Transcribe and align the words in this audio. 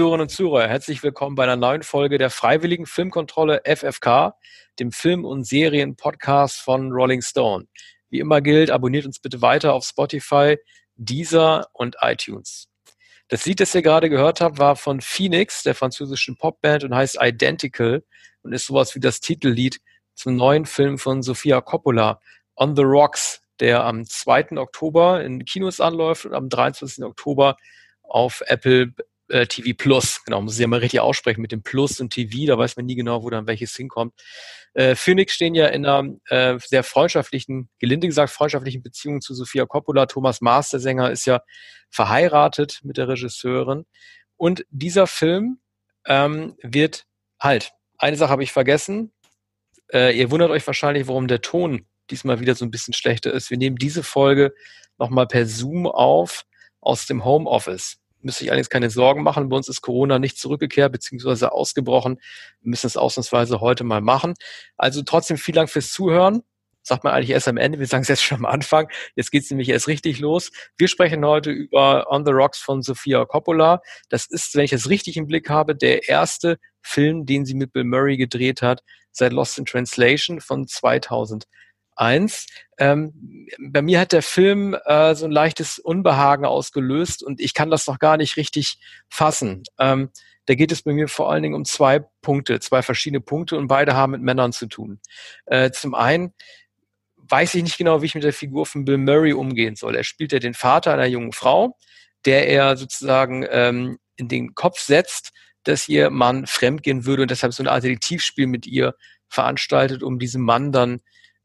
Zuhörerinnen 0.00 0.22
und 0.22 0.30
Zuhörer, 0.30 0.66
herzlich 0.66 1.02
willkommen 1.02 1.36
bei 1.36 1.42
einer 1.42 1.56
neuen 1.56 1.82
Folge 1.82 2.16
der 2.16 2.30
Freiwilligen 2.30 2.86
Filmkontrolle 2.86 3.60
FFK, 3.66 4.34
dem 4.78 4.92
Film- 4.92 5.26
und 5.26 5.44
Serien-Podcast 5.44 6.62
von 6.62 6.90
Rolling 6.90 7.20
Stone. 7.20 7.66
Wie 8.08 8.18
immer 8.18 8.40
gilt, 8.40 8.70
abonniert 8.70 9.04
uns 9.04 9.18
bitte 9.18 9.42
weiter 9.42 9.74
auf 9.74 9.84
Spotify, 9.84 10.56
Deezer 10.96 11.66
und 11.74 11.96
iTunes. 12.00 12.70
Das 13.28 13.44
Lied, 13.44 13.60
das 13.60 13.74
ihr 13.74 13.82
gerade 13.82 14.08
gehört 14.08 14.40
habt, 14.40 14.58
war 14.58 14.74
von 14.74 15.02
Phoenix, 15.02 15.64
der 15.64 15.74
französischen 15.74 16.38
Popband 16.38 16.82
und 16.82 16.94
heißt 16.94 17.18
Identical 17.20 18.02
und 18.40 18.54
ist 18.54 18.68
sowas 18.68 18.94
wie 18.94 19.00
das 19.00 19.20
Titellied 19.20 19.82
zum 20.14 20.34
neuen 20.34 20.64
Film 20.64 20.96
von 20.96 21.22
Sofia 21.22 21.60
Coppola, 21.60 22.22
On 22.56 22.74
the 22.74 22.84
Rocks, 22.84 23.42
der 23.60 23.84
am 23.84 24.06
2. 24.06 24.52
Oktober 24.56 25.22
in 25.22 25.44
Kinos 25.44 25.78
anläuft 25.78 26.24
und 26.24 26.32
am 26.32 26.48
23. 26.48 27.04
Oktober 27.04 27.58
auf 28.02 28.42
Apple 28.46 28.94
äh, 29.30 29.46
TV 29.46 29.74
Plus. 29.76 30.22
Genau, 30.24 30.42
muss 30.42 30.54
ich 30.54 30.60
ja 30.60 30.66
mal 30.66 30.80
richtig 30.80 31.00
aussprechen 31.00 31.40
mit 31.40 31.52
dem 31.52 31.62
Plus 31.62 32.00
und 32.00 32.12
TV, 32.12 32.46
da 32.46 32.58
weiß 32.58 32.76
man 32.76 32.86
nie 32.86 32.96
genau, 32.96 33.22
wo 33.22 33.30
dann 33.30 33.46
welches 33.46 33.74
hinkommt. 33.74 34.14
Äh, 34.74 34.94
Phoenix 34.94 35.34
stehen 35.34 35.54
ja 35.54 35.66
in 35.68 35.86
einer 35.86 36.14
äh, 36.28 36.58
sehr 36.58 36.84
freundschaftlichen, 36.84 37.68
gelinde 37.78 38.06
gesagt, 38.06 38.32
freundschaftlichen 38.32 38.82
Beziehung 38.82 39.20
zu 39.20 39.34
Sophia 39.34 39.66
Coppola. 39.66 40.06
Thomas 40.06 40.40
Maas, 40.40 40.70
der 40.70 40.80
Sänger, 40.80 41.10
ist 41.10 41.26
ja 41.26 41.40
verheiratet 41.90 42.80
mit 42.82 42.96
der 42.96 43.08
Regisseurin. 43.08 43.84
Und 44.36 44.64
dieser 44.70 45.06
Film 45.06 45.60
ähm, 46.06 46.56
wird 46.62 47.06
halt, 47.40 47.72
eine 47.98 48.16
Sache 48.16 48.30
habe 48.30 48.42
ich 48.42 48.52
vergessen. 48.52 49.12
Äh, 49.92 50.16
ihr 50.16 50.30
wundert 50.30 50.50
euch 50.50 50.66
wahrscheinlich, 50.66 51.08
warum 51.08 51.26
der 51.26 51.42
Ton 51.42 51.86
diesmal 52.10 52.40
wieder 52.40 52.54
so 52.54 52.64
ein 52.64 52.70
bisschen 52.70 52.94
schlechter 52.94 53.32
ist. 53.32 53.50
Wir 53.50 53.58
nehmen 53.58 53.76
diese 53.76 54.02
Folge 54.02 54.54
nochmal 54.98 55.26
per 55.26 55.46
Zoom 55.46 55.86
auf 55.86 56.44
aus 56.80 57.06
dem 57.06 57.24
Homeoffice 57.24 57.99
müsste 58.22 58.44
ich 58.44 58.50
allerdings 58.50 58.70
keine 58.70 58.90
Sorgen 58.90 59.22
machen. 59.22 59.48
Bei 59.48 59.56
uns 59.56 59.68
ist 59.68 59.80
Corona 59.80 60.18
nicht 60.18 60.38
zurückgekehrt 60.38 60.92
bzw. 60.92 61.46
ausgebrochen. 61.46 62.20
Wir 62.60 62.70
müssen 62.70 62.86
es 62.86 62.96
ausnahmsweise 62.96 63.60
heute 63.60 63.84
mal 63.84 64.00
machen. 64.00 64.34
Also 64.76 65.02
trotzdem 65.02 65.36
vielen 65.36 65.56
Dank 65.56 65.70
fürs 65.70 65.92
Zuhören. 65.92 66.42
Sagt 66.82 67.04
man 67.04 67.12
eigentlich 67.12 67.30
erst 67.30 67.46
am 67.46 67.58
Ende, 67.58 67.78
wir 67.78 67.86
sagen 67.86 68.02
es 68.02 68.08
jetzt 68.08 68.22
schon 68.22 68.38
am 68.38 68.46
Anfang. 68.46 68.88
Jetzt 69.14 69.30
geht 69.30 69.42
es 69.42 69.50
nämlich 69.50 69.68
erst 69.68 69.86
richtig 69.86 70.18
los. 70.18 70.50
Wir 70.78 70.88
sprechen 70.88 71.24
heute 71.24 71.50
über 71.50 72.10
On 72.10 72.24
the 72.24 72.32
Rocks 72.32 72.58
von 72.58 72.82
Sofia 72.82 73.24
Coppola. 73.26 73.82
Das 74.08 74.26
ist, 74.26 74.54
wenn 74.54 74.64
ich 74.64 74.72
es 74.72 74.88
richtig 74.88 75.16
im 75.16 75.26
Blick 75.26 75.50
habe, 75.50 75.76
der 75.76 76.08
erste 76.08 76.58
Film, 76.82 77.26
den 77.26 77.44
sie 77.44 77.54
mit 77.54 77.72
Bill 77.72 77.84
Murray 77.84 78.16
gedreht 78.16 78.62
hat, 78.62 78.82
seit 79.12 79.32
Lost 79.32 79.58
in 79.58 79.66
Translation 79.66 80.40
von 80.40 80.66
2000 80.66 81.44
eins. 82.00 82.46
Ähm, 82.78 83.48
bei 83.58 83.82
mir 83.82 84.00
hat 84.00 84.12
der 84.12 84.22
Film 84.22 84.76
äh, 84.84 85.14
so 85.14 85.26
ein 85.26 85.30
leichtes 85.30 85.78
Unbehagen 85.78 86.44
ausgelöst 86.44 87.22
und 87.22 87.40
ich 87.40 87.54
kann 87.54 87.70
das 87.70 87.86
noch 87.86 87.98
gar 87.98 88.16
nicht 88.16 88.36
richtig 88.36 88.78
fassen. 89.08 89.62
Ähm, 89.78 90.10
da 90.46 90.54
geht 90.54 90.72
es 90.72 90.82
bei 90.82 90.92
mir 90.92 91.08
vor 91.08 91.30
allen 91.30 91.42
Dingen 91.42 91.54
um 91.54 91.64
zwei 91.64 92.00
Punkte, 92.22 92.58
zwei 92.60 92.82
verschiedene 92.82 93.20
Punkte 93.20 93.56
und 93.56 93.68
beide 93.68 93.94
haben 93.94 94.12
mit 94.12 94.22
Männern 94.22 94.52
zu 94.52 94.66
tun. 94.66 95.00
Äh, 95.46 95.70
zum 95.70 95.94
einen 95.94 96.32
weiß 97.16 97.54
ich 97.54 97.62
nicht 97.62 97.78
genau, 97.78 98.02
wie 98.02 98.06
ich 98.06 98.14
mit 98.14 98.24
der 98.24 98.32
Figur 98.32 98.66
von 98.66 98.84
Bill 98.84 98.98
Murray 98.98 99.32
umgehen 99.32 99.76
soll. 99.76 99.94
Er 99.94 100.04
spielt 100.04 100.32
ja 100.32 100.38
den 100.38 100.54
Vater 100.54 100.92
einer 100.92 101.06
jungen 101.06 101.32
Frau, 101.32 101.76
der 102.24 102.48
er 102.48 102.76
sozusagen 102.76 103.46
ähm, 103.48 103.98
in 104.16 104.28
den 104.28 104.54
Kopf 104.54 104.80
setzt, 104.80 105.30
dass 105.64 105.88
ihr 105.88 106.10
Mann 106.10 106.46
fremdgehen 106.46 107.04
würde 107.04 107.22
und 107.22 107.30
deshalb 107.30 107.52
so 107.52 107.62
eine 107.62 107.70
Art 107.70 107.84
Detektivspiel 107.84 108.46
mit 108.46 108.66
ihr 108.66 108.94
veranstaltet, 109.28 110.02
um 110.02 110.18
diesem 110.18 110.42
Mann 110.42 110.72
dann 110.72 111.00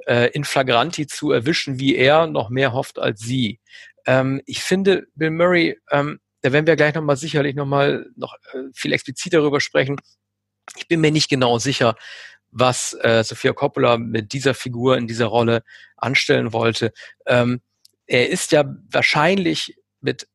äh, 0.08 0.30
in 0.32 0.44
flagranti 0.44 1.08
zu 1.08 1.32
erwischen, 1.32 1.80
wie 1.80 1.96
er 1.96 2.28
noch 2.28 2.50
mehr 2.50 2.74
hofft 2.74 3.00
als 3.00 3.22
sie. 3.22 3.60
Ähm, 4.06 4.42
ich 4.46 4.64
finde, 4.64 5.08
Bill 5.16 5.32
Murray, 5.32 5.80
ähm, 5.92 6.20
da 6.42 6.52
werden 6.52 6.68
wir 6.68 6.76
gleich 6.76 6.94
nochmal 6.94 7.18
sicherlich 7.18 7.56
nochmal 7.56 8.06
noch 8.16 8.36
äh, 8.54 8.64
viel 8.74 8.94
expliziter 8.94 9.40
darüber 9.40 9.60
sprechen. 9.60 10.00
Ich 10.78 10.88
bin 10.88 11.02
mir 11.02 11.12
nicht 11.12 11.30
genau 11.30 11.58
sicher, 11.58 11.96
was 12.52 12.94
äh, 13.02 13.24
Sophia 13.24 13.54
Coppola 13.54 13.98
mit 13.98 14.34
dieser 14.34 14.54
Figur 14.54 14.98
in 14.98 15.08
dieser 15.08 15.26
Rolle 15.26 15.64
anstellen 15.98 16.54
wollte. 16.54 16.94
Ähm, 17.26 17.62
er 18.08 18.30
ist 18.30 18.52
ja 18.52 18.64
wahrscheinlich 18.92 19.76
mit 20.02 20.28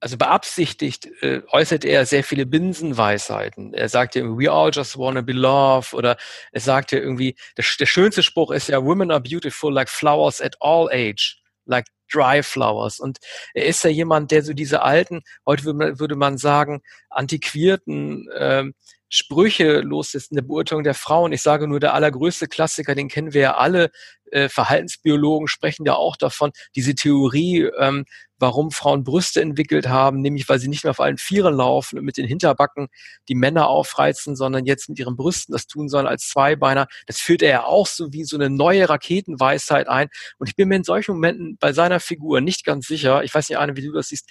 also 0.00 0.16
beabsichtigt 0.16 1.08
äh, 1.22 1.42
äußert 1.50 1.84
er 1.84 2.06
sehr 2.06 2.22
viele 2.22 2.46
Binsenweisheiten. 2.46 3.74
Er 3.74 3.88
sagt 3.88 4.14
ja, 4.14 4.22
we 4.24 4.50
all 4.50 4.70
just 4.72 4.96
wanna 4.96 5.22
be 5.22 5.32
loved 5.32 5.94
oder 5.94 6.16
er 6.52 6.60
sagt 6.60 6.92
ja 6.92 6.98
irgendwie, 6.98 7.36
der, 7.56 7.64
der 7.78 7.86
schönste 7.86 8.22
Spruch 8.22 8.50
ist 8.50 8.68
ja, 8.68 8.84
women 8.84 9.10
are 9.10 9.20
beautiful 9.20 9.72
like 9.72 9.88
flowers 9.88 10.40
at 10.40 10.56
all 10.60 10.88
age, 10.92 11.40
like 11.66 11.86
dry 12.12 12.42
flowers. 12.42 13.00
Und 13.00 13.18
er 13.54 13.66
ist 13.66 13.84
ja 13.84 13.90
jemand, 13.90 14.30
der 14.30 14.42
so 14.42 14.52
diese 14.52 14.82
alten, 14.82 15.22
heute 15.46 15.64
würde 15.64 15.78
man, 15.78 16.00
würde 16.00 16.16
man 16.16 16.38
sagen, 16.38 16.80
antiquierten 17.10 18.28
ähm, 18.36 18.74
Sprüche 19.08 19.80
los 19.80 20.14
ist 20.14 20.30
in 20.30 20.36
der 20.36 20.42
Beurteilung 20.42 20.84
der 20.84 20.94
Frauen. 20.94 21.32
Ich 21.32 21.42
sage 21.42 21.66
nur, 21.66 21.80
der 21.80 21.94
allergrößte 21.94 22.46
Klassiker, 22.46 22.94
den 22.94 23.08
kennen 23.08 23.32
wir 23.32 23.40
ja 23.40 23.56
alle. 23.56 23.90
Äh, 24.30 24.48
Verhaltensbiologen 24.50 25.48
sprechen 25.48 25.86
ja 25.86 25.94
auch 25.94 26.16
davon, 26.16 26.50
diese 26.76 26.94
Theorie, 26.94 27.70
ähm, 27.78 28.04
warum 28.38 28.70
Frauen 28.70 29.04
Brüste 29.04 29.40
entwickelt 29.40 29.88
haben, 29.88 30.20
nämlich 30.20 30.48
weil 30.48 30.58
sie 30.58 30.68
nicht 30.68 30.84
mehr 30.84 30.90
auf 30.90 31.00
allen 31.00 31.16
Vieren 31.16 31.54
laufen 31.54 31.98
und 31.98 32.04
mit 32.04 32.18
den 32.18 32.26
Hinterbacken 32.26 32.88
die 33.28 33.34
Männer 33.34 33.68
aufreizen, 33.68 34.36
sondern 34.36 34.66
jetzt 34.66 34.88
mit 34.88 34.98
ihren 34.98 35.16
Brüsten 35.16 35.52
das 35.52 35.66
tun 35.66 35.88
sollen 35.88 36.06
als 36.06 36.28
Zweibeiner. 36.28 36.86
Das 37.06 37.18
führt 37.18 37.42
er 37.42 37.50
ja 37.50 37.64
auch 37.64 37.86
so 37.86 38.12
wie 38.12 38.24
so 38.24 38.36
eine 38.36 38.50
neue 38.50 38.88
Raketenweisheit 38.88 39.88
ein. 39.88 40.08
Und 40.38 40.48
ich 40.48 40.56
bin 40.56 40.68
mir 40.68 40.76
in 40.76 40.84
solchen 40.84 41.14
Momenten 41.14 41.56
bei 41.58 41.72
seiner 41.72 42.00
Figur 42.00 42.40
nicht 42.40 42.64
ganz 42.64 42.86
sicher, 42.86 43.24
ich 43.24 43.34
weiß 43.34 43.48
nicht, 43.48 43.58
Arne, 43.58 43.76
wie 43.76 43.86
du 43.86 43.92
das 43.92 44.08
siehst, 44.08 44.28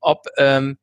ob 0.00 0.26
ähm, 0.36 0.78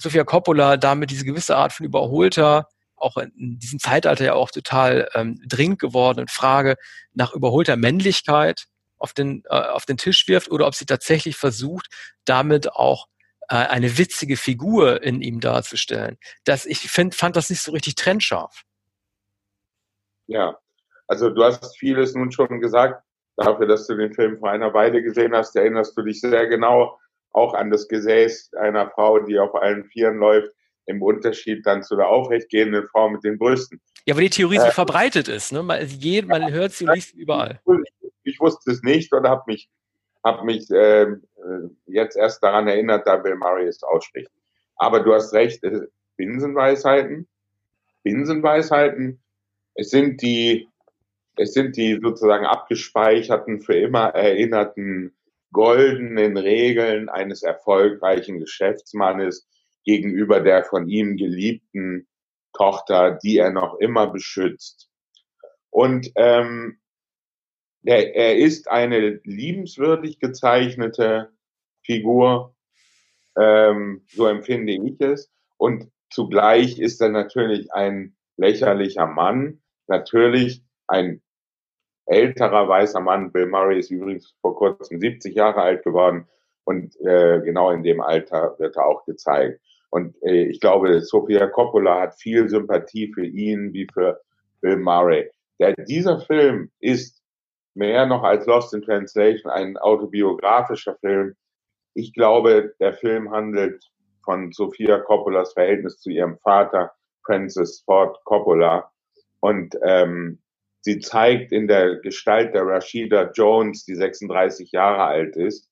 Sofia 0.00 0.24
Coppola 0.24 0.76
damit 0.76 1.10
diese 1.10 1.24
gewisse 1.24 1.56
Art 1.56 1.72
von 1.72 1.84
überholter, 1.84 2.68
auch 2.96 3.16
in 3.16 3.58
diesem 3.58 3.78
Zeitalter 3.78 4.24
ja 4.24 4.34
auch 4.34 4.50
total 4.50 5.08
ähm, 5.14 5.40
dringend 5.46 5.78
gewordenen 5.78 6.28
Frage 6.28 6.76
nach 7.12 7.32
überholter 7.32 7.76
Männlichkeit 7.76 8.64
auf 8.96 9.12
den, 9.12 9.42
äh, 9.48 9.54
auf 9.54 9.86
den 9.86 9.96
Tisch 9.96 10.26
wirft 10.28 10.50
oder 10.50 10.66
ob 10.66 10.74
sie 10.74 10.86
tatsächlich 10.86 11.36
versucht, 11.36 11.88
damit 12.24 12.72
auch 12.72 13.08
äh, 13.48 13.56
eine 13.56 13.98
witzige 13.98 14.36
Figur 14.36 15.02
in 15.02 15.20
ihm 15.22 15.40
darzustellen. 15.40 16.18
Das, 16.44 16.66
ich 16.66 16.90
find, 16.90 17.14
fand 17.14 17.36
das 17.36 17.50
nicht 17.50 17.62
so 17.62 17.72
richtig 17.72 17.94
trennscharf. 17.94 18.62
Ja, 20.26 20.58
also 21.08 21.28
du 21.28 21.42
hast 21.42 21.76
vieles 21.78 22.14
nun 22.14 22.32
schon 22.32 22.60
gesagt. 22.60 23.02
Dafür, 23.36 23.66
dass 23.66 23.86
du 23.86 23.96
den 23.96 24.12
Film 24.12 24.38
vor 24.38 24.50
einer 24.50 24.72
Weile 24.74 25.02
gesehen 25.02 25.34
hast, 25.34 25.56
erinnerst 25.56 25.96
du 25.96 26.02
dich 26.02 26.20
sehr 26.20 26.46
genau 26.46 26.98
auch 27.32 27.54
an 27.54 27.70
das 27.70 27.88
Gesäß 27.88 28.52
einer 28.54 28.90
Frau, 28.90 29.20
die 29.20 29.38
auf 29.38 29.54
allen 29.54 29.84
Vieren 29.84 30.18
läuft, 30.18 30.52
im 30.86 31.02
Unterschied 31.02 31.64
dann 31.64 31.82
zu 31.82 31.96
der 31.96 32.08
aufrechtgehenden 32.08 32.88
Frau 32.88 33.08
mit 33.08 33.22
den 33.24 33.38
Brüsten. 33.38 33.80
Ja, 34.06 34.16
weil 34.16 34.24
die 34.24 34.30
Theorie 34.30 34.56
äh, 34.56 34.60
so 34.60 34.70
verbreitet 34.70 35.28
ist. 35.28 35.52
Ne? 35.52 35.62
Man, 35.62 35.86
je, 35.86 36.22
man 36.22 36.42
ja, 36.42 36.48
hört 36.48 36.72
sie 36.72 36.86
und 36.86 36.94
liest 36.94 37.14
überall. 37.14 37.60
Ich, 38.02 38.10
ich 38.34 38.40
wusste 38.40 38.70
es 38.72 38.82
nicht 38.82 39.12
und 39.12 39.26
habe 39.28 39.42
mich, 39.46 39.68
hab 40.24 40.44
mich 40.44 40.70
äh, 40.70 41.06
jetzt 41.86 42.16
erst 42.16 42.42
daran 42.42 42.66
erinnert, 42.66 43.06
da 43.06 43.16
Bill 43.16 43.36
Murray 43.36 43.66
es 43.66 43.82
ausspricht. 43.82 44.30
Aber 44.76 45.00
du 45.00 45.14
hast 45.14 45.32
recht, 45.32 45.62
äh, 45.62 45.82
Binsenweisheiten, 46.16 47.28
Binsenweisheiten, 48.02 49.22
es 49.74 49.90
sind 49.90 50.20
die, 50.22 50.68
es 51.36 51.54
sind 51.54 51.76
die 51.76 51.98
sozusagen 52.02 52.44
abgespeicherten, 52.44 53.60
für 53.60 53.74
immer 53.74 54.08
erinnerten 54.08 55.16
goldenen 55.52 56.36
Regeln 56.36 57.08
eines 57.08 57.42
erfolgreichen 57.42 58.40
Geschäftsmannes 58.40 59.48
gegenüber 59.84 60.40
der 60.40 60.64
von 60.64 60.88
ihm 60.88 61.16
geliebten 61.16 62.06
Tochter, 62.52 63.18
die 63.22 63.38
er 63.38 63.50
noch 63.50 63.78
immer 63.78 64.08
beschützt. 64.08 64.88
Und 65.70 66.10
ähm, 66.16 66.80
er, 67.84 68.14
er 68.14 68.36
ist 68.36 68.68
eine 68.68 69.20
liebenswürdig 69.24 70.18
gezeichnete 70.18 71.30
Figur, 71.82 72.54
ähm, 73.38 74.04
so 74.08 74.26
empfinde 74.26 74.72
ich 74.72 75.00
es. 75.00 75.32
Und 75.56 75.90
zugleich 76.10 76.78
ist 76.78 77.00
er 77.00 77.08
natürlich 77.08 77.72
ein 77.72 78.16
lächerlicher 78.36 79.06
Mann, 79.06 79.62
natürlich 79.86 80.62
ein 80.86 81.22
älterer 82.10 82.68
weißer 82.68 83.00
Mann. 83.00 83.32
Bill 83.32 83.46
Murray 83.46 83.78
ist 83.78 83.90
übrigens 83.90 84.34
vor 84.40 84.56
kurzem 84.56 85.00
70 85.00 85.34
Jahre 85.34 85.62
alt 85.62 85.84
geworden 85.84 86.26
und 86.64 86.94
äh, 87.00 87.40
genau 87.40 87.70
in 87.70 87.82
dem 87.82 88.00
Alter 88.00 88.56
wird 88.58 88.76
er 88.76 88.86
auch 88.86 89.04
gezeigt. 89.06 89.60
Und 89.90 90.16
äh, 90.22 90.44
ich 90.44 90.60
glaube, 90.60 91.00
Sofia 91.02 91.46
Coppola 91.46 92.00
hat 92.00 92.14
viel 92.16 92.48
Sympathie 92.48 93.12
für 93.12 93.24
ihn 93.24 93.72
wie 93.72 93.86
für 93.92 94.20
Bill 94.60 94.76
Murray. 94.76 95.30
Der, 95.60 95.74
dieser 95.74 96.20
Film 96.20 96.70
ist 96.80 97.22
mehr 97.74 98.06
noch 98.06 98.24
als 98.24 98.46
Lost 98.46 98.74
in 98.74 98.82
Translation 98.82 99.50
ein 99.50 99.76
autobiografischer 99.76 100.96
Film. 100.96 101.34
Ich 101.94 102.12
glaube, 102.12 102.74
der 102.80 102.94
Film 102.94 103.30
handelt 103.30 103.84
von 104.24 104.52
Sofia 104.52 104.98
Coppolas 104.98 105.52
Verhältnis 105.52 105.98
zu 106.00 106.10
ihrem 106.10 106.38
Vater, 106.38 106.92
Francis 107.24 107.82
Ford 107.84 108.18
Coppola. 108.24 108.90
Und 109.40 109.76
ähm, 109.84 110.40
Sie 110.82 110.98
zeigt 110.98 111.52
in 111.52 111.68
der 111.68 111.96
Gestalt 111.96 112.54
der 112.54 112.66
Rashida 112.66 113.30
Jones, 113.34 113.84
die 113.84 113.94
36 113.94 114.72
Jahre 114.72 115.04
alt 115.04 115.36
ist, 115.36 115.68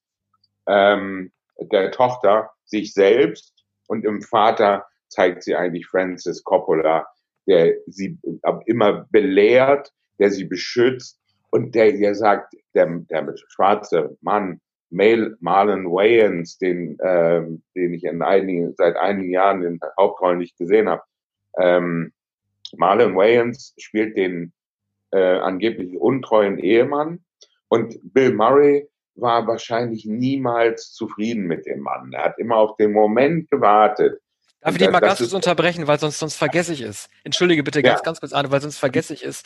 ähm, 0.67 1.31
der 1.59 1.91
Tochter 1.91 2.51
sich 2.65 2.93
selbst 2.93 3.65
und 3.87 4.05
im 4.05 4.21
Vater 4.21 4.85
zeigt 5.07 5.43
sie 5.43 5.55
eigentlich 5.55 5.87
Francis 5.87 6.43
Coppola, 6.43 7.07
der 7.47 7.75
sie 7.87 8.17
immer 8.65 9.07
belehrt, 9.09 9.91
der 10.19 10.29
sie 10.29 10.45
beschützt 10.45 11.19
und 11.49 11.73
der 11.73 11.95
ihr 11.95 12.13
sagt, 12.13 12.53
der, 12.75 12.85
der 13.09 13.33
schwarze 13.47 14.15
Mann, 14.21 14.61
Mal, 14.91 15.37
Marlon 15.39 15.85
Wayans, 15.85 16.57
den, 16.57 16.97
ähm, 17.03 17.61
den 17.75 17.93
ich 17.93 18.03
in 18.03 18.23
einigen, 18.23 18.73
seit 18.75 18.95
einigen 18.95 19.31
Jahren 19.31 19.63
in 19.63 19.77
der 19.79 19.93
Hauptrolle 19.99 20.37
nicht 20.37 20.57
gesehen 20.57 20.89
habe. 20.89 21.03
Ähm, 21.59 22.11
Marlon 22.75 23.15
Wayans 23.15 23.75
spielt 23.77 24.17
den 24.17 24.51
äh, 25.11 25.39
angeblich 25.39 25.97
untreuen 25.97 26.57
Ehemann 26.57 27.23
und 27.67 27.99
Bill 28.13 28.33
Murray 28.33 28.87
war 29.15 29.47
wahrscheinlich 29.47 30.05
niemals 30.05 30.93
zufrieden 30.93 31.43
mit 31.43 31.65
dem 31.65 31.81
Mann. 31.81 32.11
Er 32.13 32.25
hat 32.25 32.39
immer 32.39 32.55
auf 32.55 32.77
den 32.77 32.93
Moment 32.93 33.49
gewartet, 33.49 34.21
Darf 34.61 34.73
ich 34.73 34.79
dich 34.79 34.91
mal 34.91 34.99
ganz 34.99 35.19
kurz 35.19 35.31
unterbrechen, 35.31 35.87
weil 35.87 35.99
sonst, 35.99 36.19
sonst 36.19 36.35
vergesse 36.35 36.73
ich 36.73 36.81
es. 36.81 37.07
Entschuldige 37.23 37.63
bitte 37.63 37.81
ganz, 37.81 37.99
ja. 37.99 38.03
ganz 38.03 38.19
kurz, 38.19 38.33
Arne, 38.33 38.51
weil 38.51 38.59
sonst 38.59 38.77
vergesse 38.77 39.13
ich 39.13 39.23
es. 39.23 39.43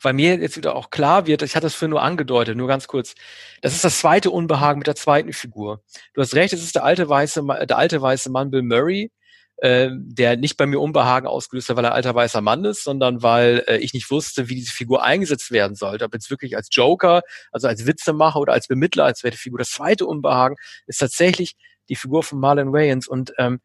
Weil 0.00 0.14
mir 0.14 0.36
jetzt 0.36 0.56
wieder 0.56 0.74
auch 0.74 0.88
klar 0.88 1.26
wird, 1.26 1.42
ich 1.42 1.54
hatte 1.54 1.66
es 1.66 1.74
für 1.74 1.86
nur 1.86 2.00
angedeutet, 2.00 2.56
nur 2.56 2.66
ganz 2.66 2.88
kurz. 2.88 3.14
Das 3.60 3.74
ist 3.74 3.84
das 3.84 3.98
zweite 3.98 4.30
Unbehagen 4.30 4.78
mit 4.78 4.86
der 4.86 4.96
zweiten 4.96 5.34
Figur. 5.34 5.82
Du 6.14 6.22
hast 6.22 6.34
recht, 6.34 6.54
es 6.54 6.62
ist 6.62 6.76
der 6.76 6.84
alte 6.84 7.06
weiße, 7.06 7.44
der 7.68 7.76
alte 7.76 8.00
weiße 8.00 8.30
Mann 8.30 8.50
Bill 8.50 8.62
Murray, 8.62 9.12
äh, 9.58 9.90
der 9.92 10.36
nicht 10.36 10.56
bei 10.56 10.66
mir 10.66 10.80
Unbehagen 10.80 11.26
ausgelöst 11.26 11.68
hat, 11.68 11.76
weil 11.76 11.84
er 11.84 11.94
alter 11.94 12.14
weißer 12.14 12.40
Mann 12.40 12.64
ist, 12.64 12.84
sondern 12.84 13.22
weil 13.22 13.64
äh, 13.66 13.76
ich 13.78 13.94
nicht 13.94 14.10
wusste, 14.10 14.48
wie 14.48 14.56
diese 14.56 14.72
Figur 14.72 15.02
eingesetzt 15.02 15.50
werden 15.50 15.76
sollte. 15.76 16.04
Ob 16.04 16.14
jetzt 16.14 16.30
wirklich 16.30 16.56
als 16.56 16.68
Joker, 16.70 17.22
also 17.52 17.68
als 17.68 17.86
Witzemacher 17.86 18.40
oder 18.40 18.52
als 18.52 18.68
Bemittler, 18.68 19.04
als 19.04 19.20
zweite 19.20 19.36
Figur. 19.36 19.58
Das 19.58 19.70
zweite 19.70 20.06
Unbehagen 20.06 20.56
ist 20.86 20.98
tatsächlich 20.98 21.54
die 21.88 21.96
Figur 21.96 22.22
von 22.22 22.40
Marlon 22.40 22.72
Wayans 22.72 23.06
und 23.06 23.32
ähm, 23.38 23.60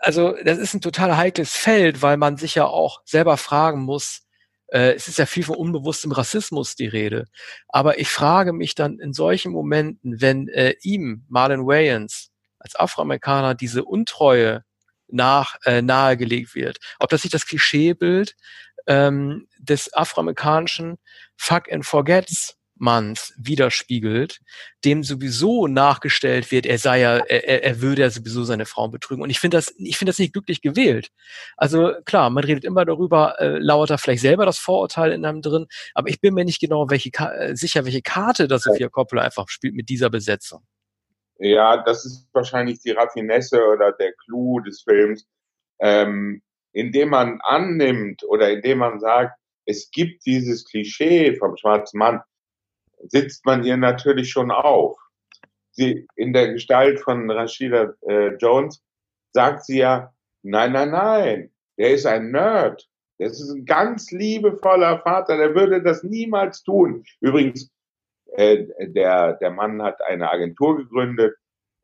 also 0.00 0.36
das 0.44 0.58
ist 0.58 0.74
ein 0.74 0.80
total 0.82 1.16
heikles 1.16 1.52
Feld, 1.52 2.02
weil 2.02 2.18
man 2.18 2.36
sich 2.36 2.54
ja 2.54 2.66
auch 2.66 3.00
selber 3.06 3.38
fragen 3.38 3.80
muss, 3.80 4.22
äh, 4.72 4.94
es 4.94 5.08
ist 5.08 5.18
ja 5.18 5.26
viel 5.26 5.44
von 5.44 5.56
unbewusstem 5.56 6.12
Rassismus 6.12 6.74
die 6.76 6.86
Rede. 6.86 7.26
Aber 7.68 7.98
ich 7.98 8.08
frage 8.08 8.52
mich 8.52 8.74
dann 8.74 8.98
in 8.98 9.12
solchen 9.12 9.52
Momenten, 9.52 10.20
wenn 10.20 10.48
äh, 10.48 10.74
ihm, 10.82 11.24
Marlon 11.28 11.66
Wayans, 11.66 12.30
als 12.58 12.76
Afroamerikaner 12.76 13.54
diese 13.54 13.84
Untreue 13.84 14.64
nach, 15.12 15.56
äh, 15.64 15.82
nahegelegt 15.82 16.54
wird, 16.54 16.78
ob 16.98 17.10
das 17.10 17.24
nicht 17.24 17.34
das 17.34 17.46
Klischeebild 17.46 18.34
ähm, 18.86 19.46
des 19.58 19.92
afroamerikanischen 19.94 20.98
Fuck 21.36 21.72
and 21.72 21.84
Forgets 21.86 22.56
Manns 22.82 23.32
widerspiegelt, 23.36 24.40
dem 24.84 25.04
sowieso 25.04 25.68
nachgestellt 25.68 26.50
wird, 26.50 26.66
er 26.66 26.78
sei 26.78 26.98
ja, 27.00 27.18
er, 27.18 27.62
er 27.62 27.80
würde 27.80 28.02
ja 28.02 28.10
sowieso 28.10 28.42
seine 28.42 28.66
Frauen 28.66 28.90
betrügen. 28.90 29.22
Und 29.22 29.30
ich 29.30 29.38
finde 29.38 29.56
das, 29.56 29.72
ich 29.78 29.96
finde 29.96 30.10
das 30.10 30.18
nicht 30.18 30.32
glücklich 30.32 30.62
gewählt. 30.62 31.10
Also 31.56 31.92
klar, 32.04 32.28
man 32.30 32.42
redet 32.42 32.64
immer 32.64 32.84
darüber, 32.84 33.40
äh, 33.40 33.58
lauert 33.58 33.90
da 33.90 33.98
vielleicht 33.98 34.22
selber 34.22 34.46
das 34.46 34.58
Vorurteil 34.58 35.12
in 35.12 35.24
einem 35.24 35.42
drin, 35.42 35.66
aber 35.94 36.08
ich 36.08 36.20
bin 36.20 36.34
mir 36.34 36.44
nicht 36.44 36.60
genau 36.60 36.90
welche, 36.90 37.10
äh, 37.10 37.54
sicher, 37.54 37.84
welche 37.84 38.02
Karte 38.02 38.48
das 38.48 38.62
Sophia 38.62 38.88
Coppola 38.88 39.22
einfach 39.22 39.48
spielt 39.48 39.74
mit 39.74 39.88
dieser 39.88 40.10
Besetzung. 40.10 40.66
Ja, 41.44 41.82
das 41.82 42.04
ist 42.04 42.28
wahrscheinlich 42.32 42.78
die 42.82 42.92
Raffinesse 42.92 43.66
oder 43.66 43.90
der 43.90 44.12
Clou 44.12 44.60
des 44.60 44.82
Films, 44.82 45.26
ähm, 45.80 46.40
indem 46.72 47.08
man 47.08 47.40
annimmt 47.42 48.22
oder 48.22 48.52
indem 48.52 48.78
man 48.78 49.00
sagt, 49.00 49.36
es 49.66 49.90
gibt 49.90 50.24
dieses 50.24 50.64
Klischee 50.64 51.34
vom 51.34 51.56
schwarzen 51.56 51.98
Mann, 51.98 52.20
sitzt 53.08 53.44
man 53.44 53.64
ihr 53.64 53.76
natürlich 53.76 54.30
schon 54.30 54.52
auf. 54.52 54.96
Sie, 55.72 56.06
in 56.14 56.32
der 56.32 56.52
Gestalt 56.52 57.00
von 57.00 57.28
Rashida 57.28 57.92
äh, 58.02 58.36
Jones 58.36 58.80
sagt 59.32 59.64
sie 59.64 59.78
ja, 59.78 60.14
nein, 60.42 60.70
nein, 60.70 60.90
nein, 60.92 61.50
der 61.76 61.90
ist 61.90 62.06
ein 62.06 62.30
Nerd. 62.30 62.88
Das 63.18 63.40
ist 63.40 63.50
ein 63.50 63.64
ganz 63.64 64.12
liebevoller 64.12 65.00
Vater, 65.00 65.36
der 65.38 65.56
würde 65.56 65.82
das 65.82 66.04
niemals 66.04 66.62
tun. 66.62 67.04
Übrigens, 67.20 67.68
äh, 68.36 68.66
der, 68.80 69.34
der 69.34 69.50
Mann 69.50 69.82
hat 69.82 70.00
eine 70.02 70.30
Agentur 70.30 70.76
gegründet, 70.76 71.34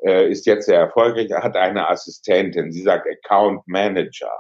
äh, 0.03 0.31
ist 0.31 0.47
jetzt 0.47 0.67
sehr 0.67 0.79
erfolgreich, 0.79 1.31
er 1.31 1.43
hat 1.43 1.57
eine 1.57 1.89
Assistentin, 1.89 2.73
sie 2.73 2.83
sagt 2.83 3.07
Account 3.07 3.67
Manager. 3.67 4.33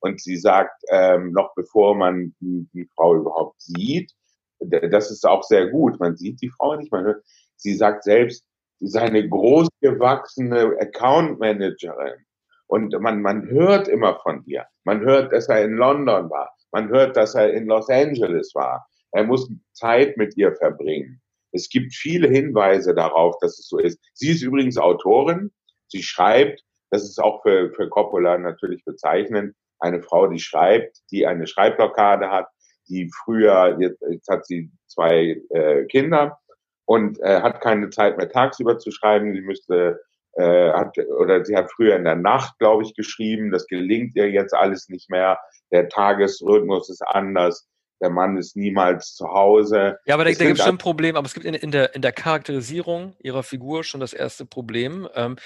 Und 0.00 0.20
sie 0.20 0.36
sagt, 0.36 0.82
ähm, 0.90 1.32
noch 1.32 1.54
bevor 1.54 1.94
man 1.94 2.34
die, 2.40 2.68
die 2.72 2.88
Frau 2.94 3.16
überhaupt 3.16 3.60
sieht, 3.60 4.12
das 4.60 5.10
ist 5.10 5.26
auch 5.26 5.42
sehr 5.42 5.68
gut. 5.68 5.98
Man 6.00 6.16
sieht 6.16 6.40
die 6.40 6.50
Frau 6.50 6.76
nicht, 6.76 6.92
man 6.92 7.04
hört, 7.04 7.24
sie 7.56 7.74
sagt 7.74 8.04
selbst, 8.04 8.44
sie 8.78 8.86
ist 8.86 8.96
eine 8.96 9.26
großgewachsene 9.28 10.76
Account 10.80 11.40
Managerin. 11.40 12.24
Und 12.66 12.98
man, 13.00 13.22
man 13.22 13.48
hört 13.48 13.88
immer 13.88 14.18
von 14.22 14.44
ihr. 14.46 14.66
Man 14.84 15.00
hört, 15.00 15.32
dass 15.32 15.48
er 15.48 15.64
in 15.64 15.74
London 15.74 16.30
war. 16.30 16.54
Man 16.72 16.88
hört, 16.88 17.16
dass 17.16 17.34
er 17.34 17.52
in 17.52 17.66
Los 17.66 17.88
Angeles 17.88 18.52
war. 18.54 18.86
Er 19.12 19.24
muss 19.24 19.50
Zeit 19.72 20.16
mit 20.16 20.36
ihr 20.36 20.54
verbringen. 20.56 21.20
Es 21.56 21.68
gibt 21.68 21.94
viele 21.94 22.28
Hinweise 22.28 22.94
darauf, 22.94 23.36
dass 23.40 23.58
es 23.58 23.68
so 23.68 23.78
ist. 23.78 23.98
Sie 24.14 24.30
ist 24.30 24.42
übrigens 24.42 24.78
Autorin. 24.78 25.50
Sie 25.88 26.02
schreibt, 26.02 26.62
das 26.90 27.04
ist 27.04 27.18
auch 27.18 27.42
für, 27.42 27.72
für 27.72 27.88
Coppola 27.88 28.38
natürlich 28.38 28.84
bezeichnend, 28.84 29.54
eine 29.78 30.02
Frau, 30.02 30.26
die 30.26 30.38
schreibt, 30.38 30.98
die 31.10 31.26
eine 31.26 31.46
Schreibblockade 31.46 32.30
hat, 32.30 32.48
die 32.88 33.10
früher, 33.24 33.76
jetzt, 33.80 34.02
jetzt 34.08 34.28
hat 34.28 34.46
sie 34.46 34.70
zwei 34.86 35.40
äh, 35.50 35.84
Kinder 35.86 36.38
und 36.84 37.20
äh, 37.20 37.40
hat 37.40 37.60
keine 37.60 37.90
Zeit 37.90 38.16
mehr 38.16 38.30
tagsüber 38.30 38.78
zu 38.78 38.90
schreiben. 38.90 39.34
Sie 39.34 39.40
müsste 39.40 40.00
äh, 40.34 40.72
hat, 40.72 40.96
oder 40.98 41.44
sie 41.44 41.56
hat 41.56 41.70
früher 41.72 41.96
in 41.96 42.04
der 42.04 42.16
Nacht, 42.16 42.58
glaube 42.58 42.84
ich, 42.84 42.94
geschrieben. 42.94 43.50
Das 43.50 43.66
gelingt 43.66 44.14
ihr 44.16 44.30
jetzt 44.30 44.54
alles 44.54 44.88
nicht 44.88 45.10
mehr. 45.10 45.38
Der 45.72 45.88
Tagesrhythmus 45.88 46.88
ist 46.88 47.02
anders 47.02 47.68
der 48.00 48.10
Mann 48.10 48.36
ist 48.36 48.56
niemals 48.56 49.14
zu 49.14 49.26
Hause. 49.28 49.98
Ja, 50.04 50.14
aber 50.14 50.24
da, 50.24 50.30
da 50.30 50.44
gibt 50.44 50.58
es 50.58 50.64
schon 50.64 50.74
ein 50.74 50.78
Problem, 50.78 51.16
aber 51.16 51.26
es 51.26 51.34
gibt 51.34 51.46
in, 51.46 51.54
in, 51.54 51.70
der, 51.70 51.94
in 51.94 52.02
der 52.02 52.12
Charakterisierung 52.12 53.16
ihrer 53.20 53.42
Figur 53.42 53.84
schon 53.84 54.00
das 54.00 54.12
erste 54.12 54.44
Problem. 54.44 55.08
Ähm, 55.14 55.36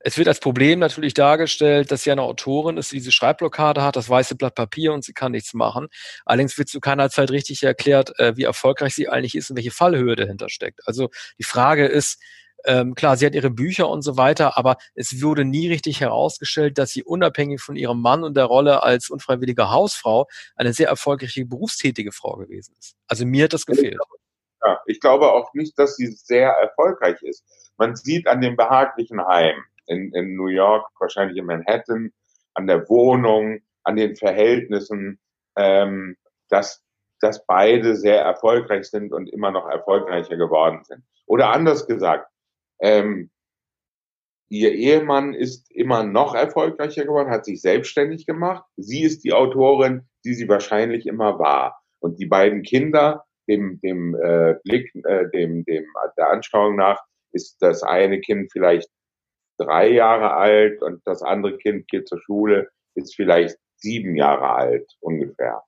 es 0.00 0.18
wird 0.18 0.26
als 0.26 0.40
Problem 0.40 0.80
natürlich 0.80 1.14
dargestellt, 1.14 1.92
dass 1.92 2.02
sie 2.02 2.10
eine 2.10 2.22
Autorin 2.22 2.76
ist, 2.76 2.90
die 2.90 2.96
diese 2.96 3.12
Schreibblockade 3.12 3.82
hat, 3.82 3.94
das 3.94 4.08
weiße 4.10 4.34
Blatt 4.34 4.56
Papier 4.56 4.92
und 4.92 5.04
sie 5.04 5.12
kann 5.12 5.32
nichts 5.32 5.54
machen. 5.54 5.88
Allerdings 6.24 6.58
wird 6.58 6.68
zu 6.68 6.80
keiner 6.80 7.08
Zeit 7.08 7.30
richtig 7.30 7.62
erklärt, 7.62 8.18
äh, 8.18 8.36
wie 8.36 8.44
erfolgreich 8.44 8.94
sie 8.94 9.08
eigentlich 9.08 9.36
ist 9.36 9.50
und 9.50 9.56
welche 9.56 9.70
Fallhöhe 9.70 10.16
dahinter 10.16 10.48
steckt. 10.48 10.80
Also 10.86 11.10
die 11.38 11.44
Frage 11.44 11.86
ist, 11.86 12.20
ähm, 12.64 12.94
klar, 12.94 13.16
sie 13.16 13.26
hat 13.26 13.34
ihre 13.34 13.50
Bücher 13.50 13.88
und 13.88 14.02
so 14.02 14.16
weiter, 14.16 14.56
aber 14.56 14.76
es 14.94 15.22
wurde 15.22 15.44
nie 15.44 15.68
richtig 15.68 16.00
herausgestellt, 16.00 16.78
dass 16.78 16.90
sie 16.90 17.02
unabhängig 17.02 17.60
von 17.60 17.76
ihrem 17.76 18.00
Mann 18.00 18.24
und 18.24 18.36
der 18.36 18.44
Rolle 18.44 18.82
als 18.82 19.10
unfreiwillige 19.10 19.70
Hausfrau 19.70 20.26
eine 20.56 20.72
sehr 20.72 20.88
erfolgreiche 20.88 21.44
berufstätige 21.44 22.12
Frau 22.12 22.36
gewesen 22.36 22.74
ist. 22.78 22.96
Also 23.08 23.26
mir 23.26 23.44
hat 23.44 23.52
das 23.52 23.66
gefehlt. 23.66 23.98
Ja, 24.64 24.80
ich 24.86 25.00
glaube 25.00 25.32
auch 25.32 25.52
nicht, 25.54 25.78
dass 25.78 25.96
sie 25.96 26.06
sehr 26.06 26.50
erfolgreich 26.50 27.20
ist. 27.22 27.44
Man 27.78 27.96
sieht 27.96 28.28
an 28.28 28.40
dem 28.40 28.56
behaglichen 28.56 29.24
Heim 29.26 29.56
in, 29.86 30.12
in 30.12 30.36
New 30.36 30.46
York, 30.46 30.86
wahrscheinlich 31.00 31.36
in 31.36 31.46
Manhattan, 31.46 32.12
an 32.54 32.66
der 32.66 32.88
Wohnung, 32.88 33.60
an 33.82 33.96
den 33.96 34.14
Verhältnissen, 34.14 35.18
ähm, 35.56 36.16
dass, 36.48 36.82
dass 37.20 37.44
beide 37.46 37.96
sehr 37.96 38.20
erfolgreich 38.22 38.88
sind 38.88 39.12
und 39.12 39.28
immer 39.28 39.50
noch 39.50 39.68
erfolgreicher 39.68 40.36
geworden 40.36 40.84
sind. 40.84 41.02
Oder 41.26 41.50
anders 41.50 41.86
gesagt, 41.86 42.28
ähm, 42.82 43.30
ihr 44.50 44.72
Ehemann 44.72 45.32
ist 45.32 45.70
immer 45.70 46.02
noch 46.04 46.34
erfolgreicher 46.34 47.04
geworden, 47.04 47.30
hat 47.30 47.46
sich 47.46 47.62
selbstständig 47.62 48.26
gemacht. 48.26 48.64
Sie 48.76 49.02
ist 49.02 49.24
die 49.24 49.32
Autorin, 49.32 50.08
die 50.24 50.34
sie 50.34 50.48
wahrscheinlich 50.48 51.06
immer 51.06 51.38
war. 51.38 51.80
Und 52.00 52.18
die 52.18 52.26
beiden 52.26 52.62
Kinder, 52.62 53.24
dem, 53.48 53.80
dem 53.80 54.14
äh, 54.14 54.56
Blick, 54.64 54.92
äh, 55.06 55.30
dem, 55.30 55.64
dem 55.64 55.84
der 56.18 56.30
Anschauung 56.30 56.76
nach, 56.76 57.00
ist 57.32 57.56
das 57.62 57.82
eine 57.82 58.20
Kind 58.20 58.52
vielleicht 58.52 58.90
drei 59.58 59.88
Jahre 59.88 60.34
alt 60.34 60.82
und 60.82 61.00
das 61.06 61.22
andere 61.22 61.56
Kind 61.56 61.88
geht 61.88 62.08
zur 62.08 62.20
Schule, 62.20 62.68
ist 62.94 63.14
vielleicht 63.14 63.56
sieben 63.76 64.16
Jahre 64.16 64.50
alt 64.50 64.92
ungefähr. 65.00 65.62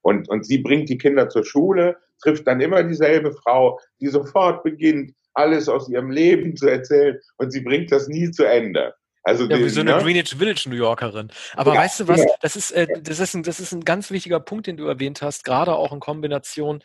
Und, 0.00 0.28
und 0.28 0.46
sie 0.46 0.58
bringt 0.58 0.88
die 0.88 0.98
Kinder 0.98 1.28
zur 1.28 1.44
Schule, 1.44 1.98
trifft 2.22 2.46
dann 2.46 2.60
immer 2.60 2.82
dieselbe 2.82 3.32
Frau, 3.32 3.78
die 4.00 4.08
sofort 4.08 4.62
beginnt, 4.62 5.12
alles 5.34 5.68
aus 5.68 5.88
ihrem 5.88 6.10
Leben 6.10 6.56
zu 6.56 6.68
erzählen 6.68 7.18
und 7.38 7.50
sie 7.50 7.60
bringt 7.60 7.90
das 7.90 8.08
nie 8.08 8.30
zu 8.30 8.44
Ende. 8.44 8.94
Also 9.24 9.44
ja, 9.44 9.58
wie 9.58 9.68
so 9.68 9.80
eine 9.80 9.96
ne? 9.96 10.02
Greenwich 10.02 10.34
Village 10.36 10.64
New 10.68 10.74
Yorkerin. 10.74 11.30
Aber 11.54 11.74
ja, 11.74 11.80
weißt 11.80 12.00
du 12.00 12.08
was? 12.08 12.20
Ja. 12.20 12.26
Das 12.40 12.56
ist, 12.56 12.72
äh, 12.72 12.88
das 13.02 13.20
ist 13.20 13.34
ein, 13.34 13.42
das 13.44 13.60
ist 13.60 13.72
ein 13.72 13.84
ganz 13.84 14.10
wichtiger 14.10 14.40
Punkt, 14.40 14.66
den 14.66 14.76
du 14.76 14.86
erwähnt 14.86 15.22
hast, 15.22 15.44
gerade 15.44 15.74
auch 15.74 15.92
in 15.92 16.00
Kombination 16.00 16.82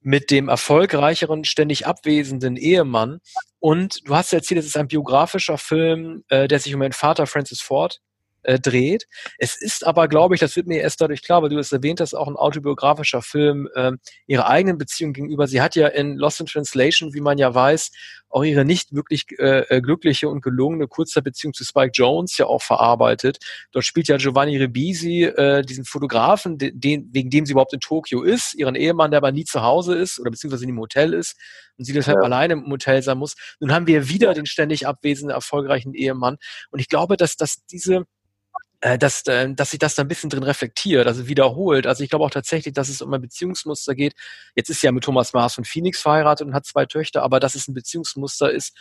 mit 0.00 0.30
dem 0.30 0.48
erfolgreicheren, 0.48 1.44
ständig 1.44 1.86
abwesenden 1.86 2.56
Ehemann. 2.56 3.20
Und 3.60 4.00
du 4.08 4.16
hast 4.16 4.32
erzählt, 4.32 4.58
es 4.58 4.66
ist 4.66 4.76
ein 4.76 4.88
biografischer 4.88 5.58
Film, 5.58 6.24
äh, 6.28 6.48
der 6.48 6.58
sich 6.58 6.74
um 6.74 6.82
ihren 6.82 6.92
Vater 6.92 7.26
Francis 7.26 7.60
Ford 7.60 8.00
äh, 8.42 8.58
dreht. 8.58 9.06
Es 9.38 9.60
ist 9.60 9.86
aber, 9.86 10.08
glaube 10.08 10.34
ich, 10.34 10.40
das 10.40 10.56
wird 10.56 10.66
mir 10.66 10.80
erst 10.80 11.00
dadurch 11.00 11.22
klar, 11.22 11.42
weil 11.42 11.50
du 11.50 11.58
es 11.58 11.72
erwähnt 11.72 12.00
hast, 12.00 12.14
auch 12.14 12.28
ein 12.28 12.36
autobiografischer 12.36 13.22
Film, 13.22 13.68
äh, 13.74 13.92
ihre 14.26 14.46
eigenen 14.46 14.78
Beziehungen 14.78 15.12
gegenüber. 15.12 15.46
Sie 15.46 15.60
hat 15.60 15.76
ja 15.76 15.88
in 15.88 16.16
Lost 16.16 16.40
in 16.40 16.46
Translation, 16.46 17.14
wie 17.14 17.20
man 17.20 17.38
ja 17.38 17.54
weiß, 17.54 17.90
auch 18.30 18.44
ihre 18.44 18.64
nicht 18.64 18.94
wirklich 18.94 19.26
äh, 19.38 19.64
äh 19.68 19.80
glückliche 19.80 20.28
und 20.28 20.40
gelungene 20.40 20.86
Kurzzeitbeziehung 20.86 21.52
zu 21.52 21.64
Spike 21.64 21.90
Jones 21.92 22.38
ja 22.38 22.46
auch 22.46 22.62
verarbeitet. 22.62 23.38
Dort 23.72 23.84
spielt 23.84 24.08
ja 24.08 24.16
Giovanni 24.16 24.56
Ribisi 24.56 25.24
äh, 25.24 25.62
diesen 25.62 25.84
Fotografen, 25.84 26.56
den, 26.58 27.08
wegen 27.12 27.30
dem 27.30 27.44
sie 27.44 27.52
überhaupt 27.52 27.72
in 27.72 27.80
Tokio 27.80 28.22
ist, 28.22 28.54
ihren 28.54 28.76
Ehemann, 28.76 29.10
der 29.10 29.18
aber 29.18 29.32
nie 29.32 29.44
zu 29.44 29.62
Hause 29.62 29.96
ist 29.96 30.20
oder 30.20 30.30
beziehungsweise 30.30 30.64
in 30.64 30.70
dem 30.70 30.78
Hotel 30.78 31.12
ist 31.12 31.36
und 31.76 31.84
sie 31.84 31.92
deshalb 31.92 32.18
ja. 32.18 32.22
alleine 32.22 32.54
im 32.54 32.70
Hotel 32.70 33.02
sein 33.02 33.18
muss. 33.18 33.34
Nun 33.58 33.72
haben 33.72 33.86
wir 33.86 34.08
wieder 34.08 34.32
den 34.34 34.46
ständig 34.46 34.86
abwesenden, 34.86 35.34
erfolgreichen 35.34 35.94
Ehemann. 35.94 36.36
Und 36.70 36.78
ich 36.78 36.88
glaube, 36.88 37.16
dass, 37.16 37.36
dass 37.36 37.64
diese 37.66 38.04
äh, 38.80 38.98
dass, 38.98 39.26
äh, 39.26 39.52
dass 39.54 39.70
sich 39.70 39.78
das 39.78 39.94
da 39.94 40.02
ein 40.02 40.08
bisschen 40.08 40.30
drin 40.30 40.42
reflektiert, 40.42 41.06
also 41.06 41.28
wiederholt. 41.28 41.86
Also 41.86 42.02
ich 42.02 42.10
glaube 42.10 42.24
auch 42.24 42.30
tatsächlich, 42.30 42.74
dass 42.74 42.88
es 42.88 43.02
um 43.02 43.12
ein 43.12 43.20
Beziehungsmuster 43.20 43.94
geht. 43.94 44.14
Jetzt 44.54 44.70
ist 44.70 44.80
sie 44.80 44.86
ja 44.86 44.92
mit 44.92 45.04
Thomas 45.04 45.32
Maas 45.32 45.54
von 45.54 45.64
Phoenix 45.64 46.00
verheiratet 46.00 46.46
und 46.46 46.54
hat 46.54 46.66
zwei 46.66 46.86
Töchter, 46.86 47.22
aber 47.22 47.40
dass 47.40 47.54
es 47.54 47.68
ein 47.68 47.74
Beziehungsmuster 47.74 48.50
ist, 48.50 48.76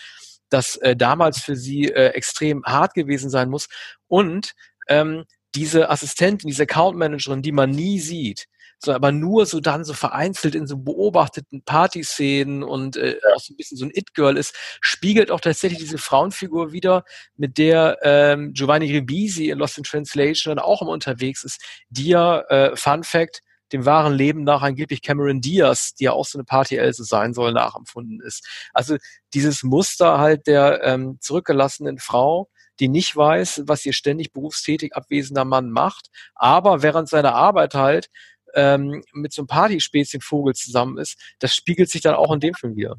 das 0.49 0.77
äh, 0.77 0.95
damals 0.95 1.39
für 1.39 1.55
sie 1.55 1.85
äh, 1.85 2.09
extrem 2.09 2.63
hart 2.65 2.93
gewesen 2.93 3.29
sein 3.29 3.49
muss. 3.49 3.67
Und 4.07 4.53
ähm, 4.87 5.25
diese 5.55 5.89
Assistentin, 5.89 6.47
diese 6.47 6.63
Account 6.63 6.97
Managerin, 6.97 7.41
die 7.41 7.51
man 7.51 7.69
nie 7.69 7.99
sieht, 7.99 8.47
so 8.79 8.93
aber 8.93 9.11
nur 9.11 9.45
so 9.45 9.59
dann 9.59 9.83
so 9.83 9.93
vereinzelt 9.93 10.55
in 10.55 10.67
so 10.67 10.77
beobachteten 10.77 11.63
Partyszenen 11.63 12.63
und 12.63 12.97
äh, 12.97 13.19
auch 13.35 13.39
so 13.39 13.53
ein 13.53 13.57
bisschen 13.57 13.77
so 13.77 13.85
ein 13.85 13.91
It-Girl 13.93 14.37
ist, 14.37 14.55
spiegelt 14.81 15.31
auch 15.31 15.41
tatsächlich 15.41 15.79
diese 15.79 15.97
Frauenfigur 15.97 16.71
wieder, 16.71 17.03
mit 17.35 17.57
der 17.57 17.97
ähm, 18.03 18.53
Giovanni 18.53 18.91
Ribisi 18.91 19.49
in 19.49 19.59
Lost 19.59 19.77
in 19.77 19.83
Translation 19.83 20.55
dann 20.55 20.63
auch 20.63 20.81
immer 20.81 20.91
unterwegs 20.91 21.43
ist, 21.43 21.61
die 21.89 22.07
ja, 22.07 22.41
äh, 22.49 22.75
Fun 22.75 23.03
Fact, 23.03 23.41
dem 23.71 23.85
wahren 23.85 24.13
Leben 24.13 24.43
nach 24.43 24.61
angeblich 24.61 25.01
Cameron 25.01 25.41
Diaz, 25.41 25.93
die 25.93 26.05
ja 26.05 26.13
auch 26.13 26.25
so 26.25 26.37
eine 26.37 26.45
Party-Else 26.45 27.03
sein 27.03 27.33
soll, 27.33 27.53
nachempfunden 27.53 28.19
ist. 28.21 28.47
Also 28.73 28.97
dieses 29.33 29.63
Muster 29.63 30.17
halt 30.17 30.47
der 30.47 30.83
ähm, 30.83 31.17
zurückgelassenen 31.19 31.99
Frau, 31.99 32.49
die 32.79 32.87
nicht 32.87 33.15
weiß, 33.15 33.63
was 33.65 33.85
ihr 33.85 33.93
ständig 33.93 34.31
berufstätig 34.31 34.95
abwesender 34.95 35.45
Mann 35.45 35.69
macht, 35.69 36.07
aber 36.33 36.81
während 36.81 37.09
seiner 37.09 37.35
Arbeit 37.35 37.75
halt 37.75 38.09
ähm, 38.55 39.03
mit 39.13 39.33
so 39.33 39.41
einem 39.41 39.47
Partyspäßchenvogel 39.47 40.53
zusammen 40.53 40.97
ist, 40.97 41.17
das 41.39 41.53
spiegelt 41.53 41.89
sich 41.89 42.01
dann 42.01 42.15
auch 42.15 42.33
in 42.33 42.39
dem 42.39 42.53
Film 42.53 42.75
wieder. 42.75 42.95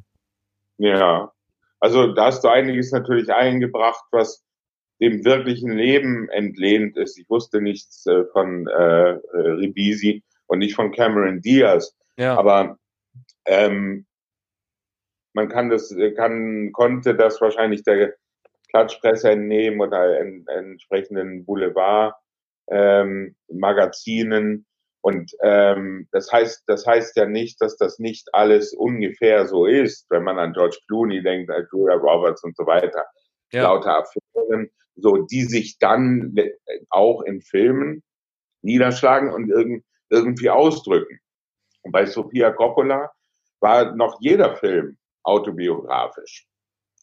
Ja, 0.78 1.33
also 1.78 2.12
da 2.12 2.26
hast 2.26 2.45
du 2.45 2.49
einiges 2.49 2.92
natürlich 2.92 3.33
eingebracht, 3.33 4.04
was 4.11 4.45
dem 5.00 5.25
wirklichen 5.25 5.73
Leben 5.73 6.28
entlehnt 6.28 6.97
ist. 6.97 7.19
Ich 7.19 7.28
wusste 7.30 7.61
nichts 7.61 8.07
äh, 8.07 8.25
von 8.33 8.66
äh, 8.66 9.12
äh 9.12 9.19
Ribisi 9.33 10.23
und 10.47 10.59
nicht 10.59 10.75
von 10.75 10.92
Cameron 10.92 11.40
Diaz. 11.40 11.97
Ja. 12.16 12.37
Aber 12.37 12.78
ähm, 13.47 14.07
man 15.33 15.49
kann 15.49 15.71
das, 15.71 15.95
kann, 16.16 16.71
konnte 16.73 17.14
das 17.14 17.40
wahrscheinlich 17.40 17.83
der 17.83 18.14
Klatschpresse 18.69 19.30
entnehmen 19.30 19.80
oder 19.80 20.21
en, 20.21 20.47
entsprechenden 20.49 21.45
Boulevard 21.45 22.14
ähm, 22.69 23.37
Magazinen. 23.49 24.66
Und 25.02 25.33
ähm, 25.42 26.09
das 26.12 26.30
heißt, 26.30 26.64
das 26.66 26.87
heißt 26.87 27.16
ja 27.16 27.26
nicht, 27.26 27.61
dass 27.61 27.76
das 27.76 27.99
nicht 27.99 28.28
alles 28.35 28.75
ungefähr 28.75 29.47
so 29.47 29.64
ist, 29.66 30.07
wenn 30.11 30.25
man 30.25 30.38
an 30.38 30.52
George 30.52 30.78
Clooney 30.87 31.23
denkt, 31.23 31.50
an 31.50 31.66
Julia 31.73 31.97
Roberts 31.97 32.45
und 32.45 32.57
so 32.57 32.66
weiter. 32.66 33.07
Ja. 33.52 33.62
Lauter 33.62 33.99
Affären, 33.99 34.71
so 34.97 35.16
die 35.16 35.45
sich 35.45 35.78
dann 35.78 36.37
auch 36.90 37.23
in 37.23 37.40
Filmen 37.40 38.02
niederschlagen 38.62 39.33
und 39.33 39.49
irg 39.50 39.83
irgendwie 40.11 40.50
ausdrücken. 40.50 41.21
Und 41.83 41.92
bei 41.92 42.04
Sofia 42.04 42.50
Coppola 42.50 43.11
war 43.61 43.95
noch 43.95 44.19
jeder 44.21 44.57
Film 44.57 44.99
autobiografisch. 45.23 46.47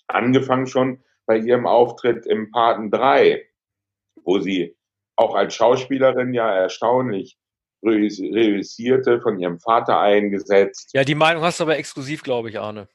Angefangen 0.07 0.67
schon 0.67 1.03
bei 1.25 1.37
ihrem 1.37 1.65
Auftritt 1.65 2.25
im 2.25 2.51
Paten 2.51 2.91
3, 2.91 3.47
wo 4.23 4.39
sie 4.39 4.77
auch 5.15 5.35
als 5.35 5.55
Schauspielerin 5.55 6.33
ja 6.33 6.53
erstaunlich 6.53 7.37
reüssierte, 7.87 9.21
von 9.21 9.39
ihrem 9.39 9.59
Vater 9.59 9.99
eingesetzt. 9.99 10.91
Ja, 10.93 11.03
die 11.03 11.15
Meinung 11.15 11.43
hast 11.43 11.59
du 11.59 11.63
aber 11.63 11.77
exklusiv, 11.77 12.23
glaube 12.23 12.49
ich, 12.49 12.59
Arne. 12.59 12.87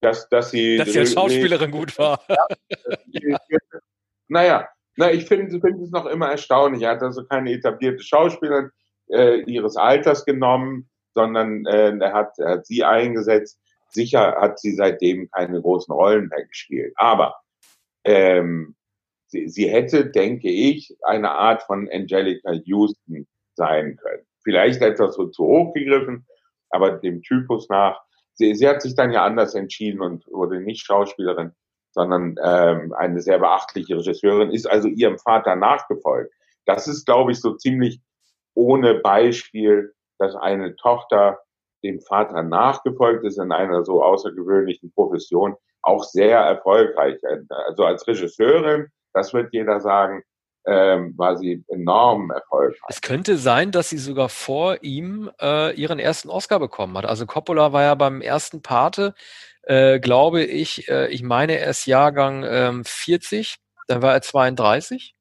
Dass, 0.00 0.28
dass 0.28 0.50
sie, 0.50 0.76
dass 0.76 0.92
sie 0.92 1.00
als 1.00 1.12
Schauspielerin 1.12 1.70
gut 1.70 1.98
war. 1.98 2.20
Ja, 2.28 3.38
naja, 4.28 4.68
na, 4.96 5.10
ich 5.10 5.26
finde 5.26 5.60
find 5.60 5.80
es 5.82 5.90
noch 5.90 6.06
immer 6.06 6.30
erstaunlich. 6.30 6.82
Er 6.82 6.92
hat 6.92 7.02
also 7.02 7.24
keine 7.24 7.52
etablierte 7.52 8.02
Schauspielerin 8.02 8.70
äh, 9.08 9.40
ihres 9.42 9.76
Alters 9.76 10.24
genommen, 10.24 10.88
sondern 11.14 11.66
äh, 11.66 11.96
er, 11.98 12.12
hat, 12.12 12.38
er 12.38 12.50
hat 12.50 12.66
sie 12.66 12.84
eingesetzt. 12.84 13.60
Sicher 13.88 14.36
hat 14.40 14.58
sie 14.58 14.74
seitdem 14.74 15.30
keine 15.30 15.60
großen 15.60 15.92
Rollen 15.92 16.28
mehr 16.28 16.44
gespielt. 16.46 16.92
Aber 16.96 17.36
ähm, 18.04 18.74
sie, 19.26 19.48
sie 19.48 19.68
hätte, 19.68 20.06
denke 20.06 20.48
ich, 20.48 20.96
eine 21.02 21.30
Art 21.30 21.62
von 21.62 21.88
Angelica 21.92 22.52
Houston 22.52 23.26
sein 23.54 23.96
können. 23.96 24.24
Vielleicht 24.42 24.82
etwas 24.82 25.14
so 25.14 25.26
zu 25.26 25.44
hoch 25.44 25.74
gegriffen, 25.74 26.26
aber 26.70 26.92
dem 26.92 27.22
Typus 27.22 27.68
nach. 27.68 28.00
Sie, 28.34 28.54
sie 28.54 28.68
hat 28.68 28.82
sich 28.82 28.94
dann 28.94 29.12
ja 29.12 29.24
anders 29.24 29.54
entschieden 29.54 30.00
und 30.00 30.26
wurde 30.28 30.60
nicht 30.60 30.84
Schauspielerin, 30.84 31.52
sondern 31.90 32.36
ähm, 32.42 32.92
eine 32.92 33.20
sehr 33.20 33.38
beachtliche 33.38 33.96
Regisseurin, 33.96 34.50
ist 34.50 34.66
also 34.66 34.88
ihrem 34.88 35.18
Vater 35.18 35.56
nachgefolgt. 35.56 36.32
Das 36.66 36.86
ist, 36.86 37.06
glaube 37.06 37.32
ich, 37.32 37.40
so 37.40 37.54
ziemlich 37.54 38.00
ohne 38.54 38.96
Beispiel, 38.96 39.94
dass 40.18 40.34
eine 40.34 40.76
Tochter 40.76 41.38
dem 41.82 42.00
Vater 42.00 42.42
nachgefolgt 42.42 43.24
ist 43.24 43.38
in 43.38 43.52
einer 43.52 43.84
so 43.84 44.02
außergewöhnlichen 44.02 44.92
Profession, 44.92 45.54
auch 45.82 46.04
sehr 46.04 46.38
erfolgreich. 46.38 47.20
Also 47.48 47.84
als 47.84 48.06
Regisseurin 48.06 48.88
das 49.16 49.32
wird 49.32 49.52
jeder 49.52 49.80
sagen, 49.80 50.22
ähm, 50.66 51.14
war 51.16 51.36
sie 51.36 51.64
enorm 51.68 52.30
erfolgreich. 52.30 52.80
Es 52.88 53.00
könnte 53.00 53.38
sein, 53.38 53.70
dass 53.70 53.88
sie 53.88 53.98
sogar 53.98 54.28
vor 54.28 54.82
ihm 54.82 55.30
äh, 55.40 55.74
ihren 55.74 55.98
ersten 55.98 56.28
Oscar 56.28 56.58
bekommen 56.58 56.98
hat. 56.98 57.06
Also 57.06 57.24
Coppola 57.24 57.72
war 57.72 57.82
ja 57.82 57.94
beim 57.94 58.20
ersten 58.20 58.62
Pate, 58.62 59.14
äh, 59.62 60.00
glaube 60.00 60.42
ich, 60.42 60.88
äh, 60.88 61.08
ich 61.08 61.22
meine, 61.22 61.58
er 61.58 61.70
ist 61.70 61.86
Jahrgang 61.86 62.44
ähm, 62.46 62.84
40, 62.84 63.56
dann 63.86 64.02
war 64.02 64.12
er 64.12 64.22
32. 64.22 65.14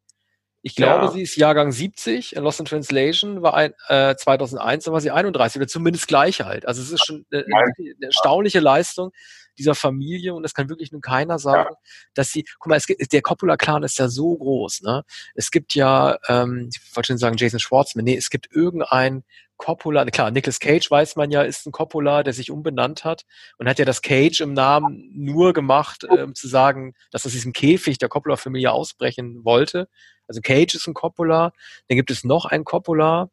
Ich 0.62 0.76
glaube, 0.76 1.06
ja. 1.06 1.12
sie 1.12 1.22
ist 1.22 1.36
Jahrgang 1.38 1.72
70. 1.72 2.36
In 2.36 2.44
Lost 2.44 2.60
in 2.60 2.66
Translation 2.66 3.44
war 3.44 3.54
ein, 3.54 3.74
äh, 3.88 4.16
2001, 4.16 4.86
dann 4.86 4.94
war 4.96 5.02
sie 5.02 5.12
31 5.12 5.62
oder 5.62 5.68
zumindest 5.68 6.08
gleich 6.08 6.42
halt. 6.42 6.68
Also 6.68 6.82
es 6.82 6.92
ist 6.92 7.06
schon 7.06 7.24
eine, 7.32 7.46
eine 7.46 7.96
erstaunliche 8.02 8.60
Leistung 8.60 9.12
dieser 9.58 9.76
Familie 9.76 10.34
und 10.34 10.46
es 10.46 10.54
kann 10.54 10.70
wirklich 10.70 10.92
nun 10.92 11.02
keiner 11.02 11.40
sagen, 11.40 11.70
ja. 11.72 11.78
dass 12.14 12.32
sie, 12.32 12.46
guck 12.60 12.70
mal, 12.70 12.76
es 12.76 12.88
gibt, 12.88 13.12
der 13.12 13.22
Coppola-Clan 13.22 13.84
ist 13.84 13.98
ja 13.98 14.08
so 14.08 14.36
groß, 14.36 14.82
ne? 14.82 15.04
Es 15.34 15.52
gibt 15.52 15.76
ja, 15.76 16.18
ähm, 16.28 16.70
ich 16.72 16.96
wollte 16.96 17.08
schon 17.08 17.18
sagen 17.18 17.38
Jason 17.38 17.60
Schwartzman, 17.60 18.06
nee, 18.06 18.16
es 18.16 18.30
gibt 18.30 18.50
irgendein 18.52 19.24
Coppola, 19.58 20.06
klar, 20.06 20.32
Nicolas 20.32 20.60
Cage 20.60 20.90
weiß 20.92 21.16
man 21.16 21.32
ja, 21.32 21.42
ist 21.42 21.66
ein 21.66 21.72
Coppola, 21.72 22.24
der 22.24 22.34
sich 22.34 22.52
umbenannt 22.52 23.06
hat 23.06 23.26
und 23.58 23.70
hat 23.70 23.80
ja 23.80 23.86
das 23.86 24.02
Cage 24.02 24.42
im 24.42 24.54
Namen 24.54 25.10
nur 25.14 25.54
gemacht, 25.54 26.04
um 26.04 26.18
ähm, 26.18 26.36
zu 26.36 26.48
sagen, 26.48 26.94
dass 27.12 27.26
aus 27.26 27.32
diesem 27.32 27.54
Käfig 27.54 27.98
der 27.98 28.10
Coppola-Familie 28.10 28.72
ausbrechen 28.72 29.46
wollte. 29.46 29.88
Also 30.28 30.42
Cage 30.42 30.76
ist 30.76 30.88
ein 30.88 30.94
Coppola, 30.94 31.54
dann 31.88 31.96
gibt 31.96 32.12
es 32.12 32.24
noch 32.24 32.46
einen 32.46 32.66
Coppola, 32.66 33.30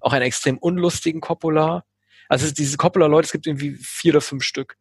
auch 0.00 0.12
einen 0.12 0.26
extrem 0.26 0.58
unlustigen 0.58 1.20
Coppola. 1.20 1.84
Also 2.28 2.52
diese 2.52 2.76
Coppola-Leute, 2.76 3.26
es 3.26 3.32
gibt 3.32 3.46
irgendwie 3.46 3.76
vier 3.80 4.12
oder 4.12 4.20
fünf 4.20 4.42
Stück. 4.42 4.76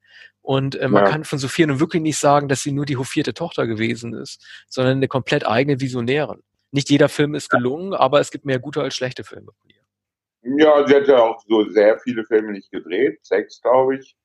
Und 0.45 0.75
äh, 0.75 0.87
man 0.87 1.05
ja. 1.05 1.09
kann 1.09 1.23
von 1.23 1.39
Sophia 1.39 1.65
nun 1.65 1.79
wirklich 1.79 2.03
nicht 2.03 2.19
sagen, 2.19 2.47
dass 2.47 2.61
sie 2.61 2.71
nur 2.71 2.85
die 2.85 2.97
hofierte 2.97 3.33
Tochter 3.33 3.65
gewesen 3.65 4.13
ist, 4.13 4.45
sondern 4.69 4.97
eine 4.97 5.07
komplett 5.07 5.47
eigene 5.47 5.81
Visionärin. 5.81 6.43
Nicht 6.69 6.91
jeder 6.91 7.09
Film 7.09 7.33
ist 7.33 7.49
gelungen, 7.49 7.95
aber 7.95 8.19
es 8.19 8.29
gibt 8.29 8.45
mehr 8.45 8.59
gute 8.59 8.83
als 8.83 8.95
schlechte 8.95 9.23
Filme 9.23 9.51
von 9.59 9.69
ihr. 9.69 10.59
Ja, 10.63 10.85
sie 10.85 10.93
hat 10.93 11.07
ja 11.07 11.17
auch 11.17 11.41
so 11.47 11.67
sehr 11.71 11.97
viele 11.97 12.23
Filme 12.25 12.51
nicht 12.51 12.69
gedreht. 12.69 13.17
Sechs, 13.25 13.59
glaube 13.59 13.95
ich. 13.95 14.15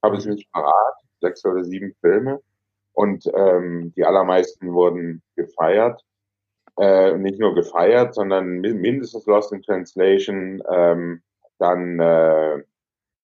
Habe 0.00 0.16
ich 0.16 0.26
nicht 0.26 0.48
parat. 0.52 0.94
Sechs 1.20 1.44
oder 1.44 1.64
sieben 1.64 1.92
Filme. 2.00 2.40
Und 2.92 3.26
ähm, 3.34 3.92
die 3.96 4.04
allermeisten 4.04 4.72
wurden 4.72 5.24
gefeiert. 5.34 6.00
Äh, 6.78 7.16
nicht 7.18 7.40
nur 7.40 7.56
gefeiert, 7.56 8.14
sondern 8.14 8.60
mindestens 8.60 9.26
Lost 9.26 9.52
in 9.52 9.62
Translation, 9.62 10.62
ähm, 10.70 11.22
dann 11.58 11.98
äh, 11.98 12.62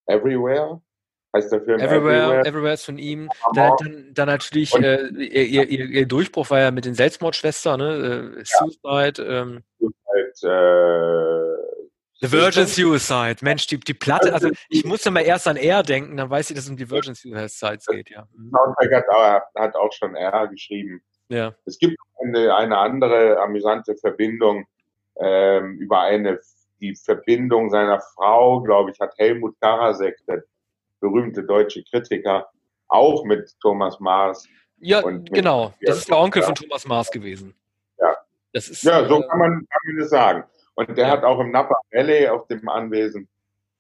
Everywhere, 0.07 0.81
heißt 1.35 1.53
der 1.53 1.63
Film. 1.63 1.81
Everywhere, 1.81 2.25
Everywhere, 2.25 2.47
Everywhere 2.47 2.75
ist 2.75 2.85
von 2.85 2.99
ihm. 2.99 3.29
Dann, 3.55 3.73
dann, 3.79 4.11
dann 4.15 4.29
natürlich, 4.29 4.75
äh, 4.75 5.07
ihr, 5.07 5.69
ihr, 5.69 5.87
ihr, 5.87 6.07
Durchbruch 6.07 6.51
war 6.51 6.61
ja 6.61 6.71
mit 6.71 6.85
den 6.85 6.95
Selbstmordschwestern, 6.95 7.79
ne? 7.79 8.37
Äh, 8.39 8.45
Suicide. 8.45 9.23
Ähm, 9.23 9.63
Suicide 9.79 9.97
äh, 10.43 11.51
The 12.23 12.31
Virgin 12.33 12.67
Suicide, 12.67 13.37
Mensch, 13.41 13.67
die, 13.67 13.81
die 13.81 13.95
Platte, 13.95 14.35
also 14.35 14.51
ich 14.69 14.85
musste 14.85 15.11
mal 15.11 15.23
erst 15.23 15.49
an 15.49 15.57
R 15.57 15.83
denken, 15.83 16.19
dann 16.19 16.29
weiß 16.29 16.51
ich, 16.51 16.55
dass 16.55 16.65
es 16.65 16.71
um 16.71 16.77
die 16.77 16.91
Virgin 16.91 17.15
Suicide 17.15 17.79
geht, 17.89 18.11
ja. 18.11 18.27
Mhm. 18.37 18.51
Soundtrack 18.51 19.07
hat, 19.09 19.43
hat 19.55 19.75
auch 19.75 19.91
schon 19.93 20.15
R 20.15 20.49
geschrieben. 20.49 21.01
Ja. 21.29 21.55
Es 21.65 21.79
gibt 21.79 21.97
eine, 22.23 22.55
eine 22.55 22.77
andere 22.77 23.41
amüsante 23.41 23.97
Verbindung 23.97 24.67
ähm, 25.17 25.79
über 25.79 26.01
eine 26.01 26.39
die 26.81 26.95
Verbindung 26.95 27.71
seiner 27.71 28.01
Frau, 28.01 28.63
glaube 28.63 28.91
ich, 28.91 29.01
hat 29.01 29.13
Helmut 29.19 29.55
Karasek, 29.61 30.17
der 30.27 30.43
berühmte 31.01 31.45
deutsche 31.45 31.83
Kritiker, 31.85 32.49
auch 32.89 33.25
mit 33.25 33.55
Thomas 33.61 33.99
Mars. 34.01 34.47
Ja, 34.79 35.01
genau. 35.01 35.73
Das 35.83 35.99
ist 35.99 36.09
der 36.09 36.19
Onkel 36.19 36.43
von 36.43 36.55
Thomas 36.55 36.87
Mars 36.87 37.11
gewesen. 37.11 37.55
Ja. 37.99 38.17
Das 38.53 38.69
ist, 38.69 38.83
ja, 38.83 39.07
so 39.07 39.23
äh, 39.23 39.27
kann 39.29 39.39
man, 39.39 39.51
kann 39.51 39.81
man 39.87 39.99
das 39.99 40.11
sagen. 40.11 40.45
Und 40.75 40.97
der 40.97 41.07
ja. 41.07 41.11
hat 41.13 41.25
auch 41.25 41.41
im 41.41 41.51
Napa 41.51 41.77
Valley 41.93 42.29
auf 42.29 42.47
dem 42.47 42.69
Anwesen 42.69 43.29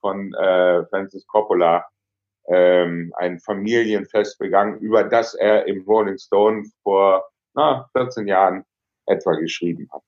von 0.00 0.32
äh, 0.34 0.84
Francis 0.86 1.26
Coppola 1.26 1.86
ähm, 2.48 3.12
ein 3.16 3.38
Familienfest 3.40 4.38
begangen, 4.38 4.78
über 4.80 5.04
das 5.04 5.34
er 5.34 5.66
im 5.66 5.82
Rolling 5.86 6.18
Stone 6.18 6.64
vor 6.82 7.24
na, 7.54 7.88
14 7.92 8.26
Jahren 8.26 8.64
etwa 9.06 9.34
geschrieben 9.34 9.88
hat. 9.92 10.02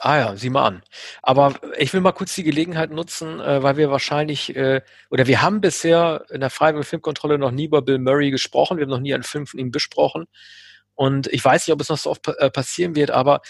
Ah 0.00 0.16
ja, 0.18 0.36
sieh 0.36 0.48
mal 0.50 0.64
an. 0.66 0.82
Aber 1.22 1.54
ich 1.76 1.92
will 1.92 2.00
mal 2.00 2.12
kurz 2.12 2.34
die 2.34 2.42
Gelegenheit 2.44 2.90
nutzen, 2.90 3.40
äh, 3.40 3.62
weil 3.62 3.76
wir 3.76 3.90
wahrscheinlich, 3.90 4.56
äh, 4.56 4.80
oder 5.10 5.26
wir 5.26 5.42
haben 5.42 5.60
bisher 5.60 6.24
in 6.30 6.40
der 6.40 6.50
Freiwilligen 6.50 6.84
Filmkontrolle 6.84 7.38
noch 7.38 7.50
nie 7.50 7.66
über 7.66 7.82
Bill 7.82 7.98
Murray 7.98 8.30
gesprochen, 8.30 8.78
wir 8.78 8.84
haben 8.84 8.90
noch 8.90 9.00
nie 9.00 9.12
einen 9.14 9.22
Film 9.22 9.46
von 9.46 9.60
ihm 9.60 9.70
besprochen. 9.70 10.26
Und 10.94 11.26
ich 11.28 11.44
weiß 11.44 11.66
nicht, 11.66 11.74
ob 11.74 11.80
es 11.80 11.88
noch 11.90 11.98
so 11.98 12.10
oft 12.10 12.26
äh, 12.28 12.50
passieren 12.50 12.96
wird, 12.96 13.10
aber 13.10 13.40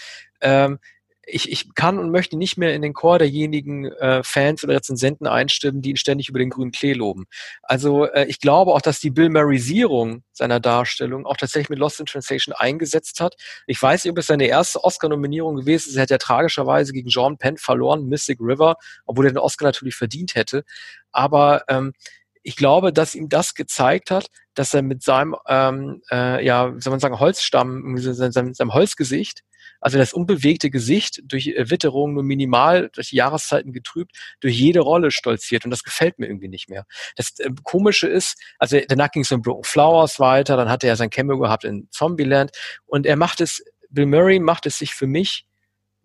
ähm, 0.41 0.79
ich, 1.25 1.51
ich 1.51 1.73
kann 1.73 1.99
und 1.99 2.11
möchte 2.11 2.37
nicht 2.37 2.57
mehr 2.57 2.73
in 2.73 2.81
den 2.81 2.93
Chor 2.93 3.17
derjenigen 3.17 3.85
äh, 3.85 4.23
Fans 4.23 4.63
oder 4.63 4.75
Rezensenten 4.75 5.25
einstimmen, 5.25 5.81
die 5.81 5.91
ihn 5.91 5.97
ständig 5.97 6.29
über 6.29 6.39
den 6.39 6.49
grünen 6.49 6.71
Klee 6.71 6.93
loben. 6.93 7.25
Also 7.61 8.05
äh, 8.05 8.25
ich 8.25 8.39
glaube 8.39 8.73
auch, 8.73 8.81
dass 8.81 8.99
die 8.99 9.09
Bill 9.09 9.29
Murraysierung 9.29 10.23
seiner 10.33 10.59
Darstellung 10.59 11.25
auch 11.25 11.37
tatsächlich 11.37 11.69
mit 11.69 11.79
Lost 11.79 11.99
in 11.99 12.05
Translation 12.05 12.53
eingesetzt 12.57 13.21
hat. 13.21 13.35
Ich 13.67 13.81
weiß 13.81 14.03
nicht, 14.03 14.11
ob 14.11 14.17
es 14.17 14.27
seine 14.27 14.47
erste 14.47 14.83
Oscar-Nominierung 14.83 15.55
gewesen 15.55 15.89
ist. 15.89 15.95
Er 15.95 16.03
hat 16.03 16.09
ja 16.09 16.17
tragischerweise 16.17 16.91
gegen 16.91 17.09
John 17.09 17.37
Penn 17.37 17.57
verloren, 17.57 18.05
Mystic 18.07 18.39
River, 18.41 18.75
obwohl 19.05 19.27
er 19.27 19.31
den 19.31 19.37
Oscar 19.37 19.65
natürlich 19.65 19.95
verdient 19.95 20.35
hätte. 20.35 20.63
Aber 21.11 21.63
ähm, 21.69 21.93
ich 22.41 22.57
glaube, 22.57 22.91
dass 22.91 23.15
ihm 23.15 23.29
das 23.29 23.53
gezeigt 23.53 24.11
hat, 24.11 24.27
dass 24.55 24.73
er 24.73 24.81
mit 24.81 25.03
seinem, 25.03 25.35
ähm, 25.47 26.01
äh, 26.11 26.45
ja, 26.45 26.73
soll 26.77 26.91
man 26.91 26.99
sagen, 26.99 27.19
Holzstamm, 27.19 27.97
seinem, 27.97 28.53
seinem 28.53 28.73
Holzgesicht, 28.73 29.43
also 29.83 29.97
das 29.97 30.13
unbewegte 30.13 30.69
Gesicht 30.69 31.21
durch 31.25 31.47
Witterung 31.57 32.13
nur 32.13 32.23
minimal, 32.23 32.89
durch 32.93 33.09
die 33.09 33.17
Jahreszeiten 33.17 33.73
getrübt, 33.73 34.15
durch 34.39 34.57
jede 34.57 34.79
Rolle 34.79 35.11
stolziert. 35.11 35.65
Und 35.65 35.71
das 35.71 35.83
gefällt 35.83 36.19
mir 36.19 36.27
irgendwie 36.27 36.47
nicht 36.47 36.69
mehr. 36.69 36.85
Das 37.17 37.37
äh, 37.39 37.49
Komische 37.63 38.07
ist, 38.07 38.41
also 38.59 38.79
danach 38.87 39.11
ging 39.11 39.23
es 39.23 39.31
um 39.31 39.41
Broken 39.41 39.65
Flowers 39.65 40.19
weiter, 40.19 40.55
dann 40.55 40.69
hatte 40.69 40.87
er 40.87 40.95
sein 40.95 41.09
Cameo 41.09 41.37
gehabt 41.37 41.65
in 41.65 41.89
Zombieland 41.91 42.51
und 42.85 43.05
er 43.05 43.17
macht 43.17 43.41
es, 43.41 43.63
Bill 43.89 44.05
Murray 44.05 44.39
macht 44.39 44.65
es 44.65 44.77
sich 44.77 44.93
für 44.93 45.07
mich, 45.07 45.45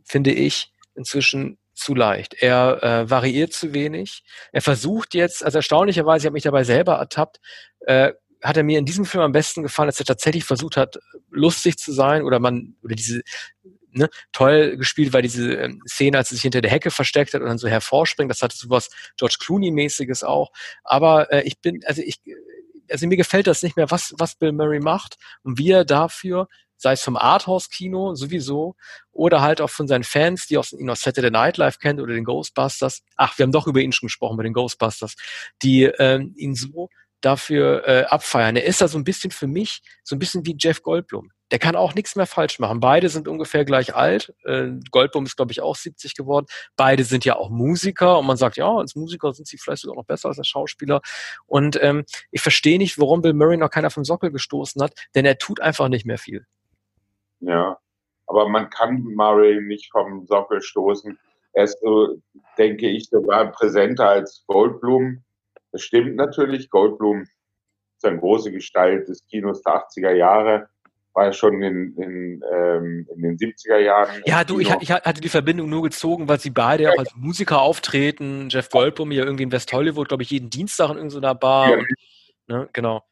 finde 0.04 0.32
ich, 0.32 0.72
inzwischen 0.94 1.58
zu 1.74 1.94
leicht. 1.94 2.34
Er 2.34 2.82
äh, 2.82 3.10
variiert 3.10 3.52
zu 3.52 3.72
wenig. 3.72 4.24
Er 4.50 4.62
versucht 4.62 5.14
jetzt, 5.14 5.44
also 5.44 5.58
erstaunlicherweise, 5.58 6.22
ich 6.22 6.26
habe 6.26 6.34
mich 6.34 6.42
dabei 6.42 6.64
selber 6.64 6.94
ertappt, 6.94 7.40
äh, 7.86 8.12
hat 8.42 8.56
er 8.56 8.62
mir 8.62 8.78
in 8.78 8.84
diesem 8.84 9.04
Film 9.04 9.22
am 9.22 9.32
besten 9.32 9.62
gefallen, 9.62 9.88
als 9.88 10.00
er 10.00 10.06
tatsächlich 10.06 10.44
versucht 10.44 10.76
hat, 10.76 10.98
lustig 11.30 11.78
zu 11.78 11.92
sein 11.92 12.22
oder 12.22 12.38
man, 12.38 12.76
oder 12.82 12.94
diese, 12.94 13.22
ne, 13.92 14.08
toll 14.32 14.76
gespielt, 14.76 15.12
weil 15.12 15.22
diese 15.22 15.54
ähm, 15.54 15.82
Szene, 15.86 16.18
als 16.18 16.30
er 16.30 16.34
sich 16.34 16.42
hinter 16.42 16.60
der 16.60 16.70
Hecke 16.70 16.90
versteckt 16.90 17.34
hat 17.34 17.40
und 17.40 17.48
dann 17.48 17.58
so 17.58 17.68
hervorspringt, 17.68 18.30
das 18.30 18.42
hatte 18.42 18.56
sowas 18.56 18.90
George 19.16 19.36
Clooney-mäßiges 19.40 20.24
auch. 20.24 20.50
Aber 20.84 21.32
äh, 21.32 21.42
ich 21.42 21.60
bin, 21.60 21.80
also 21.84 22.02
ich, 22.02 22.20
also 22.90 23.06
mir 23.06 23.16
gefällt 23.16 23.46
das 23.46 23.62
nicht 23.62 23.76
mehr, 23.76 23.90
was, 23.90 24.14
was 24.18 24.36
Bill 24.36 24.52
Murray 24.52 24.80
macht 24.80 25.16
und 25.42 25.58
wie 25.58 25.70
er 25.70 25.84
dafür, 25.84 26.48
sei 26.76 26.92
es 26.92 27.02
vom 27.02 27.16
Arthouse-Kino 27.16 28.14
sowieso 28.14 28.76
oder 29.10 29.42
halt 29.42 29.60
auch 29.60 29.70
von 29.70 29.88
seinen 29.88 30.04
Fans, 30.04 30.46
die 30.46 30.56
aus, 30.58 30.72
ihn 30.72 30.88
aus 30.88 31.00
Saturday 31.00 31.30
Night 31.30 31.56
Live 31.56 31.78
kennen 31.78 32.00
oder 32.00 32.14
den 32.14 32.24
Ghostbusters. 32.24 33.02
Ach, 33.16 33.36
wir 33.36 33.42
haben 33.42 33.52
doch 33.52 33.66
über 33.66 33.80
ihn 33.80 33.92
schon 33.92 34.06
gesprochen, 34.06 34.36
bei 34.36 34.44
den 34.44 34.52
Ghostbusters, 34.52 35.16
die 35.60 35.84
ähm, 35.84 36.34
ihn 36.36 36.54
so 36.54 36.88
dafür 37.20 37.86
äh, 37.86 38.04
abfeiern. 38.04 38.56
Er 38.56 38.64
ist 38.64 38.80
da 38.80 38.88
so 38.88 38.98
ein 38.98 39.04
bisschen 39.04 39.30
für 39.30 39.46
mich 39.46 39.82
so 40.04 40.16
ein 40.16 40.18
bisschen 40.18 40.46
wie 40.46 40.56
Jeff 40.58 40.82
Goldblum. 40.82 41.30
Der 41.50 41.58
kann 41.58 41.76
auch 41.76 41.94
nichts 41.94 42.14
mehr 42.14 42.26
falsch 42.26 42.58
machen. 42.58 42.80
Beide 42.80 43.08
sind 43.08 43.26
ungefähr 43.26 43.64
gleich 43.64 43.94
alt. 43.94 44.34
Äh, 44.44 44.72
Goldblum 44.90 45.24
ist, 45.24 45.36
glaube 45.36 45.52
ich, 45.52 45.62
auch 45.62 45.76
70 45.76 46.14
geworden. 46.14 46.46
Beide 46.76 47.04
sind 47.04 47.24
ja 47.24 47.36
auch 47.36 47.48
Musiker 47.48 48.18
und 48.18 48.26
man 48.26 48.36
sagt, 48.36 48.56
ja, 48.56 48.70
als 48.70 48.94
Musiker 48.94 49.32
sind 49.32 49.48
sie 49.48 49.56
vielleicht 49.56 49.82
sogar 49.82 49.96
noch 49.96 50.04
besser 50.04 50.28
als 50.28 50.38
als 50.38 50.48
Schauspieler. 50.48 51.00
Und 51.46 51.82
ähm, 51.82 52.04
ich 52.30 52.42
verstehe 52.42 52.78
nicht, 52.78 52.98
warum 52.98 53.22
Bill 53.22 53.32
Murray 53.32 53.56
noch 53.56 53.70
keiner 53.70 53.90
vom 53.90 54.04
Sockel 54.04 54.30
gestoßen 54.30 54.82
hat, 54.82 54.92
denn 55.14 55.24
er 55.24 55.38
tut 55.38 55.60
einfach 55.60 55.88
nicht 55.88 56.04
mehr 56.04 56.18
viel. 56.18 56.46
Ja, 57.40 57.78
aber 58.26 58.48
man 58.48 58.68
kann 58.68 59.02
Murray 59.02 59.60
nicht 59.62 59.90
vom 59.90 60.26
Sockel 60.26 60.60
stoßen. 60.60 61.18
Er 61.54 61.64
ist 61.64 61.80
so, 61.80 62.20
denke 62.58 62.88
ich, 62.88 63.08
sogar 63.08 63.50
präsenter 63.52 64.08
als 64.08 64.44
Goldblum 64.46 65.24
das 65.72 65.82
stimmt 65.82 66.16
natürlich. 66.16 66.70
Goldblum 66.70 67.22
ist 67.22 68.04
eine 68.04 68.18
große 68.18 68.52
Gestalt 68.52 69.08
des 69.08 69.26
Kinos 69.26 69.62
der 69.62 69.74
80er 69.74 70.12
Jahre. 70.12 70.68
War 71.14 71.26
ja 71.26 71.32
schon 71.32 71.62
in, 71.62 71.94
in, 71.96 72.44
ähm, 72.52 73.08
in 73.14 73.22
den 73.22 73.36
70er 73.36 73.78
Jahren. 73.78 74.22
Ja, 74.24 74.44
du, 74.44 74.60
ich, 74.60 74.70
ich, 74.80 74.92
hatte 74.92 75.20
die 75.20 75.28
Verbindung 75.28 75.68
nur 75.68 75.82
gezogen, 75.82 76.28
weil 76.28 76.38
sie 76.38 76.50
beide 76.50 76.84
ja 76.84 76.90
auch 76.92 76.98
als 76.98 77.14
Musiker 77.16 77.60
auftreten. 77.60 78.48
Jeff 78.50 78.68
Goldblum 78.68 79.10
ja 79.10 79.24
irgendwie 79.24 79.42
in 79.42 79.52
West 79.52 79.72
Hollywood, 79.72 80.08
glaube 80.08 80.22
ich, 80.22 80.30
jeden 80.30 80.50
Dienstag 80.50 80.90
in 80.90 80.96
irgendeiner 80.96 81.34
Bar. 81.34 81.70
Ja. 81.70 81.78
Und, 81.78 81.86
ne, 82.46 82.68
genau. 82.72 83.02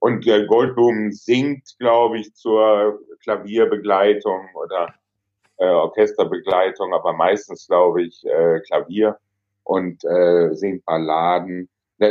Und 0.00 0.26
der 0.26 0.46
Goldblum 0.46 1.10
singt, 1.12 1.76
glaube 1.78 2.18
ich, 2.18 2.34
zur 2.34 3.00
Klavierbegleitung 3.22 4.48
oder 4.54 4.94
äh, 5.56 5.66
Orchesterbegleitung, 5.66 6.92
aber 6.94 7.12
meistens, 7.14 7.66
glaube 7.66 8.04
ich, 8.04 8.24
äh, 8.24 8.60
Klavier 8.60 9.18
und 9.68 10.02
äh, 10.04 10.54
singen 10.54 10.82
Balladen. 10.84 11.68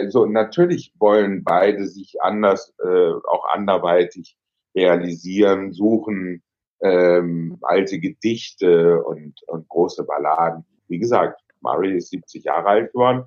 So, 0.10 0.26
natürlich 0.26 0.94
wollen 1.00 1.44
beide 1.44 1.88
sich 1.88 2.22
anders, 2.22 2.74
äh, 2.84 3.12
auch 3.28 3.46
anderweitig 3.52 4.38
realisieren, 4.76 5.74
suchen 5.74 6.44
ähm, 6.82 7.58
alte 7.64 8.00
Gedichte 8.00 9.04
und, 9.04 9.42
und 9.48 9.68
große 9.70 10.04
Balladen. 10.04 10.66
Wie 10.88 11.00
gesagt, 11.00 11.42
Murray 11.62 11.98
ist 11.98 12.12
70 12.12 12.44
Jahre 12.44 12.68
alt 12.68 12.94
geworden, 12.94 13.26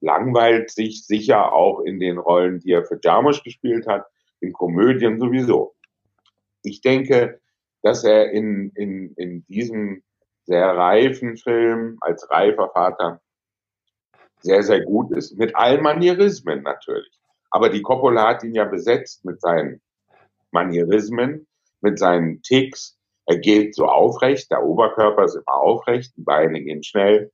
langweilt 0.00 0.70
sich 0.70 1.06
sicher 1.06 1.52
auch 1.52 1.80
in 1.80 2.00
den 2.00 2.18
Rollen, 2.18 2.60
die 2.60 2.72
er 2.72 2.84
für 2.84 3.00
Jarmusch 3.02 3.42
gespielt 3.42 3.86
hat, 3.86 4.04
in 4.40 4.52
Komödien 4.52 5.18
sowieso. 5.18 5.74
Ich 6.62 6.82
denke, 6.82 7.40
dass 7.82 8.04
er 8.04 8.30
in, 8.32 8.72
in, 8.74 9.14
in 9.14 9.46
diesem 9.46 10.02
sehr 10.44 10.76
reifen 10.76 11.38
Film 11.38 11.96
als 12.02 12.30
reifer 12.30 12.68
Vater 12.74 13.22
sehr, 14.42 14.62
sehr 14.62 14.80
gut 14.82 15.12
ist, 15.12 15.38
mit 15.38 15.54
allen 15.56 15.82
Manierismen 15.82 16.62
natürlich. 16.62 17.18
Aber 17.50 17.68
die 17.68 17.82
Coppola 17.82 18.28
hat 18.28 18.44
ihn 18.44 18.54
ja 18.54 18.64
besetzt 18.64 19.24
mit 19.24 19.40
seinen 19.40 19.80
Manierismen, 20.50 21.46
mit 21.80 21.98
seinen 21.98 22.42
Ticks. 22.42 22.98
Er 23.26 23.38
geht 23.38 23.74
so 23.74 23.86
aufrecht, 23.86 24.50
der 24.50 24.64
Oberkörper 24.64 25.24
ist 25.24 25.34
immer 25.34 25.54
aufrecht, 25.54 26.16
die 26.16 26.22
Beine 26.22 26.62
gehen 26.62 26.82
schnell, 26.82 27.30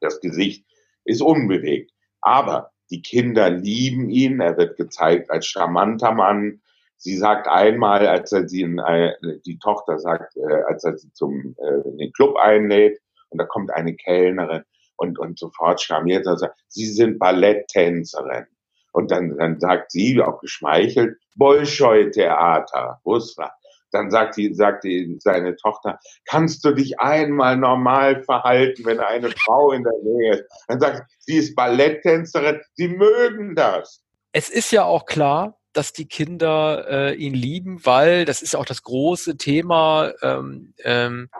das 0.00 0.20
Gesicht 0.20 0.66
ist 1.04 1.22
unbewegt. 1.22 1.92
Aber 2.20 2.70
die 2.90 3.02
Kinder 3.02 3.50
lieben 3.50 4.08
ihn, 4.08 4.40
er 4.40 4.56
wird 4.56 4.76
gezeigt 4.76 5.30
als 5.30 5.46
charmanter 5.46 6.12
Mann. 6.12 6.62
Sie 6.96 7.16
sagt 7.16 7.46
einmal, 7.46 8.06
als 8.06 8.32
er 8.32 8.48
sie 8.48 8.62
in, 8.62 8.78
äh, 8.78 9.12
die 9.44 9.58
Tochter 9.58 9.98
sagt, 9.98 10.36
äh, 10.36 10.62
als 10.66 10.84
er 10.84 10.96
sie 10.96 11.12
zum 11.12 11.54
äh, 11.58 11.88
in 11.88 11.98
den 11.98 12.12
Club 12.12 12.36
einlädt, 12.36 13.00
und 13.30 13.38
da 13.38 13.44
kommt 13.44 13.70
eine 13.70 13.94
Kellnerin, 13.94 14.64
und, 14.98 15.18
und 15.18 15.38
sofort 15.38 15.80
charmiert 15.80 16.26
er 16.26 16.36
sagt, 16.36 16.58
Sie 16.68 16.86
sind 16.86 17.18
Balletttänzerin. 17.18 18.46
Und 18.92 19.10
dann, 19.10 19.36
dann 19.36 19.60
sagt 19.60 19.92
sie, 19.92 20.20
auch 20.20 20.40
geschmeichelt, 20.40 21.18
Bolschoi-Theater, 21.36 23.00
Usra. 23.04 23.54
Dann 23.90 24.10
sagt 24.10 24.36
die, 24.36 24.52
sagt 24.52 24.84
die, 24.84 25.16
seine 25.20 25.56
Tochter, 25.56 25.98
kannst 26.26 26.64
du 26.64 26.72
dich 26.72 26.98
einmal 26.98 27.56
normal 27.56 28.22
verhalten, 28.24 28.84
wenn 28.84 29.00
eine 29.00 29.30
Frau 29.30 29.72
in 29.72 29.84
der 29.84 29.92
Nähe 30.02 30.32
ist? 30.32 30.44
Dann 30.66 30.80
sagt 30.80 31.10
sie 31.20 31.36
ist 31.36 31.54
Balletttänzerin, 31.54 32.60
sie 32.74 32.88
mögen 32.88 33.54
das. 33.54 34.02
Es 34.32 34.50
ist 34.50 34.72
ja 34.72 34.84
auch 34.84 35.06
klar, 35.06 35.58
dass 35.72 35.92
die 35.92 36.08
Kinder 36.08 36.86
äh, 36.88 37.14
ihn 37.14 37.34
lieben, 37.34 37.84
weil 37.86 38.24
das 38.24 38.42
ist 38.42 38.56
auch 38.56 38.66
das 38.66 38.82
große 38.82 39.36
Thema 39.36 40.12
ähm, 40.22 40.74
ähm, 40.82 41.30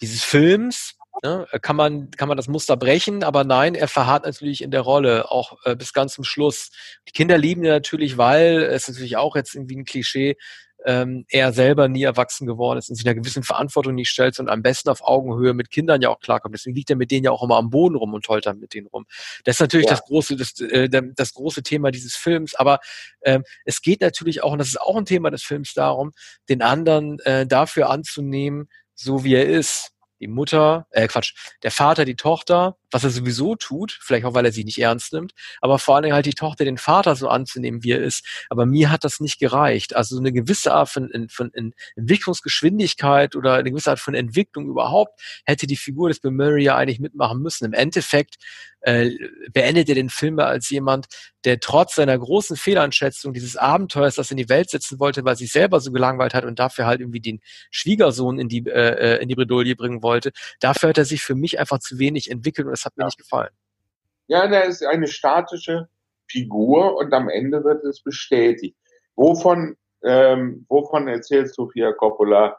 dieses 0.00 0.22
Films, 0.22 0.96
Ne? 1.22 1.46
Kann, 1.60 1.76
man, 1.76 2.10
kann 2.10 2.28
man 2.28 2.36
das 2.36 2.48
Muster 2.48 2.76
brechen, 2.76 3.22
aber 3.22 3.44
nein, 3.44 3.74
er 3.74 3.88
verharrt 3.88 4.24
natürlich 4.24 4.62
in 4.62 4.70
der 4.70 4.80
Rolle, 4.80 5.30
auch 5.30 5.58
äh, 5.64 5.76
bis 5.76 5.92
ganz 5.92 6.14
zum 6.14 6.24
Schluss. 6.24 6.70
Die 7.06 7.12
Kinder 7.12 7.38
lieben 7.38 7.62
ihn 7.62 7.70
natürlich, 7.70 8.16
weil 8.16 8.62
es 8.62 8.88
natürlich 8.88 9.16
auch 9.16 9.36
jetzt 9.36 9.54
irgendwie 9.54 9.76
ein 9.76 9.84
Klischee, 9.84 10.36
ähm, 10.84 11.24
er 11.28 11.52
selber 11.52 11.88
nie 11.88 12.02
erwachsen 12.02 12.46
geworden 12.46 12.78
ist 12.78 12.88
und 12.88 12.96
sich 12.96 13.06
einer 13.06 13.14
gewissen 13.14 13.42
Verantwortung 13.42 13.94
nicht 13.94 14.10
stellt 14.10 14.38
und 14.40 14.48
am 14.48 14.62
besten 14.62 14.88
auf 14.88 15.02
Augenhöhe 15.02 15.54
mit 15.54 15.70
Kindern 15.70 16.02
ja 16.02 16.08
auch 16.08 16.20
klarkommt. 16.20 16.54
Deswegen 16.54 16.74
liegt 16.74 16.90
er 16.90 16.96
mit 16.96 17.10
denen 17.10 17.24
ja 17.24 17.30
auch 17.30 17.42
immer 17.42 17.56
am 17.56 17.70
Boden 17.70 17.94
rum 17.94 18.14
und 18.14 18.26
dann 18.44 18.58
mit 18.58 18.74
denen 18.74 18.86
rum. 18.86 19.06
Das 19.44 19.56
ist 19.56 19.60
natürlich 19.60 19.86
ja. 19.86 19.92
das 19.92 20.04
große, 20.04 20.36
das, 20.36 20.58
äh, 20.60 20.88
das 20.88 21.34
große 21.34 21.62
Thema 21.62 21.90
dieses 21.90 22.16
Films. 22.16 22.54
Aber 22.54 22.80
ähm, 23.22 23.44
es 23.64 23.82
geht 23.82 24.00
natürlich 24.00 24.42
auch, 24.42 24.52
und 24.52 24.58
das 24.58 24.68
ist 24.68 24.80
auch 24.80 24.96
ein 24.96 25.04
Thema 25.04 25.30
des 25.30 25.42
Films, 25.42 25.74
darum, 25.74 26.12
den 26.48 26.62
anderen 26.62 27.18
äh, 27.20 27.46
dafür 27.46 27.90
anzunehmen, 27.90 28.68
so 28.94 29.24
wie 29.24 29.34
er 29.34 29.48
ist 29.48 29.92
die 30.22 30.28
Mutter, 30.28 30.86
äh 30.90 31.06
Quatsch, 31.08 31.34
der 31.62 31.70
Vater 31.70 32.06
die 32.06 32.16
Tochter, 32.16 32.76
was 32.92 33.04
er 33.04 33.10
sowieso 33.10 33.56
tut, 33.56 33.98
vielleicht 34.00 34.24
auch, 34.24 34.34
weil 34.34 34.44
er 34.44 34.52
sie 34.52 34.64
nicht 34.64 34.78
ernst 34.78 35.12
nimmt, 35.12 35.32
aber 35.60 35.78
vor 35.78 35.96
allen 35.96 36.04
Dingen 36.04 36.14
halt 36.14 36.26
die 36.26 36.34
Tochter 36.34 36.64
den 36.64 36.78
Vater 36.78 37.16
so 37.16 37.28
anzunehmen, 37.28 37.82
wie 37.82 37.92
er 37.92 38.00
ist. 38.00 38.24
Aber 38.50 38.66
mir 38.66 38.90
hat 38.90 39.04
das 39.04 39.20
nicht 39.20 39.38
gereicht. 39.38 39.96
Also 39.96 40.18
eine 40.18 40.32
gewisse 40.32 40.72
Art 40.72 40.88
von, 40.88 41.10
von, 41.30 41.50
Entwicklungsgeschwindigkeit 41.96 43.34
oder 43.34 43.54
eine 43.54 43.70
gewisse 43.70 43.90
Art 43.90 44.00
von 44.00 44.14
Entwicklung 44.14 44.68
überhaupt 44.68 45.20
hätte 45.44 45.66
die 45.66 45.76
Figur 45.76 46.08
des 46.08 46.20
Bill 46.20 46.30
Murray 46.30 46.64
ja 46.64 46.76
eigentlich 46.76 47.00
mitmachen 47.00 47.40
müssen. 47.40 47.64
Im 47.64 47.72
Endeffekt 47.72 48.36
äh, 48.82 49.10
beendet 49.52 49.88
er 49.88 49.94
den 49.94 50.10
Film 50.10 50.38
als 50.40 50.68
jemand, 50.70 51.06
der 51.44 51.60
trotz 51.60 51.94
seiner 51.94 52.18
großen 52.18 52.56
Fehleinschätzung 52.56 53.32
dieses 53.32 53.56
Abenteuers, 53.56 54.16
das 54.16 54.30
in 54.30 54.36
die 54.36 54.48
Welt 54.48 54.70
setzen 54.70 54.98
wollte, 54.98 55.24
weil 55.24 55.36
sich 55.36 55.52
selber 55.52 55.80
so 55.80 55.92
gelangweilt 55.92 56.34
hat 56.34 56.44
und 56.44 56.58
dafür 56.58 56.86
halt 56.86 57.00
irgendwie 57.00 57.20
den 57.20 57.40
Schwiegersohn 57.70 58.38
in 58.38 58.48
die, 58.48 58.64
äh, 58.66 59.16
äh 59.16 59.22
in 59.22 59.28
die 59.28 59.34
Bredouille 59.34 59.76
bringen 59.76 60.02
wollte, 60.02 60.32
dafür 60.60 60.90
hat 60.90 60.98
er 60.98 61.04
sich 61.04 61.22
für 61.22 61.34
mich 61.34 61.58
einfach 61.58 61.78
zu 61.78 61.98
wenig 61.98 62.30
entwickelt 62.30 62.66
und 62.66 62.72
das 62.82 62.86
hat 62.86 62.96
mir 62.96 63.02
ja. 63.02 63.06
nicht 63.06 63.18
gefallen. 63.18 63.50
Ja, 64.26 64.46
der 64.48 64.64
ist 64.64 64.84
eine 64.84 65.06
statische 65.06 65.88
Figur 66.28 66.96
und 66.96 67.12
am 67.12 67.28
Ende 67.28 67.64
wird 67.64 67.84
es 67.84 68.02
bestätigt. 68.02 68.76
Wovon, 69.14 69.76
ähm, 70.02 70.64
wovon 70.68 71.08
erzählt 71.08 71.54
Sofia 71.54 71.92
Coppola 71.92 72.56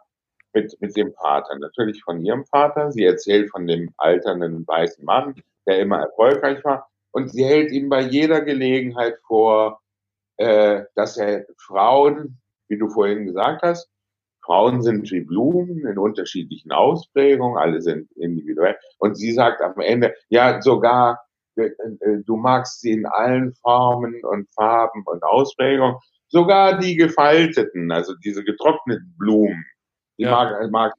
mit, 0.53 0.75
mit 0.79 0.95
dem 0.95 1.13
Vater? 1.13 1.57
Natürlich 1.57 2.03
von 2.03 2.23
ihrem 2.23 2.45
Vater. 2.45 2.91
Sie 2.91 3.03
erzählt 3.03 3.49
von 3.49 3.65
dem 3.65 3.93
alternden 3.97 4.67
weißen 4.67 5.03
Mann, 5.03 5.35
der 5.65 5.79
immer 5.79 5.99
erfolgreich 5.99 6.63
war. 6.63 6.89
Und 7.11 7.29
sie 7.29 7.45
hält 7.45 7.71
ihm 7.71 7.89
bei 7.89 8.01
jeder 8.01 8.41
Gelegenheit 8.41 9.17
vor, 9.25 9.81
äh, 10.37 10.83
dass 10.95 11.17
er 11.17 11.45
Frauen, 11.57 12.39
wie 12.67 12.77
du 12.77 12.89
vorhin 12.89 13.25
gesagt 13.25 13.61
hast, 13.63 13.89
Frauen 14.45 14.81
sind 14.81 15.09
wie 15.11 15.21
Blumen 15.21 15.85
in 15.85 15.97
unterschiedlichen 15.97 16.71
Ausprägungen, 16.71 17.57
alle 17.57 17.81
sind 17.81 18.11
individuell. 18.13 18.77
Und 18.97 19.15
sie 19.15 19.31
sagt 19.31 19.61
am 19.61 19.79
Ende, 19.79 20.13
ja, 20.29 20.61
sogar 20.61 21.19
äh, 21.55 21.65
äh, 21.65 22.23
du 22.25 22.35
magst 22.35 22.81
sie 22.81 22.91
in 22.91 23.05
allen 23.05 23.53
Formen 23.55 24.23
und 24.23 24.47
Farben 24.53 25.03
und 25.05 25.23
Ausprägungen, 25.23 25.97
sogar 26.27 26.79
die 26.79 26.95
gefalteten, 26.95 27.91
also 27.91 28.13
diese 28.23 28.43
getrockneten 28.43 29.15
Blumen, 29.17 29.63
die 30.17 30.23
ja. 30.23 30.31
mag, 30.31 30.71
mag 30.71 30.93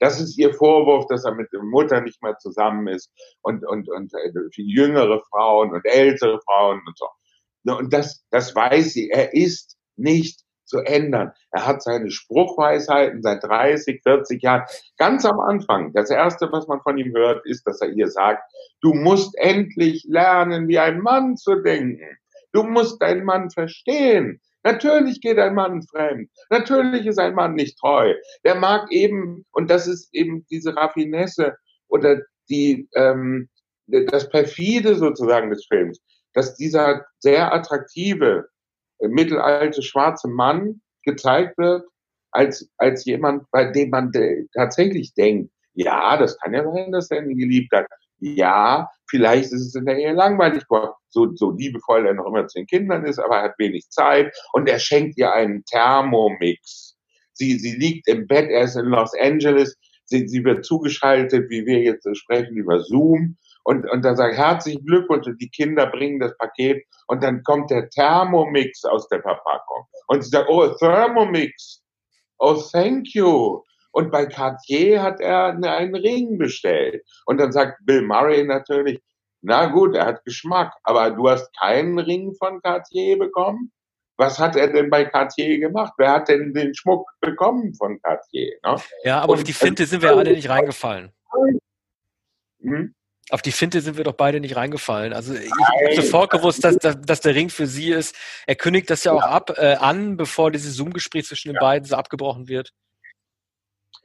das 0.00 0.20
ist 0.20 0.36
ihr 0.36 0.52
Vorwurf, 0.52 1.06
dass 1.06 1.24
er 1.24 1.34
mit 1.34 1.52
der 1.52 1.62
Mutter 1.62 2.00
nicht 2.00 2.20
mehr 2.22 2.36
zusammen 2.38 2.88
ist 2.88 3.08
und, 3.42 3.64
und, 3.64 3.88
und 3.88 4.12
äh, 4.14 4.32
jüngere 4.56 5.20
Frauen 5.30 5.72
und 5.72 5.84
ältere 5.84 6.40
Frauen 6.40 6.80
und 6.84 6.98
so. 6.98 7.06
Und 7.76 7.92
das, 7.92 8.24
das 8.30 8.54
weiß 8.54 8.94
sie. 8.94 9.10
Er 9.10 9.32
ist 9.32 9.76
nicht 9.96 10.40
zu 10.70 10.78
ändern. 10.78 11.32
Er 11.50 11.66
hat 11.66 11.82
seine 11.82 12.10
Spruchweisheiten 12.10 13.22
seit 13.22 13.44
30, 13.44 14.02
40 14.02 14.42
Jahren. 14.42 14.62
Ganz 14.96 15.24
am 15.26 15.40
Anfang, 15.40 15.92
das 15.92 16.10
erste, 16.10 16.50
was 16.52 16.66
man 16.68 16.80
von 16.80 16.96
ihm 16.96 17.12
hört, 17.14 17.44
ist, 17.44 17.66
dass 17.66 17.80
er 17.82 17.90
ihr 17.90 18.08
sagt, 18.08 18.42
du 18.80 18.94
musst 18.94 19.36
endlich 19.36 20.06
lernen, 20.08 20.68
wie 20.68 20.78
ein 20.78 21.00
Mann 21.00 21.36
zu 21.36 21.56
denken. 21.56 22.16
Du 22.52 22.62
musst 22.62 23.02
deinen 23.02 23.24
Mann 23.24 23.50
verstehen. 23.50 24.40
Natürlich 24.62 25.20
geht 25.20 25.38
ein 25.38 25.54
Mann 25.54 25.82
fremd. 25.82 26.30
Natürlich 26.50 27.06
ist 27.06 27.18
ein 27.18 27.34
Mann 27.34 27.54
nicht 27.54 27.78
treu. 27.78 28.14
Der 28.44 28.54
mag 28.54 28.90
eben, 28.90 29.46
und 29.52 29.70
das 29.70 29.86
ist 29.86 30.08
eben 30.12 30.46
diese 30.50 30.76
Raffinesse 30.76 31.56
oder 31.88 32.20
die, 32.48 32.88
ähm, 32.94 33.48
das 33.86 34.28
perfide 34.28 34.94
sozusagen 34.96 35.50
des 35.50 35.66
Films, 35.66 36.00
dass 36.34 36.54
dieser 36.56 37.06
sehr 37.18 37.52
attraktive, 37.52 38.48
mittelalte 39.08 39.82
schwarze 39.82 40.28
Mann 40.28 40.80
gezeigt 41.04 41.56
wird, 41.58 41.84
als, 42.32 42.70
als 42.76 43.04
jemand, 43.04 43.44
bei 43.50 43.64
dem 43.70 43.90
man 43.90 44.12
tatsächlich 44.54 45.14
denkt, 45.14 45.50
ja, 45.74 46.16
das 46.16 46.38
kann 46.38 46.52
ja 46.52 46.64
sein, 46.64 46.92
dass 46.92 47.10
er 47.10 47.22
ihn 47.22 47.36
geliebt 47.36 47.72
hat. 47.72 47.86
Ja, 48.18 48.88
vielleicht 49.08 49.52
ist 49.52 49.66
es 49.66 49.74
in 49.74 49.86
der 49.86 49.98
Ehe 49.98 50.12
langweilig, 50.12 50.64
so, 51.08 51.34
so 51.34 51.50
liebevoll 51.52 52.06
er 52.06 52.14
noch 52.14 52.26
immer 52.26 52.46
zu 52.46 52.58
den 52.58 52.66
Kindern 52.66 53.04
ist, 53.04 53.18
aber 53.18 53.38
er 53.38 53.42
hat 53.44 53.58
wenig 53.58 53.88
Zeit 53.88 54.32
und 54.52 54.68
er 54.68 54.78
schenkt 54.78 55.16
ihr 55.18 55.32
einen 55.32 55.64
Thermomix. 55.64 56.96
Sie, 57.32 57.58
sie 57.58 57.76
liegt 57.76 58.06
im 58.08 58.26
Bett, 58.26 58.50
er 58.50 58.64
ist 58.64 58.76
in 58.76 58.86
Los 58.86 59.12
Angeles, 59.18 59.76
sie, 60.04 60.28
sie 60.28 60.44
wird 60.44 60.64
zugeschaltet, 60.64 61.48
wie 61.48 61.64
wir 61.64 61.80
jetzt 61.80 62.06
sprechen, 62.16 62.56
über 62.56 62.80
Zoom 62.80 63.36
und, 63.64 63.88
und 63.90 64.04
dann 64.04 64.16
sagt 64.16 64.36
herzlichen 64.36 64.84
Glückwunsch 64.84 65.26
und 65.26 65.40
die 65.40 65.50
Kinder 65.50 65.86
bringen 65.86 66.20
das 66.20 66.36
Paket 66.38 66.84
und 67.06 67.22
dann 67.22 67.42
kommt 67.42 67.70
der 67.70 67.88
Thermomix 67.90 68.84
aus 68.84 69.08
der 69.08 69.22
Verpackung 69.22 69.86
und 70.08 70.22
sie 70.22 70.30
sagt, 70.30 70.48
oh, 70.48 70.66
Thermomix, 70.68 71.82
oh, 72.38 72.54
thank 72.72 73.14
you. 73.14 73.62
Und 73.92 74.10
bei 74.10 74.26
Cartier 74.26 75.02
hat 75.02 75.20
er 75.20 75.46
einen 75.48 75.94
Ring 75.96 76.38
bestellt. 76.38 77.02
Und 77.26 77.38
dann 77.38 77.50
sagt 77.50 77.84
Bill 77.84 78.02
Murray 78.02 78.44
natürlich, 78.44 79.00
na 79.42 79.66
gut, 79.66 79.96
er 79.96 80.06
hat 80.06 80.24
Geschmack, 80.24 80.72
aber 80.84 81.10
du 81.10 81.28
hast 81.28 81.48
keinen 81.58 81.98
Ring 81.98 82.34
von 82.38 82.60
Cartier 82.62 83.18
bekommen? 83.18 83.72
Was 84.16 84.38
hat 84.38 84.54
er 84.54 84.68
denn 84.68 84.90
bei 84.90 85.06
Cartier 85.06 85.58
gemacht? 85.58 85.94
Wer 85.96 86.12
hat 86.12 86.28
denn 86.28 86.52
den 86.52 86.74
Schmuck 86.74 87.08
bekommen 87.20 87.74
von 87.74 87.98
Cartier? 88.02 88.52
Ne? 88.62 88.76
Ja, 89.02 89.20
aber 89.22 89.32
Und, 89.32 89.38
auf 89.38 89.44
die 89.44 89.54
Finte 89.54 89.86
sind 89.86 90.02
wir 90.02 90.14
alle 90.14 90.32
nicht 90.32 90.48
reingefallen. 90.48 91.10
Hm? 92.60 92.94
Auf 93.30 93.42
die 93.42 93.52
Finte 93.52 93.80
sind 93.80 93.96
wir 93.96 94.04
doch 94.04 94.14
beide 94.14 94.40
nicht 94.40 94.56
reingefallen. 94.56 95.12
Also 95.12 95.34
ich 95.34 95.50
habe 95.50 95.94
sofort 95.94 96.30
gewusst, 96.30 96.64
dass, 96.64 96.76
dass, 96.76 97.00
dass, 97.00 97.20
der 97.20 97.34
Ring 97.34 97.48
für 97.48 97.66
sie 97.66 97.90
ist. 97.90 98.14
Er 98.46 98.56
kündigt 98.56 98.90
das 98.90 99.04
ja 99.04 99.12
auch 99.12 99.22
ja. 99.22 99.28
ab 99.28 99.52
äh, 99.56 99.74
an, 99.74 100.16
bevor 100.16 100.50
dieses 100.50 100.74
Zoom-Gespräch 100.74 101.26
zwischen 101.26 101.48
den 101.48 101.54
ja. 101.56 101.60
beiden 101.60 101.86
so 101.86 101.96
abgebrochen 101.96 102.48
wird. 102.48 102.72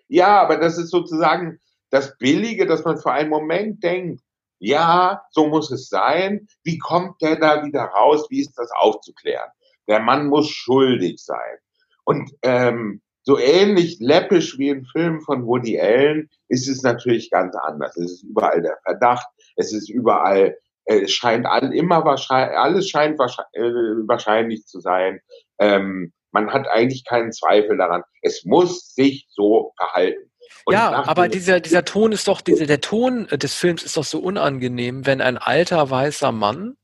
Ja, 0.08 0.42
aber 0.42 0.58
das 0.58 0.78
ist 0.78 0.92
sozusagen 0.92 1.60
das 1.90 2.18
Billige, 2.18 2.66
dass 2.66 2.84
man 2.84 2.98
für 2.98 3.12
einen 3.12 3.30
Moment 3.30 3.84
denkt, 3.84 4.22
ja, 4.60 5.24
so 5.32 5.48
muss 5.48 5.72
es 5.72 5.90
sein. 5.90 6.48
Wie 6.64 6.78
kommt 6.78 7.22
der 7.22 7.38
da 7.38 7.66
wieder 7.66 7.82
raus? 7.84 8.28
Wie 8.30 8.42
ist 8.42 8.54
das 8.58 8.70
aufzuklären? 8.72 9.50
Der 9.88 10.00
Mann 10.00 10.28
muss 10.28 10.50
schuldig 10.50 11.24
sein. 11.24 11.58
Und 12.04 12.32
ähm, 12.44 13.02
so 13.26 13.40
ähnlich 13.40 13.98
läppisch 14.00 14.58
wie 14.60 14.70
im 14.70 14.86
Film 14.86 15.20
von 15.22 15.46
Woody 15.46 15.80
Allen 15.80 16.30
ist 16.48 16.70
es 16.70 16.84
natürlich 16.84 17.32
ganz 17.32 17.56
anders. 17.56 17.98
Es 17.98 18.12
ist 18.12 18.24
überall 18.24 18.62
der 18.62 18.78
Verdacht, 18.84 19.28
es 19.56 19.74
ist 19.74 19.90
überall, 19.90 20.58
äh, 20.86 21.02
es 21.02 21.12
scheint 21.12 21.48
all, 21.48 21.74
immer 21.74 22.06
wahrscheinlich, 22.06 22.58
alles 22.58 22.88
scheint 22.88 23.18
wahrscheinlich, 23.18 23.54
äh, 23.54 24.08
wahrscheinlich 24.08 24.66
zu 24.68 24.80
sein. 24.80 25.20
Ähm, 25.60 26.14
man 26.32 26.54
hat 26.54 26.68
eigentlich 26.68 27.04
keinen 27.04 27.32
Zweifel 27.32 27.78
daran. 27.78 28.04
Es 28.22 28.46
muss 28.46 28.94
sich 28.94 29.28
so 29.30 29.74
verhalten. 29.78 30.30
Und 30.66 30.74
ja, 30.74 30.92
aber 31.08 31.28
dieser, 31.28 31.60
dieser 31.60 31.84
Ton 31.84 32.12
ist 32.12 32.28
doch, 32.28 32.42
dieser, 32.42 32.68
der 32.68 32.82
Ton 32.82 33.28
des 33.28 33.56
Films 33.56 33.84
ist 33.84 33.98
doch 33.98 34.04
so 34.04 34.20
unangenehm, 34.20 35.06
wenn 35.06 35.22
ein 35.22 35.38
alter 35.38 35.90
weißer 35.90 36.32
Mann 36.32 36.76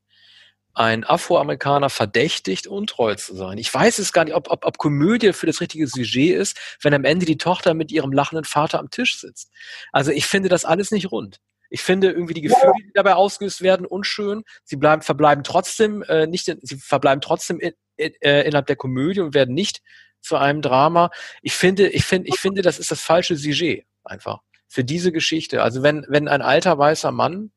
ein 0.74 1.04
Afroamerikaner 1.04 1.90
verdächtigt, 1.90 2.66
untreu 2.66 3.14
zu 3.14 3.34
sein. 3.34 3.58
Ich 3.58 3.72
weiß 3.72 3.98
es 3.98 4.12
gar 4.12 4.24
nicht, 4.24 4.34
ob, 4.34 4.50
ob, 4.50 4.64
ob 4.64 4.78
Komödie 4.78 5.32
für 5.32 5.46
das 5.46 5.60
richtige 5.60 5.86
Sujet 5.86 6.36
ist, 6.36 6.58
wenn 6.80 6.94
am 6.94 7.04
Ende 7.04 7.26
die 7.26 7.36
Tochter 7.36 7.74
mit 7.74 7.92
ihrem 7.92 8.12
lachenden 8.12 8.44
Vater 8.44 8.78
am 8.78 8.90
Tisch 8.90 9.18
sitzt. 9.18 9.50
Also 9.92 10.10
ich 10.10 10.26
finde 10.26 10.48
das 10.48 10.64
alles 10.64 10.90
nicht 10.90 11.10
rund. 11.10 11.38
Ich 11.68 11.82
finde 11.82 12.10
irgendwie 12.10 12.34
die 12.34 12.42
Gefühle, 12.42 12.72
die 12.78 12.92
dabei 12.94 13.14
ausgelöst 13.14 13.62
werden, 13.62 13.86
unschön. 13.86 14.42
Sie 14.64 14.76
bleiben, 14.76 15.00
verbleiben 15.02 15.42
trotzdem 15.42 16.02
äh, 16.02 16.26
nicht, 16.26 16.48
in, 16.48 16.58
sie 16.62 16.76
verbleiben 16.76 17.22
trotzdem 17.22 17.58
in, 17.60 17.72
in, 17.96 18.12
äh, 18.20 18.42
innerhalb 18.42 18.66
der 18.66 18.76
Komödie 18.76 19.20
und 19.20 19.34
werden 19.34 19.54
nicht 19.54 19.80
zu 20.20 20.36
einem 20.36 20.60
Drama. 20.60 21.10
Ich 21.40 21.54
finde, 21.54 21.88
ich 21.88 22.04
finde, 22.04 22.28
ich 22.28 22.38
finde, 22.38 22.62
das 22.62 22.78
ist 22.78 22.90
das 22.90 23.00
falsche 23.00 23.36
Sujet 23.36 23.86
einfach 24.04 24.40
für 24.68 24.84
diese 24.84 25.12
Geschichte. 25.12 25.62
Also 25.62 25.82
wenn, 25.82 26.04
wenn 26.08 26.28
ein 26.28 26.42
alter 26.42 26.78
weißer 26.78 27.12
Mann 27.12 27.52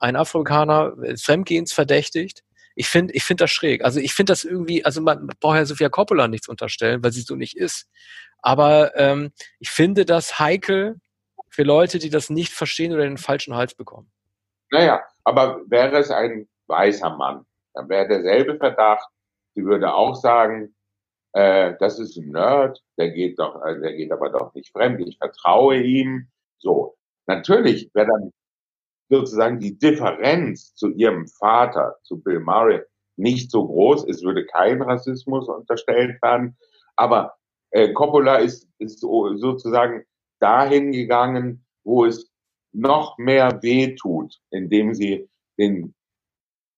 ein 0.00 0.16
Afrikaner 0.16 0.94
Fremdgehens 1.16 1.72
verdächtigt, 1.72 2.42
ich 2.74 2.88
finde, 2.88 3.12
ich 3.14 3.24
finde 3.24 3.44
das 3.44 3.50
schräg. 3.50 3.84
Also 3.84 4.00
ich 4.00 4.14
finde 4.14 4.32
das 4.32 4.44
irgendwie, 4.44 4.84
also 4.84 5.00
man 5.02 5.26
braucht 5.40 5.56
ja 5.56 5.64
Sophia 5.64 5.88
Coppola 5.88 6.28
nichts 6.28 6.48
unterstellen, 6.48 7.02
weil 7.02 7.12
sie 7.12 7.20
so 7.20 7.34
nicht 7.34 7.56
ist. 7.56 7.88
Aber 8.38 8.96
ähm, 8.96 9.32
ich 9.58 9.70
finde 9.70 10.04
das 10.04 10.38
heikel 10.38 10.96
für 11.50 11.62
Leute, 11.62 11.98
die 11.98 12.10
das 12.10 12.30
nicht 12.30 12.52
verstehen 12.52 12.92
oder 12.92 13.02
den 13.02 13.18
falschen 13.18 13.54
Hals 13.54 13.74
bekommen. 13.74 14.10
Naja, 14.70 15.02
aber 15.24 15.60
wäre 15.68 15.98
es 15.98 16.10
ein 16.10 16.48
weißer 16.68 17.10
Mann, 17.16 17.44
dann 17.74 17.88
wäre 17.88 18.08
derselbe 18.08 18.56
Verdacht. 18.56 19.08
Sie 19.54 19.64
würde 19.64 19.92
auch 19.92 20.14
sagen, 20.14 20.74
äh, 21.32 21.74
das 21.80 21.98
ist 21.98 22.16
ein 22.16 22.30
Nerd, 22.30 22.80
der 22.96 23.10
geht 23.10 23.38
doch, 23.38 23.62
äh, 23.64 23.78
der 23.80 23.92
geht 23.94 24.12
aber 24.12 24.30
doch 24.30 24.54
nicht 24.54 24.72
fremd, 24.72 25.00
ich 25.00 25.18
vertraue 25.18 25.76
ihm. 25.76 26.28
So. 26.58 26.96
Natürlich 27.26 27.90
wäre 27.94 28.06
dann 28.06 28.32
sozusagen 29.10 29.60
die 29.60 29.78
Differenz 29.78 30.74
zu 30.74 30.88
ihrem 30.88 31.26
Vater, 31.26 31.96
zu 32.04 32.22
Bill 32.22 32.40
Murray, 32.40 32.80
nicht 33.16 33.50
so 33.50 33.66
groß. 33.66 34.06
Es 34.08 34.22
würde 34.22 34.46
kein 34.46 34.80
Rassismus 34.80 35.48
unterstellt 35.48 36.22
werden. 36.22 36.56
Aber 36.96 37.36
Äh, 37.72 37.92
Coppola 37.92 38.38
ist, 38.38 38.68
ist 38.78 38.98
so, 38.98 39.36
sozusagen 39.36 40.04
dahin 40.40 40.90
gegangen, 40.90 41.64
wo 41.84 42.04
es 42.04 42.28
noch 42.72 43.16
mehr 43.16 43.62
weh 43.62 43.94
tut, 43.94 44.40
indem 44.50 44.92
sie 44.92 45.28
den 45.56 45.94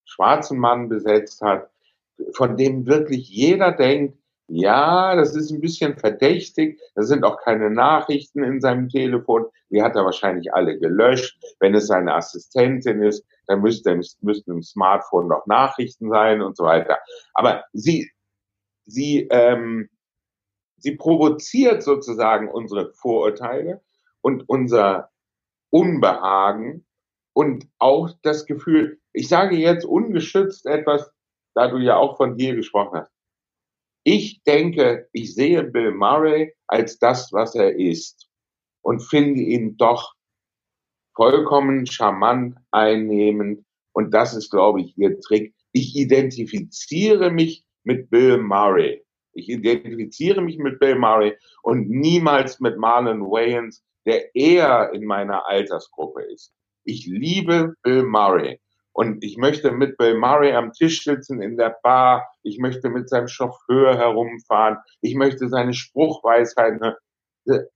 schwarzen 0.04 0.58
Mann 0.58 0.90
besetzt 0.90 1.40
hat, 1.40 1.70
von 2.34 2.58
dem 2.58 2.84
wirklich 2.84 3.26
jeder 3.30 3.72
denkt, 3.72 4.18
ja, 4.54 5.16
das 5.16 5.34
ist 5.34 5.50
ein 5.50 5.62
bisschen 5.62 5.96
verdächtig. 5.96 6.78
Da 6.94 7.04
sind 7.04 7.24
auch 7.24 7.38
keine 7.38 7.70
Nachrichten 7.70 8.42
in 8.42 8.60
seinem 8.60 8.90
Telefon. 8.90 9.46
Die 9.70 9.82
hat 9.82 9.96
er 9.96 10.04
wahrscheinlich 10.04 10.52
alle 10.52 10.78
gelöscht. 10.78 11.42
Wenn 11.58 11.74
es 11.74 11.86
seine 11.86 12.14
Assistentin 12.14 13.02
ist, 13.02 13.24
dann 13.46 13.62
müsste, 13.62 13.98
müssten 14.20 14.50
im 14.50 14.62
Smartphone 14.62 15.28
noch 15.28 15.46
Nachrichten 15.46 16.10
sein 16.10 16.42
und 16.42 16.54
so 16.54 16.64
weiter. 16.64 16.98
Aber 17.32 17.64
sie, 17.72 18.10
sie, 18.84 19.26
ähm, 19.30 19.88
sie 20.76 20.96
provoziert 20.96 21.82
sozusagen 21.82 22.50
unsere 22.50 22.92
Vorurteile 22.92 23.80
und 24.20 24.46
unser 24.50 25.08
Unbehagen 25.70 26.84
und 27.32 27.66
auch 27.78 28.10
das 28.20 28.44
Gefühl, 28.44 29.00
ich 29.14 29.28
sage 29.28 29.56
jetzt 29.56 29.86
ungeschützt 29.86 30.66
etwas, 30.66 31.10
da 31.54 31.68
du 31.68 31.78
ja 31.78 31.96
auch 31.96 32.18
von 32.18 32.36
dir 32.36 32.54
gesprochen 32.54 33.00
hast. 33.00 33.21
Ich 34.04 34.42
denke, 34.42 35.08
ich 35.12 35.34
sehe 35.34 35.62
Bill 35.62 35.92
Murray 35.92 36.54
als 36.66 36.98
das, 36.98 37.32
was 37.32 37.54
er 37.54 37.76
ist 37.76 38.28
und 38.82 39.00
finde 39.00 39.40
ihn 39.40 39.76
doch 39.76 40.14
vollkommen 41.14 41.86
charmant, 41.86 42.56
einnehmend. 42.70 43.64
Und 43.92 44.12
das 44.12 44.34
ist, 44.34 44.50
glaube 44.50 44.80
ich, 44.80 44.96
ihr 44.98 45.20
Trick. 45.20 45.54
Ich 45.72 45.94
identifiziere 45.94 47.30
mich 47.30 47.64
mit 47.84 48.10
Bill 48.10 48.38
Murray. 48.38 49.04
Ich 49.34 49.48
identifiziere 49.48 50.42
mich 50.42 50.58
mit 50.58 50.80
Bill 50.80 50.98
Murray 50.98 51.36
und 51.62 51.88
niemals 51.88 52.60
mit 52.60 52.76
Marlon 52.78 53.22
Wayans, 53.22 53.82
der 54.04 54.34
eher 54.34 54.90
in 54.92 55.04
meiner 55.04 55.46
Altersgruppe 55.46 56.22
ist. 56.22 56.52
Ich 56.84 57.06
liebe 57.06 57.74
Bill 57.82 58.02
Murray. 58.02 58.60
Und 58.92 59.24
ich 59.24 59.38
möchte 59.38 59.72
mit 59.72 59.96
Bill 59.96 60.18
Murray 60.18 60.52
am 60.52 60.72
Tisch 60.72 61.02
sitzen 61.04 61.40
in 61.40 61.56
der 61.56 61.76
Bar. 61.82 62.28
Ich 62.42 62.58
möchte 62.58 62.90
mit 62.90 63.08
seinem 63.08 63.28
Chauffeur 63.28 63.96
herumfahren. 63.96 64.78
Ich 65.00 65.14
möchte 65.14 65.48
seine 65.48 65.72
Spruchweisheiten. 65.72 66.94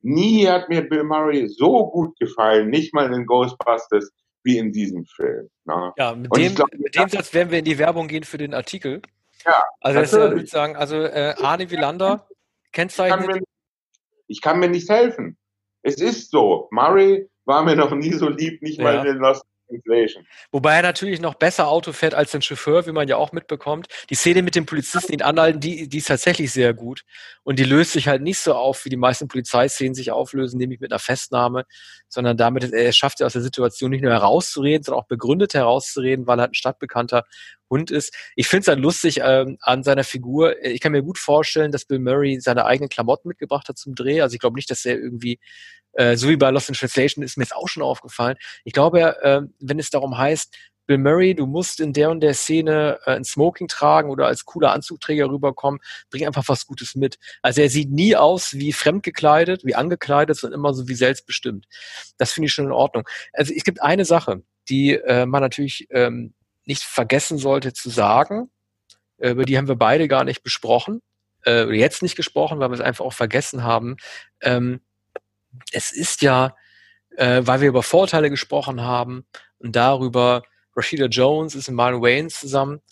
Nie 0.03 0.47
hat 0.47 0.69
mir 0.69 0.83
Bill 0.83 1.05
Murray 1.05 1.49
so 1.49 1.91
gut 1.91 2.19
gefallen, 2.19 2.69
nicht 2.69 2.95
mal 2.95 3.13
in 3.13 3.27
Ghostbusters, 3.27 4.13
wie 4.45 4.59
in 4.59 4.73
diesem 4.73 5.05
Film. 5.07 5.49
Ne? 5.65 5.93
Ja, 5.97 6.15
mit 6.15 6.37
dem, 6.37 6.55
glaub, 6.55 6.73
mit 6.73 6.95
dem 6.95 7.09
Satz 7.09 7.35
werden 7.35 7.51
wir 7.51 7.59
in 7.59 7.65
die 7.65 7.79
Werbung 7.79 8.07
gehen 8.07 8.23
für 8.23 8.39
den 8.39 8.55
Artikel. 8.55 9.03
Ja, 9.45 9.63
also 9.81 10.01
das 10.01 10.13
würde 10.13 10.43
ich 10.43 10.51
sagen, 10.51 10.77
also 10.77 10.97
äh, 10.97 11.35
Arne 11.41 11.71
Wielander, 11.71 12.29
kennzeichnet. 12.73 13.21
Ich 13.21 13.27
kann, 13.27 13.39
mir, 13.39 13.45
ich 14.29 14.41
kann 14.41 14.59
mir 14.61 14.69
nicht 14.69 14.89
helfen. 14.89 15.37
Es 15.83 15.97
ist 15.97 16.31
so. 16.31 16.69
Murray 16.71 17.29
war 17.45 17.63
mir 17.65 17.75
noch 17.75 17.93
nie 17.93 18.13
so 18.13 18.29
lieb, 18.29 18.63
nicht 18.63 18.79
ja. 18.79 18.85
mal 18.85 19.07
in 19.07 19.17
Lost 19.17 19.45
Inflation. 19.69 20.27
Wobei 20.53 20.77
er 20.77 20.83
natürlich 20.83 21.21
noch 21.21 21.35
besser 21.35 21.69
Auto 21.69 21.93
fährt 21.93 22.15
als 22.15 22.31
den 22.31 22.43
Chauffeur, 22.43 22.87
wie 22.87 22.93
man 22.93 23.09
ja 23.09 23.17
auch 23.17 23.33
mitbekommt. 23.33 23.89
Die 24.11 24.15
Szene 24.15 24.43
mit 24.43 24.55
dem 24.55 24.67
Polizisten, 24.67 25.13
ihn 25.13 25.23
anhalten, 25.23 25.61
die, 25.61 25.89
die 25.89 25.99
ist 25.99 26.09
tatsächlich 26.09 26.53
sehr 26.53 26.75
gut. 26.75 27.03
Und 27.43 27.59
die 27.59 27.65
löst 27.65 27.93
sich 27.93 28.09
halt 28.09 28.23
nicht 28.23 28.39
so 28.39 28.55
auf, 28.55 28.85
wie 28.85 28.91
die 28.91 28.97
meisten 28.97 29.29
Polizeiszenen 29.29 29.95
sich 29.95 30.11
auflösen, 30.11 30.59
nämlich 30.59 30.81
mit 30.81 30.93
einer 30.93 30.99
Festnahme, 30.99 31.65
sondern 32.09 32.37
damit, 32.37 32.73
er 32.73 32.93
schafft 32.93 33.21
ja 33.21 33.27
aus 33.27 33.33
der 33.33 33.43
Situation 33.43 33.91
nicht 33.91 34.03
nur 34.03 34.13
herauszureden, 34.13 34.83
sondern 34.83 35.03
auch 35.03 35.09
begründet 35.09 35.55
herauszureden, 35.55 36.27
weil 36.27 36.39
er 36.39 36.43
halt 36.43 36.53
ein 36.53 36.55
stadtbekannter 36.55 37.25
Hund 37.71 37.91
ist. 37.91 38.15
Ich 38.35 38.49
finde 38.49 38.61
es 38.61 38.67
dann 38.67 38.81
lustig 38.81 39.21
ähm, 39.23 39.59
an 39.61 39.83
seiner 39.83 40.05
Figur. 40.05 40.63
Ich 40.65 40.81
kann 40.81 40.93
mir 40.93 41.03
gut 41.03 41.19
vorstellen, 41.19 41.73
dass 41.73 41.85
Bill 41.85 41.99
Murray 41.99 42.41
seine 42.41 42.65
eigenen 42.65 42.89
Klamotten 42.89 43.29
mitgebracht 43.29 43.69
hat 43.69 43.79
zum 43.79 43.95
Dreh. 43.95 44.21
Also 44.21 44.35
ich 44.35 44.41
glaube 44.41 44.57
nicht, 44.57 44.71
dass 44.71 44.85
er 44.85 44.99
irgendwie 44.99 45.39
äh, 45.93 46.17
so 46.17 46.29
wie 46.29 46.37
bei 46.37 46.51
Lost 46.51 46.69
in 46.69 46.75
Translation 46.75 47.25
ist 47.25 47.37
mir 47.37 47.45
jetzt 47.45 47.57
auch 47.57 47.69
schon 47.69 47.83
aufgefallen. 47.83 48.37
Ich 48.65 48.73
glaube, 48.73 49.23
äh, 49.23 49.43
wenn 49.61 49.79
es 49.79 49.91
darum 49.91 50.17
heißt, 50.17 50.55
Bill 50.87 50.99
Murray, 50.99 51.35
du 51.35 51.47
musst 51.47 51.81
in 51.81 51.93
der 51.93 52.11
und 52.11 52.21
der 52.21 52.35
Szene 52.35 53.01
äh, 53.05 53.17
ein 53.17 53.25
Smoking 53.25 53.67
tragen 53.69 54.11
oder 54.11 54.27
als 54.27 54.45
cooler 54.45 54.73
Anzugträger 54.73 55.29
rüberkommen, 55.29 55.81
bring 56.11 56.27
einfach 56.27 56.45
was 56.47 56.67
Gutes 56.67 56.95
mit. 56.95 57.19
Also 57.43 57.61
er 57.61 57.71
sieht 57.71 57.91
nie 57.91 58.15
aus 58.15 58.55
wie 58.55 58.73
fremdgekleidet, 58.73 59.65
wie 59.65 59.75
angekleidet, 59.75 60.37
sondern 60.37 60.61
immer 60.61 60.75
so 60.75 60.87
wie 60.87 60.95
selbstbestimmt. 60.95 61.67
Das 62.19 62.33
finde 62.33 62.47
ich 62.47 62.53
schon 62.53 62.67
in 62.67 62.73
Ordnung. 62.73 63.09
Also 63.33 63.53
es 63.55 63.65
gibt 63.65 63.83
eine 63.83 64.05
Sache, 64.05 64.43
die 64.69 64.93
äh, 64.93 65.27
man 65.27 65.43
natürlich 65.43 65.89
ähm, 65.91 66.35
nicht 66.67 66.83
vergessen 66.83 67.39
sollte 67.39 67.73
zu 67.73 67.91
sagen. 67.91 68.51
Äh, 69.19 69.31
über 69.31 69.45
die 69.45 69.57
haben 69.57 69.69
wir 69.69 69.77
beide 69.77 70.09
gar 70.09 70.25
nicht 70.25 70.43
besprochen. 70.43 71.01
Äh, 71.47 71.73
jetzt 71.75 72.03
nicht 72.03 72.17
gesprochen, 72.17 72.59
weil 72.59 72.71
wir 72.71 72.75
es 72.75 72.81
einfach 72.81 73.05
auch 73.05 73.13
vergessen 73.13 73.63
haben. 73.63 73.97
Ähm, 74.41 74.81
es 75.73 75.93
ist 75.93 76.23
ja, 76.23 76.55
äh, 77.17 77.43
weil 77.45 77.61
wir 77.61 77.69
über 77.69 77.83
Vorteile 77.83 78.31
gesprochen 78.31 78.83
haben 78.83 79.27
und 79.59 79.77
darüber, 79.77 80.43
Rashida 80.75 81.07
Jones 81.07 81.55
ist 81.55 81.69
mit 81.69 81.77
Marlon 81.77 82.03
Wayans 82.03 82.39
zusammen. 82.39 82.83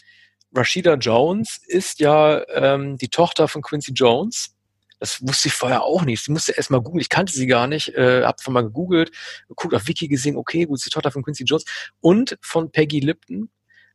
Rashida 0.54 0.94
Jones 0.94 1.60
ist 1.66 2.00
ja 2.00 2.42
ähm, 2.48 2.96
die 2.96 3.08
Tochter 3.08 3.48
von 3.48 3.60
Quincy 3.60 3.92
Jones. 3.92 4.54
Das 5.00 5.20
wusste 5.20 5.48
ich 5.48 5.54
vorher 5.54 5.82
auch 5.82 6.02
nicht. 6.02 6.24
Sie 6.24 6.32
musste 6.32 6.52
erst 6.52 6.70
mal 6.70 6.80
googeln. 6.80 7.00
Ich 7.00 7.08
kannte 7.08 7.32
sie 7.32 7.46
gar 7.46 7.66
nicht. 7.66 7.88
Äh, 7.88 8.22
hab 8.24 8.40
von 8.40 8.54
mal 8.54 8.62
gegoogelt, 8.62 9.10
geguckt 9.48 9.74
auf 9.74 9.86
Wiki 9.86 10.08
gesehen, 10.08 10.36
okay, 10.36 10.64
gut, 10.64 10.78
ist 10.78 10.86
die 10.86 10.90
Tochter 10.90 11.10
von 11.10 11.22
Quincy 11.22 11.44
Jones 11.44 11.64
und 12.00 12.38
von 12.40 12.70
Peggy 12.70 13.00
Lipton. 13.00 13.50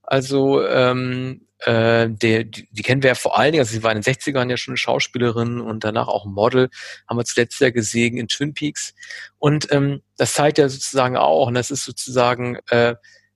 Also 0.10 0.66
ähm, 0.66 1.46
äh, 1.60 2.10
die, 2.10 2.50
die 2.50 2.82
kennen 2.82 3.04
wir 3.04 3.10
ja 3.10 3.16
vor 3.16 3.38
allen 3.38 3.52
Dingen, 3.52 3.62
also 3.62 3.74
sie 3.74 3.84
war 3.84 3.92
in 3.92 4.02
den 4.02 4.12
60ern 4.12 4.50
ja 4.50 4.58
schon 4.58 4.72
eine 4.72 4.78
Schauspielerin 4.78 5.62
und 5.62 5.84
danach 5.84 6.08
auch 6.08 6.26
Model, 6.26 6.70
haben 7.08 7.18
wir 7.18 7.26
zuletzt 7.26 7.62
ja 7.62 7.70
gesehen 7.70 8.18
in 8.18 8.28
Twin 8.28 8.56
Peaks. 8.56 8.96
Und 9.38 9.72
ähm, 9.72 10.02
das 10.18 10.34
zeigt 10.34 10.58
ja 10.58 10.68
sozusagen 10.68 11.16
auch, 11.16 11.46
und 11.46 11.54
das 11.54 11.70
ist 11.70 11.86
sozusagen, 11.86 12.58
äh, 12.72 12.96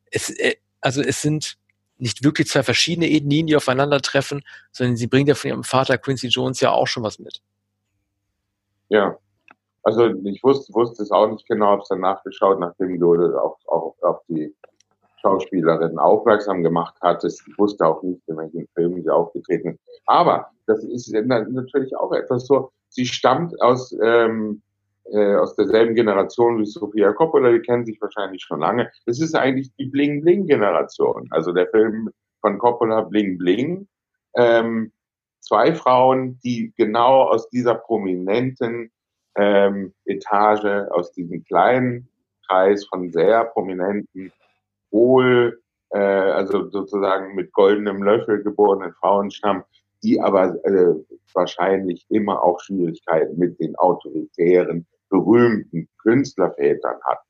es, 0.10 0.32
äh, 0.32 0.56
also 0.82 1.04
es 1.04 1.22
sind 1.22 1.58
nicht 2.00 2.24
wirklich 2.24 2.48
zwei 2.48 2.64
verschiedene 2.64 3.08
Ethnien, 3.08 3.46
die 3.46 3.56
aufeinandertreffen, 3.56 4.42
sondern 4.72 4.98
sie 4.98 5.06
bringt 5.06 5.30
ja 5.30 5.36
von 5.36 5.50
ihrem 5.50 5.64
Vater 5.64 6.00
Quincy 6.00 6.30
Jones 6.30 6.60
ja 6.60 6.72
auch 6.72 6.88
schon 6.88 7.04
was 7.04 7.20
mit. 7.20 7.44
Ja, 8.90 9.16
also 9.84 10.08
ich 10.08 10.44
wusste, 10.44 10.74
wusste 10.74 11.04
es 11.04 11.12
auch 11.12 11.30
nicht 11.30 11.48
genau, 11.48 11.68
habe 11.68 11.84
es 11.84 11.90
dann 11.90 12.00
nachgeschaut, 12.00 12.60
nachdem 12.60 13.00
du 13.00 13.14
auch, 13.38 13.60
auch 13.68 13.96
auf 14.02 14.22
die 14.28 14.56
Schauspielerin 15.24 15.98
aufmerksam 15.98 16.64
gemacht 16.64 16.96
hattest. 17.02 17.48
Ich 17.48 17.58
wusste 17.58 17.86
auch 17.86 18.04
nicht, 18.04 18.22
in 18.28 18.38
welchen 18.38 18.68
Filmen 18.76 19.02
sie 19.02 19.10
aufgetreten 19.10 19.70
ist. 19.70 20.02
Aber 20.06 20.50
das 20.68 20.84
ist 20.84 21.12
natürlich 21.14 21.96
auch 21.96 22.12
etwas 22.12 22.46
so, 22.46 22.72
sie 22.90 23.06
stammt 23.06 23.60
aus, 23.62 23.96
ähm, 24.04 24.62
äh, 25.12 25.36
aus 25.36 25.56
derselben 25.56 25.96
Generation 25.96 26.60
wie 26.60 26.66
Sofia 26.66 27.14
Coppola, 27.14 27.52
die 27.52 27.62
kennen 27.62 27.86
sich 27.86 28.00
wahrscheinlich 28.02 28.44
schon 28.44 28.60
lange. 28.60 28.92
Das 29.06 29.20
ist 29.20 29.36
eigentlich 29.36 29.74
die 29.76 29.86
Bling-Bling-Generation. 29.86 31.28
Also 31.32 31.54
der 31.54 31.68
Film 31.68 32.10
von 32.42 32.58
Coppola 32.58 33.02
Bling 33.02 33.38
Bling. 33.38 33.88
Ähm, 34.36 34.92
zwei 35.40 35.74
Frauen, 35.74 36.40
die 36.44 36.74
genau 36.78 37.24
aus 37.24 37.50
dieser 37.50 37.76
prominenten 37.76 38.92
ähm, 39.36 39.94
Etage, 40.06 40.90
aus 40.92 41.12
diesem 41.12 41.44
kleinen 41.46 42.10
Kreis 42.48 42.86
von 42.86 43.12
sehr 43.12 43.46
prominenten 43.46 44.32
wohl, 44.94 45.60
äh, 45.90 45.98
also 45.98 46.70
sozusagen 46.70 47.36
mit 47.36 47.52
goldenem 47.52 48.02
Löffel 48.02 48.42
geborenen 48.42 48.94
Frauen 48.94 49.32
stammen, 49.32 49.64
die 50.04 50.22
aber 50.22 50.56
äh, 50.66 50.94
wahrscheinlich 51.34 52.06
immer 52.10 52.42
auch 52.42 52.60
Schwierigkeiten 52.60 53.38
mit 53.38 53.60
den 53.60 53.76
autoritären, 53.76 54.86
berühmten 55.10 55.90
Künstlervätern 56.02 56.98
hatten. 57.06 57.28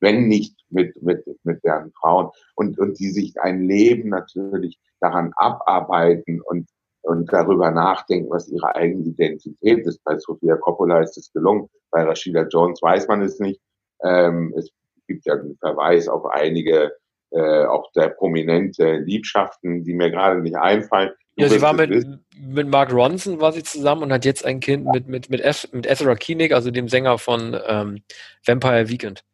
Wenn 0.00 0.28
nicht 0.28 0.54
mit, 0.70 1.00
mit, 1.02 1.24
mit 1.44 1.64
deren 1.64 1.92
Frauen. 1.92 2.30
Und, 2.56 2.78
und 2.78 2.98
die 2.98 3.10
sich 3.10 3.34
ein 3.40 3.62
Leben 3.66 4.10
natürlich 4.10 4.78
daran 5.00 5.32
abarbeiten 5.36 6.40
und, 6.42 6.68
und 7.02 7.32
darüber 7.32 7.70
nachdenken, 7.70 8.30
was 8.30 8.48
ihre 8.48 8.74
eigene 8.74 9.04
Identität 9.04 9.86
ist. 9.86 10.02
Bei 10.04 10.18
Sofia 10.18 10.56
Coppola 10.56 11.00
ist 11.00 11.16
es 11.16 11.32
gelungen. 11.32 11.68
Bei 11.90 12.02
Rashida 12.02 12.46
Jones 12.48 12.82
weiß 12.82 13.08
man 13.08 13.22
es 13.22 13.38
nicht. 13.40 13.60
Ähm, 14.02 14.52
es 14.56 14.70
gibt 15.06 15.26
ja 15.26 15.34
einen 15.34 15.56
Verweis 15.58 16.08
auf 16.08 16.24
einige 16.26 16.92
äh, 17.30 17.64
auch 17.64 17.90
der 17.92 18.10
prominente 18.10 18.98
Liebschaften, 18.98 19.82
die 19.82 19.94
mir 19.94 20.10
gerade 20.10 20.40
nicht 20.40 20.56
einfallen. 20.56 21.10
Du 21.36 21.42
ja, 21.42 21.48
sie 21.48 21.60
war 21.60 21.72
mit, 21.72 22.06
mit 22.38 22.68
Mark 22.68 22.92
Ronson 22.92 23.40
war 23.40 23.52
sie 23.52 23.64
zusammen 23.64 24.04
und 24.04 24.12
hat 24.12 24.24
jetzt 24.24 24.44
ein 24.44 24.60
Kind 24.60 24.86
mit, 24.86 25.08
mit, 25.08 25.30
mit, 25.30 25.40
F, 25.40 25.66
mit 25.72 25.84
Ezra 25.84 26.14
Koenig, 26.14 26.54
also 26.54 26.70
dem 26.70 26.88
Sänger 26.88 27.18
von 27.18 27.58
ähm, 27.66 28.02
Vampire 28.46 28.88
Weekend. 28.88 29.24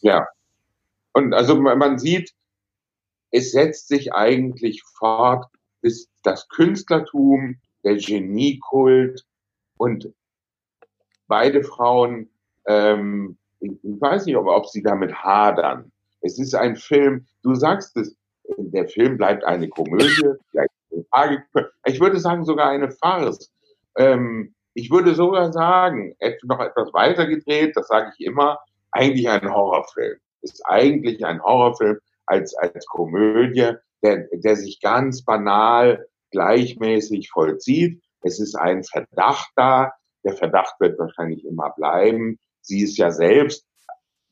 Ja. 0.00 0.28
Und 1.12 1.34
also 1.34 1.56
man 1.56 1.98
sieht, 1.98 2.32
es 3.32 3.50
setzt 3.50 3.88
sich 3.88 4.12
eigentlich 4.12 4.84
fort, 4.96 5.46
bis 5.80 6.08
das 6.22 6.48
Künstlertum, 6.48 7.60
der 7.82 7.96
Geniekult 7.96 9.24
und 9.76 10.12
beide 11.26 11.64
Frauen 11.64 12.30
ähm, 12.66 13.38
ich 13.64 14.00
weiß 14.00 14.26
nicht, 14.26 14.36
ob, 14.36 14.46
ob 14.46 14.66
sie 14.66 14.82
damit 14.82 15.14
hadern. 15.14 15.90
Es 16.20 16.38
ist 16.38 16.54
ein 16.54 16.76
Film, 16.76 17.26
du 17.42 17.54
sagst 17.54 17.96
es, 17.96 18.16
der 18.58 18.88
Film 18.88 19.16
bleibt 19.16 19.44
eine 19.44 19.68
Komödie, 19.68 20.34
ich 21.86 22.00
würde 22.00 22.18
sagen 22.18 22.44
sogar 22.44 22.70
eine 22.70 22.90
Farce. 22.90 23.50
Ähm, 23.96 24.54
ich 24.74 24.90
würde 24.90 25.14
sogar 25.14 25.52
sagen, 25.52 26.16
noch 26.42 26.60
etwas 26.60 26.92
weiter 26.92 27.26
gedreht, 27.26 27.76
das 27.76 27.88
sage 27.88 28.12
ich 28.16 28.26
immer, 28.26 28.58
eigentlich 28.90 29.28
ein 29.28 29.52
Horrorfilm. 29.52 30.18
Ist 30.42 30.62
eigentlich 30.66 31.24
ein 31.24 31.42
Horrorfilm 31.42 31.98
als, 32.26 32.54
als 32.56 32.84
Komödie, 32.86 33.72
der, 34.02 34.28
der 34.32 34.56
sich 34.56 34.80
ganz 34.80 35.24
banal 35.24 36.06
gleichmäßig 36.30 37.30
vollzieht. 37.30 38.02
Es 38.22 38.40
ist 38.40 38.56
ein 38.56 38.82
Verdacht 38.82 39.50
da. 39.56 39.92
Der 40.24 40.34
Verdacht 40.34 40.74
wird 40.80 40.98
wahrscheinlich 40.98 41.44
immer 41.44 41.70
bleiben. 41.76 42.38
Sie 42.64 42.82
ist 42.82 42.96
ja 42.96 43.10
selbst, 43.10 43.66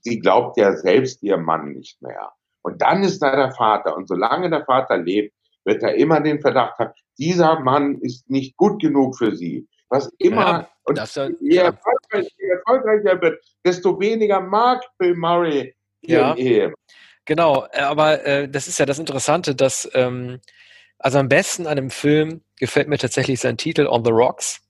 sie 0.00 0.18
glaubt 0.18 0.56
ja 0.56 0.74
selbst 0.76 1.22
ihrem 1.22 1.44
Mann 1.44 1.72
nicht 1.72 2.00
mehr. 2.02 2.32
Und 2.62 2.80
dann 2.80 3.02
ist 3.02 3.20
da 3.20 3.36
der 3.36 3.52
Vater. 3.52 3.96
Und 3.96 4.08
solange 4.08 4.48
der 4.50 4.64
Vater 4.64 4.96
lebt, 4.96 5.34
wird 5.64 5.82
er 5.82 5.94
immer 5.94 6.20
den 6.20 6.40
Verdacht 6.40 6.78
haben, 6.78 6.92
dieser 7.18 7.60
Mann 7.60 7.98
ist 8.00 8.28
nicht 8.28 8.56
gut 8.56 8.80
genug 8.80 9.16
für 9.16 9.36
sie. 9.36 9.68
Was 9.88 10.10
immer, 10.18 10.40
ja, 10.40 10.68
und 10.84 10.98
das, 10.98 11.14
je, 11.14 11.30
ja. 11.40 11.64
erfolgreicher, 11.64 12.30
je 12.38 12.48
erfolgreicher 12.48 13.20
wird, 13.20 13.44
desto 13.64 14.00
weniger 14.00 14.40
mag 14.40 14.82
Bill 14.98 15.14
Murray 15.14 15.74
ja. 16.00 16.34
Ehe. 16.34 16.72
Genau, 17.26 17.66
aber 17.72 18.24
äh, 18.24 18.48
das 18.48 18.66
ist 18.66 18.78
ja 18.78 18.86
das 18.86 18.98
Interessante, 18.98 19.54
dass 19.54 19.88
ähm, 19.94 20.40
also 20.98 21.18
am 21.18 21.28
besten 21.28 21.66
an 21.66 21.76
dem 21.76 21.90
Film 21.90 22.42
gefällt 22.58 22.88
mir 22.88 22.98
tatsächlich 22.98 23.40
sein 23.40 23.56
Titel 23.56 23.86
On 23.86 24.04
the 24.04 24.10
Rocks. 24.10 24.60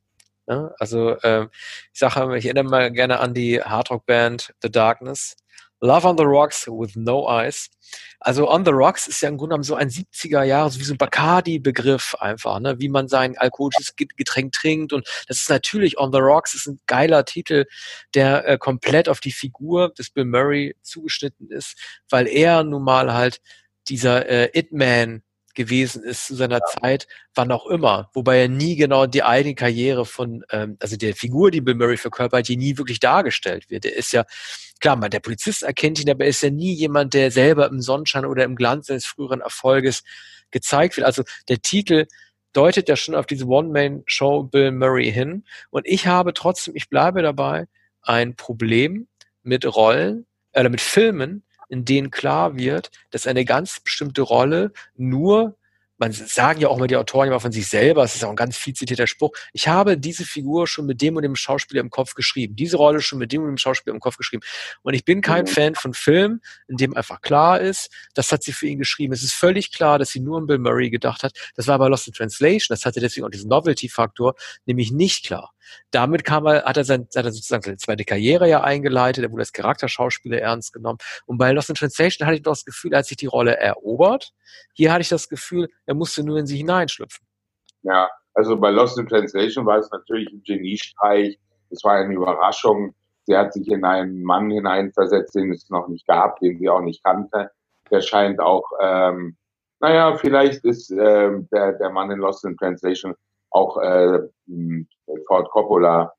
Ja, 0.48 0.72
also 0.78 1.10
äh, 1.20 1.48
ich 1.92 1.98
sage, 1.98 2.36
ich 2.36 2.44
erinnere 2.46 2.64
mal 2.64 2.90
gerne 2.90 3.20
an 3.20 3.32
die 3.34 3.62
Hardrock-Band 3.62 4.54
The 4.62 4.70
Darkness. 4.70 5.36
Love 5.80 6.06
on 6.06 6.16
the 6.16 6.24
Rocks 6.24 6.66
with 6.68 6.94
No 6.94 7.28
Eyes. 7.28 7.68
Also 8.20 8.48
On 8.48 8.64
the 8.64 8.70
Rocks 8.70 9.08
ist 9.08 9.20
ja 9.20 9.28
im 9.28 9.36
Grunde 9.36 9.54
genommen 9.54 9.64
so 9.64 9.74
ein 9.74 9.90
70er 9.90 10.44
Jahre, 10.44 10.70
so 10.70 10.78
wie 10.78 10.84
so 10.84 10.94
ein 10.94 10.98
Bacardi-Begriff 10.98 12.14
einfach, 12.20 12.60
ne? 12.60 12.78
wie 12.78 12.88
man 12.88 13.08
sein 13.08 13.36
alkoholisches 13.36 13.96
Getränk 13.96 14.52
trinkt. 14.52 14.92
Und 14.92 15.08
das 15.26 15.38
ist 15.38 15.50
natürlich 15.50 15.98
On 15.98 16.12
the 16.12 16.18
Rocks, 16.18 16.54
ist 16.54 16.68
ein 16.68 16.80
geiler 16.86 17.24
Titel, 17.24 17.66
der 18.14 18.48
äh, 18.48 18.58
komplett 18.58 19.08
auf 19.08 19.18
die 19.18 19.32
Figur 19.32 19.90
des 19.90 20.10
Bill 20.10 20.24
Murray 20.24 20.76
zugeschnitten 20.82 21.50
ist, 21.50 21.76
weil 22.08 22.28
er 22.28 22.62
nun 22.62 22.84
mal 22.84 23.12
halt 23.12 23.40
dieser 23.88 24.28
äh, 24.28 24.56
It-Man 24.56 25.22
gewesen 25.54 26.02
ist 26.02 26.26
zu 26.26 26.34
seiner 26.34 26.60
ja. 26.60 26.80
Zeit, 26.80 27.06
wann 27.34 27.52
auch 27.52 27.66
immer. 27.66 28.10
Wobei 28.12 28.40
er 28.40 28.48
nie 28.48 28.76
genau 28.76 29.06
die 29.06 29.22
eigene 29.22 29.54
Karriere 29.54 30.06
von, 30.06 30.44
ähm, 30.50 30.76
also 30.80 30.96
der 30.96 31.14
Figur, 31.14 31.50
die 31.50 31.60
Bill 31.60 31.74
Murray 31.74 31.96
verkörpert, 31.96 32.48
die 32.48 32.56
nie 32.56 32.78
wirklich 32.78 33.00
dargestellt 33.00 33.70
wird. 33.70 33.84
Er 33.84 33.96
ist 33.96 34.12
ja, 34.12 34.24
klar, 34.80 34.96
man, 34.96 35.10
der 35.10 35.20
Polizist 35.20 35.62
erkennt 35.62 36.00
ihn, 36.00 36.10
aber 36.10 36.24
er 36.24 36.30
ist 36.30 36.42
ja 36.42 36.50
nie 36.50 36.72
jemand, 36.72 37.14
der 37.14 37.30
selber 37.30 37.66
im 37.68 37.80
Sonnenschein 37.80 38.24
oder 38.24 38.44
im 38.44 38.56
Glanz 38.56 38.86
seines 38.86 39.06
früheren 39.06 39.40
Erfolges 39.40 40.02
gezeigt 40.50 40.96
wird. 40.96 41.06
Also 41.06 41.22
der 41.48 41.60
Titel 41.60 42.06
deutet 42.52 42.88
ja 42.88 42.96
schon 42.96 43.14
auf 43.14 43.26
diese 43.26 43.46
One-Man-Show 43.46 44.44
Bill 44.44 44.72
Murray 44.72 45.10
hin. 45.10 45.44
Und 45.70 45.86
ich 45.86 46.06
habe 46.06 46.34
trotzdem, 46.34 46.76
ich 46.76 46.88
bleibe 46.88 47.22
dabei, 47.22 47.66
ein 48.02 48.36
Problem 48.36 49.08
mit 49.42 49.64
Rollen, 49.64 50.26
äh, 50.52 50.68
mit 50.68 50.80
Filmen, 50.80 51.44
in 51.72 51.86
denen 51.86 52.10
klar 52.10 52.56
wird, 52.56 52.90
dass 53.10 53.26
eine 53.26 53.46
ganz 53.46 53.80
bestimmte 53.80 54.20
Rolle 54.20 54.72
nur 54.94 55.56
man 56.02 56.10
sagen 56.10 56.60
ja 56.60 56.66
auch 56.66 56.78
mal 56.78 56.88
die 56.88 56.96
Autoren 56.96 57.28
immer 57.28 57.38
von 57.38 57.52
sich 57.52 57.68
selber, 57.68 58.02
es 58.02 58.16
ist 58.16 58.24
auch 58.24 58.30
ein 58.30 58.36
ganz 58.36 58.56
viel 58.56 58.74
zitierter 58.74 59.06
Spruch, 59.06 59.30
ich 59.52 59.68
habe 59.68 59.96
diese 59.96 60.24
Figur 60.24 60.66
schon 60.66 60.84
mit 60.84 61.00
dem 61.00 61.14
und 61.14 61.22
dem 61.22 61.36
Schauspieler 61.36 61.80
im 61.80 61.90
Kopf 61.90 62.14
geschrieben, 62.14 62.56
diese 62.56 62.76
Rolle 62.76 63.00
schon 63.00 63.20
mit 63.20 63.30
dem 63.30 63.42
und 63.42 63.48
dem 63.48 63.56
Schauspieler 63.56 63.94
im 63.94 64.00
Kopf 64.00 64.16
geschrieben. 64.16 64.42
Und 64.82 64.94
ich 64.94 65.04
bin 65.04 65.20
kein 65.20 65.44
mhm. 65.44 65.48
Fan 65.48 65.74
von 65.76 65.94
Filmen, 65.94 66.40
in 66.66 66.76
dem 66.76 66.96
einfach 66.96 67.20
klar 67.20 67.60
ist, 67.60 67.88
das 68.14 68.32
hat 68.32 68.42
sie 68.42 68.52
für 68.52 68.66
ihn 68.66 68.80
geschrieben. 68.80 69.12
Es 69.12 69.22
ist 69.22 69.32
völlig 69.32 69.70
klar, 69.70 70.00
dass 70.00 70.10
sie 70.10 70.18
nur 70.18 70.38
an 70.38 70.46
Bill 70.46 70.58
Murray 70.58 70.90
gedacht 70.90 71.22
hat. 71.22 71.38
Das 71.54 71.68
war 71.68 71.76
aber 71.76 71.88
Lost 71.88 72.08
in 72.08 72.14
Translation, 72.14 72.74
das 72.74 72.84
hatte 72.84 72.98
deswegen 72.98 73.24
auch 73.24 73.30
diesen 73.30 73.48
Novelty-Faktor, 73.48 74.34
nämlich 74.66 74.90
nicht 74.90 75.26
klar. 75.26 75.52
Damit 75.90 76.24
kam 76.24 76.46
er, 76.46 76.64
hat 76.64 76.76
er, 76.76 76.84
sein, 76.84 77.06
hat 77.14 77.24
er 77.24 77.32
sozusagen 77.32 77.62
seine 77.62 77.76
zweite 77.76 78.04
Karriere 78.04 78.48
ja 78.48 78.62
eingeleitet, 78.62 79.24
er 79.24 79.30
wurde 79.30 79.42
als 79.42 79.52
Charakterschauspieler 79.52 80.38
ernst 80.38 80.72
genommen. 80.72 80.98
Und 81.26 81.38
bei 81.38 81.52
Lost 81.52 81.68
in 81.68 81.74
Translation 81.74 82.26
hatte 82.26 82.36
ich 82.36 82.42
doch 82.42 82.52
das 82.52 82.64
Gefühl, 82.64 82.92
er 82.92 83.00
hat 83.00 83.06
sich 83.06 83.16
die 83.16 83.26
Rolle 83.26 83.56
erobert. 83.56 84.32
Hier 84.74 84.92
hatte 84.92 85.02
ich 85.02 85.08
das 85.08 85.28
Gefühl, 85.28 85.68
er 85.92 85.94
musste 85.94 86.24
nur 86.24 86.38
in 86.38 86.46
sie 86.46 86.56
hineinschlüpfen. 86.56 87.26
Ja, 87.82 88.08
also 88.34 88.58
bei 88.58 88.70
Lost 88.70 88.98
in 88.98 89.06
Translation 89.06 89.66
war 89.66 89.78
es 89.78 89.90
natürlich 89.90 90.28
ein 90.32 90.42
Geniestreich. 90.42 91.38
Es 91.70 91.84
war 91.84 91.96
eine 91.96 92.14
Überraschung. 92.14 92.94
Sie 93.24 93.36
hat 93.36 93.52
sich 93.52 93.68
in 93.68 93.84
einen 93.84 94.22
Mann 94.22 94.50
hineinversetzt, 94.50 95.34
den 95.34 95.52
es 95.52 95.68
noch 95.68 95.88
nicht 95.88 96.06
gab, 96.06 96.40
den 96.40 96.58
sie 96.58 96.68
auch 96.68 96.80
nicht 96.80 97.04
kannte. 97.04 97.50
Der 97.90 98.00
scheint 98.00 98.40
auch, 98.40 98.64
ähm, 98.80 99.36
naja, 99.80 100.16
vielleicht 100.16 100.64
ist 100.64 100.90
ähm, 100.90 101.46
der, 101.52 101.72
der 101.74 101.90
Mann 101.90 102.10
in 102.10 102.18
Lost 102.18 102.44
in 102.44 102.56
Translation 102.56 103.14
auch 103.50 103.76
äh, 103.76 104.18
Ford 105.26 105.50
Coppola, 105.50 106.10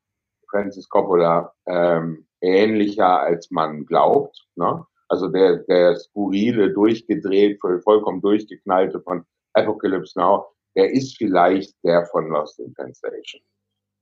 Francis 0.51 0.87
Coppola, 0.87 1.51
ähm, 1.65 2.27
ähnlicher 2.41 3.21
als 3.21 3.49
man 3.49 3.85
glaubt. 3.85 4.37
Ne? 4.55 4.85
Also 5.09 5.29
der, 5.29 5.57
der 5.63 5.95
skurrile, 5.95 6.71
durchgedreht, 6.71 7.59
vollkommen 7.83 8.21
durchgeknallte 8.21 9.01
von 9.01 9.25
Apocalypse 9.53 10.17
Now, 10.17 10.45
der 10.75 10.91
ist 10.91 11.17
vielleicht 11.17 11.75
der 11.83 12.05
von 12.07 12.29
Lost 12.29 12.59
in 12.59 12.73
Translation. 12.73 13.41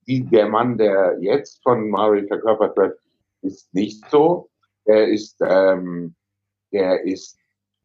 Die, 0.07 0.23
der 0.25 0.47
Mann, 0.47 0.77
der 0.77 1.17
jetzt 1.19 1.61
von 1.63 1.89
Murray 1.89 2.25
verkörpert 2.27 2.75
wird, 2.77 2.99
ist 3.41 3.73
nicht 3.73 4.03
so. 4.09 4.49
Der 4.87 5.07
ist, 5.07 5.37
ähm, 5.41 6.15
der 6.71 7.03
ist 7.03 7.37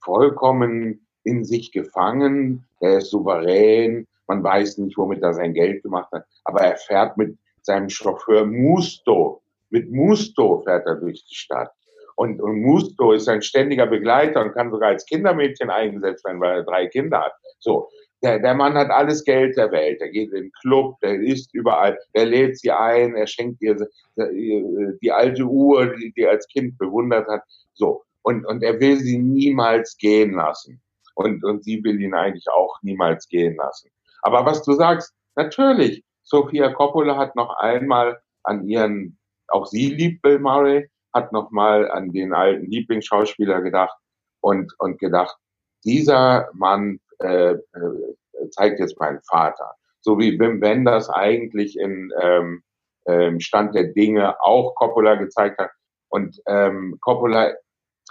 vollkommen 0.02 1.06
in 1.24 1.44
sich 1.44 1.72
gefangen, 1.72 2.66
der 2.80 2.98
ist 2.98 3.10
souverän, 3.10 4.06
man 4.28 4.42
weiß 4.42 4.78
nicht, 4.78 4.96
womit 4.96 5.22
er 5.22 5.34
sein 5.34 5.54
Geld 5.54 5.82
gemacht 5.82 6.10
hat, 6.12 6.24
aber 6.44 6.60
er 6.60 6.76
fährt 6.76 7.16
mit 7.16 7.36
seinem 7.62 7.88
Chauffeur 7.88 8.46
Musto. 8.46 9.42
Mit 9.70 9.90
Musto 9.90 10.62
fährt 10.62 10.86
er 10.86 10.96
durch 10.96 11.24
die 11.26 11.34
Stadt. 11.34 11.72
Und, 12.16 12.40
und 12.40 12.62
Musto 12.62 13.12
ist 13.12 13.28
ein 13.28 13.42
ständiger 13.42 13.86
Begleiter 13.86 14.42
und 14.42 14.54
kann 14.54 14.70
sogar 14.70 14.88
als 14.88 15.04
Kindermädchen 15.04 15.70
eingesetzt 15.70 16.24
werden, 16.24 16.40
weil 16.40 16.58
er 16.58 16.62
drei 16.64 16.86
Kinder 16.86 17.20
hat. 17.20 17.34
So. 17.60 17.88
Der, 18.22 18.38
der 18.38 18.54
Mann 18.54 18.74
hat 18.74 18.90
alles 18.90 19.22
Geld 19.24 19.58
der 19.58 19.70
Welt. 19.70 20.00
Er 20.00 20.08
geht 20.08 20.32
in 20.32 20.44
den 20.44 20.52
Club, 20.62 20.98
der 21.02 21.20
isst 21.20 21.52
überall, 21.52 21.98
der 22.14 22.24
lädt 22.24 22.58
sie 22.58 22.70
ein, 22.70 23.14
er 23.14 23.26
schenkt 23.26 23.60
ihr 23.60 23.76
die, 24.16 25.12
alte 25.12 25.44
Uhr, 25.44 25.94
die, 25.96 26.12
die 26.12 26.22
er 26.22 26.30
als 26.30 26.48
Kind 26.48 26.78
bewundert 26.78 27.28
hat. 27.28 27.42
So. 27.74 28.02
Und, 28.22 28.46
und 28.46 28.62
er 28.62 28.80
will 28.80 28.96
sie 28.96 29.18
niemals 29.18 29.96
gehen 29.98 30.32
lassen. 30.32 30.80
Und, 31.14 31.44
und 31.44 31.64
sie 31.64 31.84
will 31.84 32.00
ihn 32.00 32.14
eigentlich 32.14 32.46
auch 32.48 32.78
niemals 32.82 33.28
gehen 33.28 33.56
lassen. 33.56 33.90
Aber 34.22 34.46
was 34.46 34.62
du 34.62 34.72
sagst, 34.72 35.14
natürlich, 35.34 36.02
Sophia 36.22 36.72
Coppola 36.72 37.16
hat 37.16 37.36
noch 37.36 37.54
einmal 37.58 38.18
an 38.42 38.66
ihren, 38.66 39.18
auch 39.48 39.66
sie 39.66 39.90
liebt 39.90 40.22
Bill 40.22 40.38
Murray, 40.38 40.88
hat 41.16 41.32
noch 41.32 41.50
mal 41.50 41.90
an 41.90 42.12
den 42.12 42.34
alten 42.34 42.66
Lieblingsschauspieler 42.70 43.62
gedacht 43.62 43.96
und, 44.40 44.72
und 44.78 44.98
gedacht, 44.98 45.36
dieser 45.84 46.50
Mann 46.52 47.00
äh, 47.20 47.52
äh, 47.52 48.50
zeigt 48.50 48.78
jetzt 48.78 49.00
meinen 49.00 49.22
Vater. 49.22 49.72
So 50.00 50.18
wie 50.18 50.38
Wim 50.38 50.60
Wenders 50.60 51.08
eigentlich 51.08 51.78
in 51.78 52.12
ähm, 52.20 52.62
ähm, 53.06 53.40
Stand 53.40 53.74
der 53.74 53.88
Dinge 53.88 54.40
auch 54.42 54.74
Coppola 54.74 55.14
gezeigt 55.14 55.58
hat. 55.58 55.70
Und 56.08 56.40
ähm, 56.46 56.98
Coppola 57.00 57.54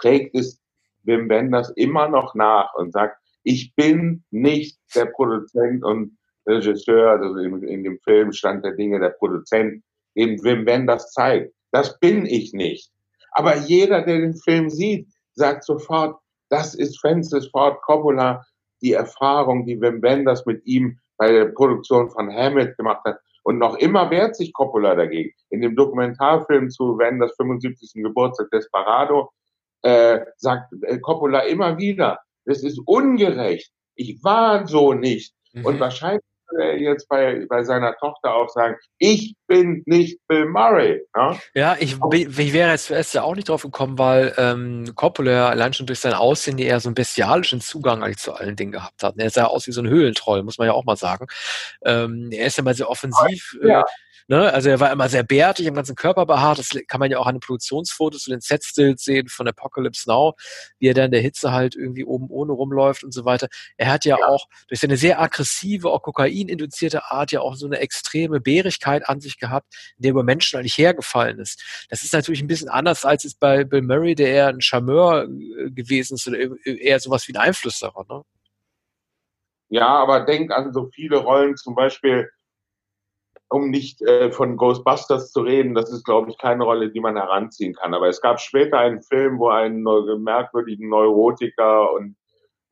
trägt 0.00 0.34
es 0.34 0.60
Wim 1.04 1.28
Wenders 1.28 1.70
immer 1.76 2.08
noch 2.08 2.34
nach 2.34 2.74
und 2.74 2.92
sagt, 2.92 3.18
ich 3.44 3.74
bin 3.76 4.24
nicht 4.30 4.78
der 4.96 5.06
Produzent 5.06 5.84
und 5.84 6.18
Regisseur, 6.46 7.10
also 7.10 7.36
in, 7.38 7.62
in 7.62 7.84
dem 7.84 7.98
Film 8.00 8.32
stand 8.32 8.64
der 8.64 8.72
Dinge 8.72 8.98
der 8.98 9.10
Produzent, 9.10 9.84
dem 10.16 10.42
Wim 10.42 10.66
Wenders 10.66 11.12
zeigt. 11.12 11.54
Das 11.70 11.98
bin 11.98 12.26
ich 12.26 12.52
nicht. 12.52 12.90
Aber 13.36 13.54
jeder, 13.54 14.00
der 14.00 14.20
den 14.20 14.34
Film 14.34 14.70
sieht, 14.70 15.08
sagt 15.34 15.64
sofort, 15.64 16.18
das 16.48 16.74
ist 16.74 16.98
Francis 16.98 17.48
Ford 17.48 17.82
Coppola, 17.82 18.42
die 18.80 18.94
Erfahrung, 18.94 19.66
die 19.66 19.78
Wim 19.78 20.00
Wenders 20.00 20.46
mit 20.46 20.64
ihm 20.64 20.98
bei 21.18 21.30
der 21.30 21.46
Produktion 21.46 22.10
von 22.10 22.32
Hamlet 22.32 22.78
gemacht 22.78 23.02
hat. 23.04 23.18
Und 23.42 23.58
noch 23.58 23.76
immer 23.76 24.10
wehrt 24.10 24.36
sich 24.36 24.54
Coppola 24.54 24.94
dagegen. 24.94 25.34
In 25.50 25.60
dem 25.60 25.76
Dokumentarfilm 25.76 26.70
zu 26.70 26.96
Wenders 26.96 27.34
75. 27.36 28.02
Geburtstag 28.02 28.50
Desperado 28.50 29.30
äh, 29.82 30.20
sagt 30.38 30.72
äh, 30.82 30.98
Coppola 30.98 31.40
immer 31.40 31.76
wieder, 31.76 32.18
das 32.46 32.62
ist 32.62 32.80
ungerecht. 32.86 33.70
Ich 33.96 34.24
war 34.24 34.66
so 34.66 34.94
nicht. 34.94 35.34
Mhm. 35.52 35.66
Und 35.66 35.80
wahrscheinlich 35.80 36.24
würde 36.48 36.70
er 36.70 36.78
jetzt 36.78 37.06
bei, 37.10 37.44
bei 37.50 37.64
seiner 37.64 37.94
Tochter 37.96 38.34
auch 38.34 38.48
sagen, 38.48 38.76
ich 38.96 39.34
bin 39.46 39.82
nicht 39.86 40.18
Bill 40.28 40.46
Murray. 40.46 41.02
Ja, 41.14 41.38
ja 41.54 41.76
ich, 41.78 41.96
ich 42.12 42.52
wäre 42.52 42.70
jetzt 42.70 42.86
zuerst 42.86 43.14
ja 43.14 43.22
auch 43.22 43.34
nicht 43.34 43.48
drauf 43.48 43.62
gekommen, 43.62 43.98
weil 43.98 44.34
ähm, 44.36 44.92
Coppola 44.94 45.48
allein 45.48 45.72
schon 45.72 45.86
durch 45.86 46.00
sein 46.00 46.14
Aussehen 46.14 46.58
eher 46.58 46.80
so 46.80 46.88
einen 46.88 46.94
bestialischen 46.94 47.60
Zugang 47.60 48.02
eigentlich 48.02 48.18
zu 48.18 48.34
allen 48.34 48.56
Dingen 48.56 48.72
gehabt 48.72 49.02
hat. 49.02 49.14
Er 49.18 49.30
sah 49.30 49.44
aus 49.44 49.66
wie 49.66 49.72
so 49.72 49.82
ein 49.82 49.88
Höhlentroll, 49.88 50.42
muss 50.42 50.58
man 50.58 50.66
ja 50.66 50.72
auch 50.72 50.84
mal 50.84 50.96
sagen. 50.96 51.26
Ähm, 51.84 52.30
er 52.32 52.46
ist 52.46 52.56
ja 52.56 52.64
mal 52.64 52.74
sehr 52.74 52.90
offensiv. 52.90 53.56
Ja. 53.62 53.80
Äh, 53.80 53.84
Ne? 54.28 54.52
Also 54.52 54.70
er 54.70 54.80
war 54.80 54.90
immer 54.90 55.08
sehr 55.08 55.22
bärtig, 55.22 55.66
im 55.66 55.74
ganzen 55.74 55.94
Körper 55.94 56.26
behaart. 56.26 56.58
Das 56.58 56.70
kann 56.88 56.98
man 56.98 57.10
ja 57.10 57.18
auch 57.18 57.26
an 57.26 57.36
den 57.36 57.40
Produktionsfotos 57.40 58.22
zu 58.22 58.30
den 58.30 58.40
Set-Stills 58.40 59.04
sehen 59.04 59.28
von 59.28 59.46
Apocalypse 59.46 60.08
Now, 60.08 60.34
wie 60.80 60.88
er 60.88 60.94
da 60.94 61.04
in 61.04 61.12
der 61.12 61.20
Hitze 61.20 61.52
halt 61.52 61.76
irgendwie 61.76 62.04
oben 62.04 62.28
ohne 62.30 62.52
rumläuft 62.52 63.04
und 63.04 63.12
so 63.12 63.24
weiter. 63.24 63.46
Er 63.76 63.92
hat 63.92 64.04
ja, 64.04 64.16
ja. 64.18 64.26
auch 64.26 64.46
durch 64.66 64.80
seine 64.80 64.96
sehr 64.96 65.20
aggressive, 65.20 65.90
auch 65.90 66.02
Kokain-induzierte 66.02 67.04
Art 67.04 67.30
ja 67.30 67.40
auch 67.40 67.54
so 67.54 67.66
eine 67.66 67.78
extreme 67.78 68.40
Bärigkeit 68.40 69.08
an 69.08 69.20
sich 69.20 69.35
eigentlich 69.36 69.38
gehabt, 69.38 69.74
in 69.96 70.02
der 70.02 70.10
über 70.12 70.22
Menschen 70.22 70.58
eigentlich 70.58 70.78
hergefallen 70.78 71.38
ist. 71.38 71.86
Das 71.90 72.02
ist 72.02 72.12
natürlich 72.12 72.42
ein 72.42 72.46
bisschen 72.46 72.68
anders 72.68 73.04
als 73.04 73.24
es 73.24 73.34
bei 73.34 73.64
Bill 73.64 73.82
Murray, 73.82 74.14
der 74.14 74.28
eher 74.28 74.48
ein 74.48 74.60
Charmeur 74.60 75.24
äh, 75.24 75.70
gewesen 75.70 76.14
ist 76.14 76.28
oder 76.28 76.38
eher 76.64 77.00
sowas 77.00 77.26
wie 77.28 77.34
ein 77.34 77.40
Einflüsterer. 77.40 78.04
Ne? 78.08 78.22
Ja, 79.68 79.88
aber 79.88 80.20
denk 80.20 80.52
an 80.52 80.72
so 80.72 80.88
viele 80.94 81.18
Rollen, 81.18 81.56
zum 81.56 81.74
Beispiel, 81.74 82.30
um 83.48 83.70
nicht 83.70 84.02
äh, 84.02 84.30
von 84.32 84.56
Ghostbusters 84.56 85.30
zu 85.32 85.40
reden, 85.40 85.74
das 85.74 85.92
ist, 85.92 86.04
glaube 86.04 86.30
ich, 86.30 86.38
keine 86.38 86.64
Rolle, 86.64 86.90
die 86.90 87.00
man 87.00 87.16
heranziehen 87.16 87.74
kann. 87.74 87.94
Aber 87.94 88.08
es 88.08 88.20
gab 88.20 88.40
später 88.40 88.78
einen 88.78 89.02
Film, 89.02 89.38
wo 89.38 89.48
ein 89.48 89.82
merkwürdigen 89.82 90.88
Neurotiker 90.88 91.92
und 91.92 92.16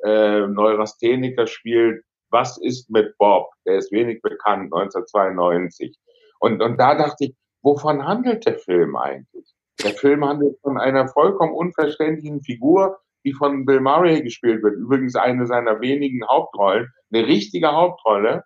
äh, 0.05 0.47
Neurastheniker 0.47 1.47
spielt, 1.47 2.05
Was 2.31 2.59
ist 2.59 2.91
mit 2.91 3.17
Bob? 3.19 3.51
Der 3.65 3.77
ist 3.77 3.93
wenig 3.93 4.21
bekannt, 4.21 4.73
1992. 4.75 5.97
Und, 6.39 6.62
und 6.62 6.78
da 6.78 6.95
dachte 6.95 7.26
ich, 7.26 7.35
wovon 7.62 8.07
handelt 8.07 8.47
der 8.47 8.59
Film 8.59 8.97
eigentlich? 8.97 9.55
Der 9.82 9.93
Film 9.93 10.24
handelt 10.24 10.59
von 10.61 10.78
einer 10.78 11.09
vollkommen 11.09 11.53
unverständlichen 11.53 12.43
Figur, 12.43 12.99
die 13.24 13.32
von 13.32 13.64
Bill 13.64 13.80
Murray 13.80 14.22
gespielt 14.22 14.62
wird. 14.62 14.74
Übrigens 14.76 15.16
eine 15.16 15.47
seiner 15.47 15.80
wenigen 15.80 16.26
Hauptrollen, 16.28 16.93
eine 17.12 17.26
richtige 17.26 17.72
Hauptrolle 17.72 18.45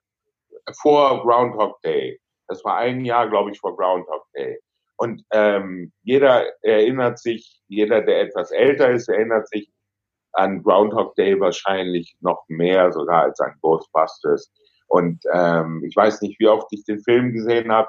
vor 0.81 1.23
Groundhog 1.23 1.81
Day. 1.83 2.21
Das 2.47 2.65
war 2.65 2.77
ein 2.77 3.05
Jahr, 3.05 3.29
glaube 3.29 3.51
ich, 3.51 3.59
vor 3.59 3.77
Groundhog 3.77 4.25
Day. 4.35 4.59
Und 4.97 5.23
ähm, 5.33 5.93
jeder 6.03 6.45
erinnert 6.63 7.19
sich, 7.19 7.61
jeder, 7.69 8.01
der 8.01 8.23
etwas 8.23 8.51
älter 8.51 8.91
ist, 8.91 9.09
erinnert 9.09 9.49
sich 9.49 9.71
an 10.33 10.63
Groundhog 10.63 11.15
Day 11.15 11.39
wahrscheinlich 11.39 12.17
noch 12.21 12.45
mehr 12.49 12.93
sogar 12.93 13.25
als 13.25 13.41
an 13.41 13.55
Ghostbusters. 13.61 14.51
Und 14.89 15.23
ähm, 15.33 15.83
ich 15.87 15.95
weiß 15.95 16.23
nicht, 16.23 16.41
wie 16.41 16.49
oft 16.49 16.67
ich 16.73 16.85
den 16.85 17.01
Film 17.01 17.33
gesehen 17.33 17.71
habe. 17.71 17.89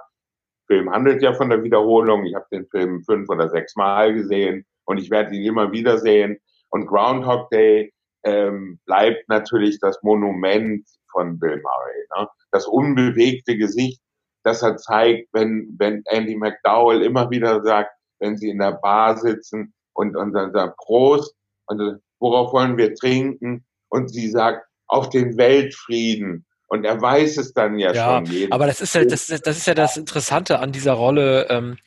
Film 0.68 0.92
handelt 0.92 1.22
ja 1.24 1.34
von 1.34 1.50
der 1.50 1.64
Wiederholung. 1.64 2.26
Ich 2.26 2.36
habe 2.36 2.46
den 2.52 2.68
Film 2.68 3.04
fünf 3.04 3.30
oder 3.30 3.50
sechs 3.50 3.76
Mal 3.76 4.14
gesehen 4.14 4.66
und 4.86 4.98
ich 4.98 5.10
werde 5.10 5.36
ihn 5.36 5.46
immer 5.46 5.72
wieder 5.72 5.98
sehen. 5.98 6.38
Und 6.70 6.86
Groundhog 6.86 7.50
Day 7.50 7.92
ähm, 8.24 8.80
bleibt 8.86 9.28
natürlich 9.30 9.80
das 9.80 10.02
Monument 10.04 10.88
von 11.12 11.40
Bill 11.40 11.62
Murray. 11.62 12.06
Ne? 12.18 12.28
Das 12.52 12.68
unbewegte 12.68 13.58
Gesicht, 13.58 14.02
das 14.44 14.62
er 14.62 14.78
zeigt, 14.78 15.30
wenn, 15.34 15.76
wenn 15.80 16.04
Andy 16.06 16.36
McDowell 16.36 17.02
immer 17.02 17.30
wieder 17.32 17.64
sagt, 17.64 17.92
wenn 18.20 18.38
sie 18.38 18.50
in 18.50 18.60
der 18.60 18.74
Bar 18.74 19.18
sitzen 19.18 19.74
und, 19.94 20.16
und 20.16 20.34
dann 20.34 20.52
sagt, 20.52 20.78
Prost, 20.78 21.34
und 21.68 22.02
worauf 22.20 22.52
wollen 22.54 22.78
wir 22.78 22.94
trinken? 22.94 23.66
Und 23.90 24.10
sie 24.10 24.28
sagt, 24.28 24.66
auf 24.88 25.10
den 25.10 25.38
Weltfrieden. 25.38 26.46
Und 26.70 26.86
er 26.86 27.02
weiß 27.02 27.38
es 27.38 27.54
dann 27.54 27.80
ja, 27.80 27.92
ja 27.92 28.24
schon. 28.26 28.52
Aber 28.52 28.68
das 28.68 28.80
ist 28.80 28.94
ja, 28.94 29.04
das, 29.04 29.26
das 29.28 29.58
ist 29.58 29.66
ja 29.66 29.74
das 29.74 29.98
Interessante 29.98 30.60
an 30.60 30.72
dieser 30.72 30.94
Rolle, 30.94 31.48
ähm, 31.50 31.78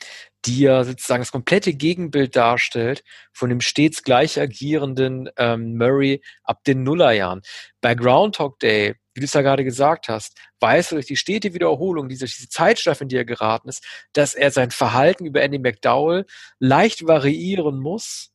die 0.44 0.60
ja 0.60 0.82
sozusagen 0.82 1.20
das 1.20 1.30
komplette 1.30 1.72
Gegenbild 1.72 2.34
darstellt 2.34 3.04
von 3.32 3.48
dem 3.48 3.60
stets 3.60 4.02
gleich 4.02 4.40
agierenden 4.40 5.30
ähm, 5.36 5.76
Murray 5.76 6.20
ab 6.42 6.64
den 6.64 6.82
Nullerjahren. 6.82 7.42
Bei 7.80 7.94
Groundhog 7.94 8.58
Day, 8.58 8.96
wie 9.14 9.20
du 9.20 9.26
es 9.26 9.34
ja 9.34 9.42
gerade 9.42 9.62
gesagt 9.62 10.08
hast, 10.08 10.36
weiß 10.58 10.90
er 10.90 10.96
durch 10.96 11.06
die 11.06 11.16
stete 11.16 11.54
Wiederholung, 11.54 12.08
diese, 12.08 12.24
diese 12.24 12.48
Zeitschleife, 12.48 13.04
in 13.04 13.08
die 13.08 13.16
er 13.16 13.24
geraten 13.24 13.68
ist, 13.68 13.86
dass 14.14 14.34
er 14.34 14.50
sein 14.50 14.72
Verhalten 14.72 15.26
über 15.26 15.42
Andy 15.42 15.60
McDowell 15.60 16.26
leicht 16.58 17.06
variieren 17.06 17.78
muss, 17.78 18.31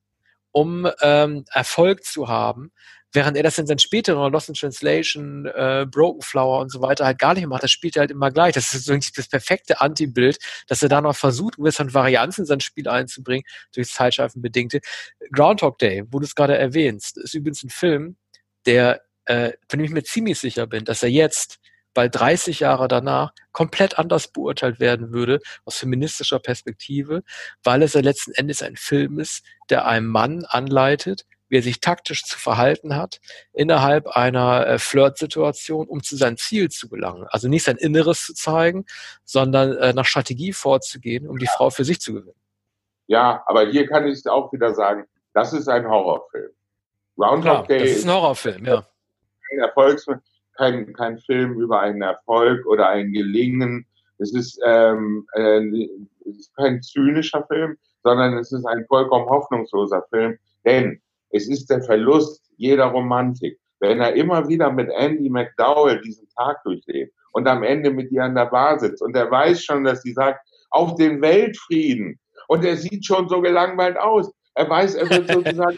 um 0.52 0.90
ähm, 1.02 1.46
Erfolg 1.52 2.04
zu 2.04 2.28
haben, 2.28 2.72
während 3.14 3.38
er 3.38 3.44
das 3.44 3.58
in 3.58 3.68
seinen 3.68 3.80
späteren 3.80 4.32
Lost 4.32 4.50
in 4.50 4.56
Translation, 4.56 5.46
äh, 5.46 5.86
Broken 5.90 6.22
Flower 6.22 6.60
und 6.60 6.72
so 6.72 6.82
weiter 6.82 7.06
halt 7.06 7.20
gar 7.20 7.34
nicht 7.34 7.48
macht. 7.48 7.64
Das 7.64 7.72
spielt 7.72 7.96
er 7.96 8.02
halt 8.02 8.12
immer 8.12 8.32
gleich. 8.32 8.54
Das 8.54 8.74
ist 8.74 8.86
so 8.86 8.96
das 8.96 9.28
perfekte 9.28 9.82
Anti-Bild, 9.82 10.38
dass 10.68 10.84
er 10.84 10.90
da 10.90 11.02
noch 11.02 11.16
versucht, 11.16 11.58
gewisse 11.58 11.94
Varianzen 11.94 12.42
in 12.42 12.48
sein 12.48 12.60
Spiel 12.60 12.88
einzubringen, 12.88 13.44
durch 13.74 13.90
Zeitschleifenbedingte. 13.90 14.82
Groundhog 15.32 15.78
Day, 15.80 16.04
wo 16.10 16.20
du 16.20 16.26
es 16.26 16.36
gerade 16.36 16.58
erwähnst, 16.58 17.18
ist 17.18 17.34
übrigens 17.34 17.64
ein 17.64 17.70
Film, 17.70 18.18
der, 18.66 19.02
äh, 19.26 19.54
von 19.70 19.80
dem 19.80 19.86
ich 19.86 19.92
mir 19.92 20.04
ziemlich 20.04 20.40
sicher 20.40 20.68
bin, 20.68 20.86
dass 20.86 21.04
er 21.04 21.10
jetzt 21.10 21.60
bald 21.98 22.14
30 22.14 22.60
Jahre 22.60 22.88
danach 22.88 23.32
komplett 23.52 23.98
anders 23.98 24.28
beurteilt 24.28 24.80
werden 24.80 25.12
würde 25.12 25.40
aus 25.66 25.78
feministischer 25.78 26.38
Perspektive, 26.38 27.24
weil 27.64 27.82
es 27.82 27.94
ja 27.94 28.02
letzten 28.02 28.34
Endes 28.34 28.62
ein 28.62 28.76
Film 28.76 29.20
ist, 29.20 29.44
der 29.72 29.88
einem 29.88 30.06
Mann 30.06 30.46
anleitet, 30.46 31.26
wie 31.50 31.58
er 31.58 31.64
sich 31.64 31.80
taktisch 31.80 32.24
zu 32.24 32.38
verhalten 32.38 32.96
hat 32.96 33.20
innerhalb 33.52 34.06
einer 34.06 34.68
äh, 34.68 34.78
Flirt-Situation, 34.78 35.88
um 35.88 36.04
zu 36.04 36.16
seinem 36.16 36.38
Ziel 36.38 36.70
zu 36.70 36.88
gelangen. 36.88 37.26
Also 37.32 37.48
nicht 37.48 37.64
sein 37.64 37.78
Inneres 37.78 38.24
zu 38.28 38.36
zeigen, 38.36 38.86
sondern 39.24 39.76
äh, 39.78 39.92
nach 39.94 40.06
Strategie 40.06 40.54
vorzugehen, 40.54 41.28
um 41.28 41.40
die 41.40 41.48
Frau 41.48 41.72
für 41.72 41.84
sich 41.84 42.00
zu 42.00 42.14
gewinnen. 42.14 42.40
Ja, 43.08 43.42
aber 43.48 43.72
hier 43.72 43.88
kann 43.88 44.06
ich 44.06 44.28
auch 44.28 44.54
wieder 44.54 44.76
sagen, 44.76 45.08
das 45.34 45.52
ist 45.52 45.68
ein 45.68 45.88
Horrorfilm. 45.88 46.52
Groundhog 47.18 47.68
Day 47.68 47.80
das 47.80 47.90
ist 47.90 48.06
ein 48.06 48.12
Horrorfilm, 48.12 48.66
ja. 48.66 48.86
Ein 49.52 49.60
Erfolgsfilm 49.62 50.22
kein, 50.58 50.94
kein 50.94 51.20
Film 51.20 51.60
über 51.60 51.80
einen 51.80 52.02
Erfolg 52.02 52.66
oder 52.66 52.90
ein 52.90 53.12
Gelingen. 53.12 53.86
Es 54.18 54.34
ist, 54.34 54.60
ähm, 54.66 55.26
äh, 55.34 55.62
es 56.26 56.38
ist 56.40 56.56
kein 56.56 56.82
zynischer 56.82 57.46
Film, 57.48 57.78
sondern 58.04 58.38
es 58.38 58.52
ist 58.52 58.66
ein 58.66 58.86
vollkommen 58.88 59.30
hoffnungsloser 59.30 60.04
Film, 60.10 60.38
denn 60.66 61.00
es 61.30 61.48
ist 61.48 61.70
der 61.70 61.82
Verlust 61.82 62.42
jeder 62.58 62.86
Romantik. 62.86 63.60
Wenn 63.80 64.02
er 64.02 64.14
immer 64.16 64.48
wieder 64.48 64.72
mit 64.72 64.90
Andy 64.90 65.30
McDowell 65.30 66.02
diesen 66.02 66.28
Tag 66.30 66.64
durchlebt 66.64 67.14
und 67.34 67.48
am 67.48 67.64
Ende 67.64 67.92
mit 67.92 68.12
ihr 68.12 68.24
an 68.24 68.36
der 68.36 68.48
Bar 68.48 68.80
sitzt 68.80 69.02
und 69.02 69.16
er 69.16 69.30
weiß 69.30 69.64
schon, 69.64 69.84
dass 69.84 70.02
sie 70.02 70.14
sagt, 70.14 70.40
auf 70.72 70.96
den 70.96 71.22
Weltfrieden 71.22 72.20
und 72.48 72.66
er 72.66 72.76
sieht 72.76 73.06
schon 73.06 73.30
so 73.30 73.42
gelangweilt 73.42 73.98
aus. 73.98 74.32
Er 74.56 74.70
weiß, 74.70 74.96
er 74.96 75.10
wird 75.10 75.28
sozusagen 75.32 75.78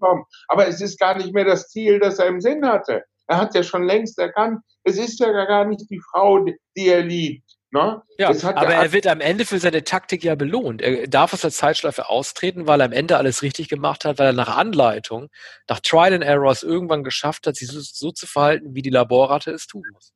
kommen. 0.00 0.24
Aber 0.48 0.66
es 0.66 0.80
ist 0.80 0.98
gar 0.98 1.16
nicht 1.16 1.32
mehr 1.32 1.44
das 1.44 1.68
Ziel, 1.68 1.98
das 1.98 2.18
er 2.18 2.26
im 2.26 2.40
Sinn 2.40 2.66
hatte. 2.66 3.04
Er 3.28 3.36
hat 3.36 3.54
ja 3.54 3.62
schon 3.62 3.84
längst 3.84 4.18
erkannt, 4.18 4.60
es 4.84 4.98
ist 4.98 5.20
ja 5.20 5.30
gar 5.44 5.64
nicht 5.66 5.88
die 5.90 6.00
Frau, 6.10 6.44
die 6.44 6.88
er 6.88 7.02
liebt. 7.02 7.58
Ne? 7.70 8.02
Ja, 8.16 8.30
aber 8.30 8.74
er 8.74 8.92
wird 8.92 9.06
am 9.06 9.20
Ende 9.20 9.44
für 9.44 9.58
seine 9.58 9.84
Taktik 9.84 10.24
ja 10.24 10.34
belohnt. 10.34 10.80
Er 10.80 11.06
darf 11.06 11.34
aus 11.34 11.42
der 11.42 11.50
Zeitschleife 11.50 12.08
austreten, 12.08 12.66
weil 12.66 12.80
er 12.80 12.86
am 12.86 12.92
Ende 12.92 13.18
alles 13.18 13.42
richtig 13.42 13.68
gemacht 13.68 14.06
hat, 14.06 14.18
weil 14.18 14.28
er 14.28 14.32
nach 14.32 14.56
Anleitung, 14.56 15.28
nach 15.68 15.80
Trial 15.80 16.14
and 16.14 16.24
Errors 16.24 16.62
irgendwann 16.62 17.04
geschafft 17.04 17.46
hat, 17.46 17.56
sich 17.56 17.68
so, 17.68 17.80
so 17.80 18.10
zu 18.10 18.26
verhalten, 18.26 18.74
wie 18.74 18.80
die 18.80 18.88
Laborratte 18.88 19.50
es 19.50 19.66
tun 19.66 19.84
muss. 19.92 20.14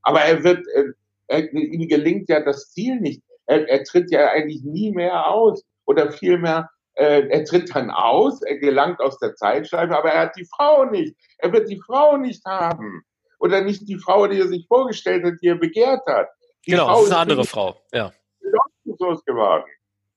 Aber 0.00 0.22
er 0.22 0.42
wird, 0.42 0.64
er, 1.26 1.52
ihm 1.52 1.88
gelingt 1.88 2.30
ja 2.30 2.40
das 2.40 2.70
Ziel 2.72 2.98
nicht. 3.00 3.22
Er, 3.44 3.68
er 3.68 3.84
tritt 3.84 4.10
ja 4.10 4.30
eigentlich 4.30 4.62
nie 4.62 4.92
mehr 4.92 5.28
aus. 5.28 5.62
Oder 5.84 6.10
vielmehr, 6.10 6.60
äh, 6.60 6.81
er 7.02 7.44
tritt 7.44 7.74
dann 7.74 7.90
aus, 7.90 8.42
er 8.42 8.58
gelangt 8.58 9.00
aus 9.00 9.18
der 9.18 9.34
Zeitschleife, 9.34 9.96
aber 9.96 10.10
er 10.10 10.22
hat 10.22 10.36
die 10.36 10.46
Frau 10.46 10.84
nicht. 10.84 11.16
Er 11.38 11.52
wird 11.52 11.68
die 11.68 11.80
Frau 11.80 12.16
nicht 12.16 12.44
haben. 12.44 13.02
Oder 13.38 13.60
nicht 13.60 13.88
die 13.88 13.98
Frau, 13.98 14.26
die 14.28 14.38
er 14.38 14.48
sich 14.48 14.66
vorgestellt 14.68 15.24
hat, 15.24 15.34
die 15.42 15.48
er 15.48 15.56
begehrt 15.56 16.06
hat. 16.06 16.28
Die 16.66 16.72
genau, 16.72 16.86
Frau 16.86 16.94
das 16.94 17.04
ist 17.04 17.12
eine 17.12 17.20
andere 17.20 17.44
Frau, 17.44 17.76
ja. 17.92 18.12
geworden. 19.26 19.64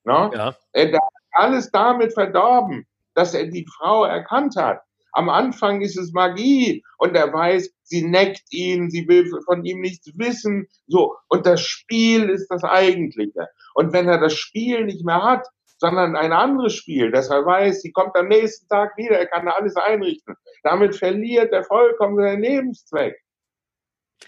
Ne? 0.03 0.31
Ja. 0.33 0.55
Er 0.73 0.93
hat 0.93 1.01
alles 1.31 1.71
damit 1.71 2.13
verdorben, 2.13 2.85
dass 3.15 3.33
er 3.33 3.47
die 3.47 3.65
Frau 3.77 4.05
erkannt 4.05 4.55
hat. 4.55 4.81
Am 5.13 5.29
Anfang 5.29 5.81
ist 5.81 5.97
es 5.97 6.11
Magie 6.11 6.83
und 6.97 7.15
er 7.15 7.31
weiß, 7.31 7.73
sie 7.83 8.05
neckt 8.05 8.51
ihn, 8.51 8.89
sie 8.89 9.07
will 9.07 9.31
von 9.45 9.63
ihm 9.63 9.79
nichts 9.79 10.07
wissen, 10.17 10.67
so. 10.87 11.15
Und 11.29 11.45
das 11.45 11.61
Spiel 11.61 12.29
ist 12.29 12.47
das 12.49 12.65
Eigentliche. 12.65 13.47
Und 13.73 13.93
wenn 13.93 14.09
er 14.09 14.19
das 14.19 14.33
Spiel 14.33 14.83
nicht 14.85 15.05
mehr 15.05 15.23
hat, 15.23 15.47
sondern 15.77 16.15
ein 16.15 16.31
anderes 16.31 16.73
Spiel, 16.73 17.11
dass 17.11 17.29
er 17.29 17.45
weiß, 17.45 17.81
sie 17.81 17.91
kommt 17.91 18.15
am 18.15 18.27
nächsten 18.27 18.67
Tag 18.67 18.97
wieder, 18.97 19.17
er 19.17 19.27
kann 19.27 19.47
alles 19.47 19.75
einrichten. 19.75 20.35
Damit 20.63 20.95
verliert 20.95 21.51
er 21.51 21.63
vollkommen 21.63 22.17
seinen 22.17 22.41
Lebenszweck. 22.41 23.15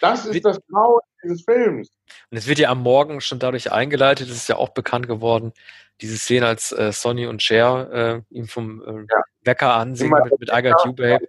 Das 0.02 0.26
ist 0.26 0.46
das 0.46 0.60
Traum 0.70 1.00
dieses 1.24 1.44
Films. 1.44 1.90
Und 2.30 2.38
es 2.38 2.48
wird 2.48 2.60
ja 2.60 2.70
am 2.70 2.82
Morgen 2.82 3.22
schon 3.22 3.40
dadurch 3.40 3.72
eingeleitet, 3.72 4.30
es 4.30 4.36
ist 4.36 4.50
ja 4.50 4.58
auch 4.58 4.70
bekannt 4.70 5.08
geworden, 5.08 5.54
diese 6.02 6.18
Szene, 6.18 6.46
als 6.46 6.72
äh, 6.72 6.92
Sonny 6.92 7.26
und 7.26 7.42
Cher 7.42 7.90
äh, 7.92 8.36
ihm 8.36 8.48
vom 8.48 8.82
äh, 8.82 9.06
ja. 9.12 9.22
Wecker 9.42 9.74
ansehen 9.74 10.12
mit, 10.12 10.40
mit 10.40 10.50
I 10.54 10.62
Got 10.62 10.86
You 10.86 10.94
Babe. 10.94 11.28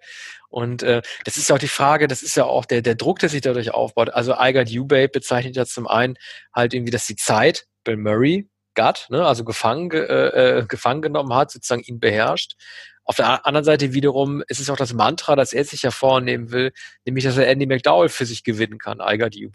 Und 0.50 0.82
äh, 0.82 1.00
das 1.24 1.36
ist 1.36 1.48
ja 1.48 1.56
auch 1.56 1.60
die 1.60 1.68
Frage, 1.68 2.06
das 2.06 2.22
ist 2.22 2.36
ja 2.36 2.44
auch 2.44 2.66
der, 2.66 2.82
der 2.82 2.94
Druck, 2.94 3.18
der 3.18 3.28
sich 3.28 3.40
dadurch 3.40 3.72
aufbaut. 3.72 4.10
Also 4.10 4.34
I 4.38 4.52
Got 4.52 4.68
You 4.68 4.86
Babe 4.86 5.08
bezeichnet 5.08 5.56
ja 5.56 5.64
zum 5.64 5.86
einen 5.86 6.16
halt 6.54 6.74
irgendwie, 6.74 6.90
dass 6.90 7.06
die 7.06 7.16
Zeit, 7.16 7.66
Bill 7.84 7.96
Murray, 7.96 8.48
Gut, 8.78 9.06
ne, 9.10 9.26
also 9.26 9.44
gefangen, 9.44 9.90
äh, 9.90 10.58
äh, 10.58 10.66
gefangen 10.66 11.02
genommen 11.02 11.34
hat, 11.34 11.50
sozusagen 11.50 11.82
ihn 11.82 11.98
beherrscht. 11.98 12.54
Auf 13.02 13.16
der 13.16 13.44
anderen 13.44 13.64
Seite 13.64 13.92
wiederum 13.92 14.40
ist 14.46 14.60
es 14.60 14.70
auch 14.70 14.76
das 14.76 14.94
Mantra, 14.94 15.34
das 15.34 15.52
er 15.52 15.64
sich 15.64 15.82
hervornehmen 15.82 16.52
will, 16.52 16.72
nämlich, 17.04 17.24
dass 17.24 17.38
er 17.38 17.48
Andy 17.48 17.66
McDowell 17.66 18.08
für 18.08 18.24
sich 18.24 18.44
gewinnen 18.44 18.78
kann, 18.78 19.00
I 19.00 19.18
got. 19.18 19.34
Ja. 19.34 19.50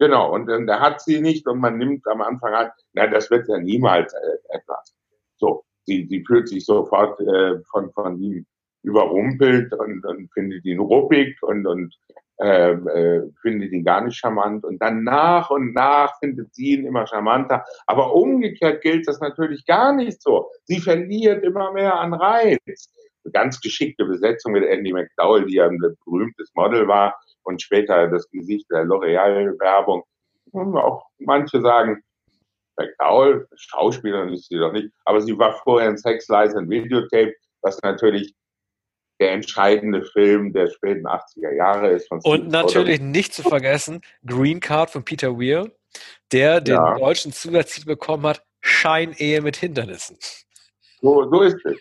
Genau, 0.00 0.34
und, 0.34 0.50
und 0.50 0.68
er 0.68 0.80
hat 0.80 1.00
sie 1.00 1.20
nicht 1.20 1.46
und 1.46 1.60
man 1.60 1.78
nimmt 1.78 2.08
am 2.08 2.22
Anfang 2.22 2.54
an, 2.54 2.70
na, 2.92 3.06
das 3.06 3.30
wird 3.30 3.46
ja 3.48 3.58
niemals 3.58 4.12
äh, 4.14 4.56
etwas. 4.56 4.92
So, 5.36 5.64
sie, 5.84 6.08
sie 6.10 6.24
fühlt 6.26 6.48
sich 6.48 6.66
sofort 6.66 7.20
äh, 7.20 7.60
von, 7.70 7.92
von 7.92 8.20
ihm 8.20 8.46
überrumpelt 8.82 9.72
und, 9.74 10.04
und 10.04 10.28
findet 10.32 10.64
ihn 10.64 10.80
ruppig 10.80 11.40
und, 11.42 11.64
und 11.68 11.94
äh, 12.42 12.72
äh, 12.72 13.30
findet 13.42 13.70
ihn 13.72 13.84
gar 13.84 14.00
nicht 14.00 14.16
charmant 14.16 14.64
und 14.64 14.80
dann 14.80 15.04
nach 15.04 15.50
und 15.50 15.74
nach 15.74 16.18
findet 16.20 16.54
sie 16.54 16.70
ihn 16.70 16.86
immer 16.86 17.06
charmanter. 17.06 17.64
Aber 17.86 18.14
umgekehrt 18.14 18.80
gilt 18.80 19.06
das 19.06 19.20
natürlich 19.20 19.66
gar 19.66 19.92
nicht 19.92 20.22
so. 20.22 20.48
Sie 20.64 20.80
verliert 20.80 21.44
immer 21.44 21.70
mehr 21.72 22.00
an 22.00 22.14
Reiz. 22.14 22.92
Eine 23.24 23.32
ganz 23.32 23.60
geschickte 23.60 24.06
Besetzung 24.06 24.52
mit 24.52 24.64
Andy 24.64 24.90
McDowell, 24.90 25.44
die 25.44 25.56
ja 25.56 25.66
ein 25.66 25.78
berühmtes 25.78 26.50
Model 26.54 26.88
war 26.88 27.14
und 27.42 27.60
später 27.60 28.08
das 28.08 28.26
Gesicht 28.30 28.70
der 28.70 28.84
L'Oreal-Werbung. 28.84 30.02
Auch 30.54 31.04
manche 31.18 31.60
sagen, 31.60 32.02
McDowell, 32.78 33.46
Schauspielerin 33.54 34.30
ist 34.30 34.48
sie 34.48 34.56
doch 34.56 34.72
nicht, 34.72 34.88
aber 35.04 35.20
sie 35.20 35.38
war 35.38 35.52
vorher 35.52 35.90
in 35.90 35.98
Sex, 35.98 36.26
Lies 36.28 36.54
and 36.54 36.70
Videotape, 36.70 37.34
was 37.60 37.78
natürlich 37.82 38.34
der 39.20 39.32
entscheidende 39.32 40.02
Film 40.02 40.52
der 40.52 40.68
späten 40.68 41.06
80er 41.06 41.54
Jahre 41.54 41.90
ist. 41.90 42.10
Und 42.10 42.48
natürlich 42.48 43.00
nicht 43.00 43.34
zu 43.34 43.42
vergessen, 43.42 44.00
Green 44.26 44.60
Card 44.60 44.90
von 44.90 45.04
Peter 45.04 45.38
Weir, 45.38 45.70
der 46.32 46.60
den 46.60 46.74
ja. 46.74 46.98
deutschen 46.98 47.32
Zusatztitel 47.32 47.86
bekommen 47.86 48.26
hat, 48.26 48.42
Scheinehe 48.60 49.40
mit 49.42 49.56
Hindernissen. 49.56 50.16
So, 51.02 51.28
so 51.30 51.42
ist 51.42 51.56
es. 51.64 51.78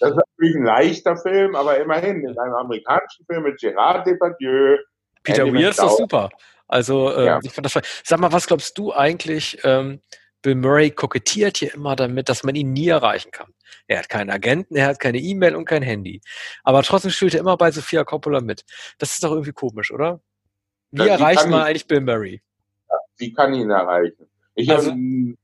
Das 0.00 0.10
ist 0.10 0.16
natürlich 0.16 0.56
ein 0.56 0.64
leichter 0.64 1.16
Film, 1.16 1.54
aber 1.54 1.78
immerhin 1.78 2.26
in 2.26 2.38
einem 2.38 2.54
amerikanischen 2.54 3.24
Film 3.26 3.44
mit 3.44 3.60
Gerard 3.60 4.06
Depardieu. 4.06 4.78
Peter 5.22 5.46
Weir 5.46 5.70
ist 5.70 5.78
doch 5.78 5.96
super. 5.96 6.28
Also, 6.66 7.12
äh, 7.12 7.26
ja. 7.26 7.38
ich 7.42 7.52
fand 7.52 7.66
das, 7.66 7.78
sag 8.02 8.18
mal, 8.18 8.32
was 8.32 8.46
glaubst 8.46 8.76
du 8.78 8.92
eigentlich, 8.92 9.58
ähm, 9.62 10.00
Bill 10.42 10.56
Murray 10.56 10.90
kokettiert 10.90 11.58
hier 11.58 11.72
immer 11.74 11.96
damit, 11.96 12.28
dass 12.28 12.42
man 12.42 12.54
ihn 12.54 12.72
nie 12.72 12.88
erreichen 12.88 13.30
kann. 13.30 13.54
Er 13.86 14.00
hat 14.00 14.08
keinen 14.08 14.30
Agenten, 14.30 14.76
er 14.76 14.88
hat 14.88 15.00
keine 15.00 15.18
E-Mail 15.18 15.54
und 15.54 15.64
kein 15.64 15.82
Handy. 15.82 16.20
Aber 16.64 16.82
trotzdem 16.82 17.10
spielt 17.10 17.34
er 17.34 17.40
immer 17.40 17.56
bei 17.56 17.70
Sophia 17.70 18.04
Coppola 18.04 18.40
mit. 18.40 18.64
Das 18.98 19.12
ist 19.12 19.24
doch 19.24 19.30
irgendwie 19.30 19.52
komisch, 19.52 19.92
oder? 19.92 20.20
Wie 20.90 20.98
ja, 20.98 21.14
erreicht 21.14 21.48
man 21.48 21.60
ihn, 21.60 21.66
eigentlich 21.66 21.86
Bill 21.86 22.00
Murray? 22.00 22.42
Ja, 22.90 22.96
wie 23.18 23.32
kann 23.32 23.54
ihn 23.54 23.70
erreichen? 23.70 24.28
Ich 24.54 24.70
also, 24.70 24.90
hab, 24.90 24.96
mhm. 24.96 25.36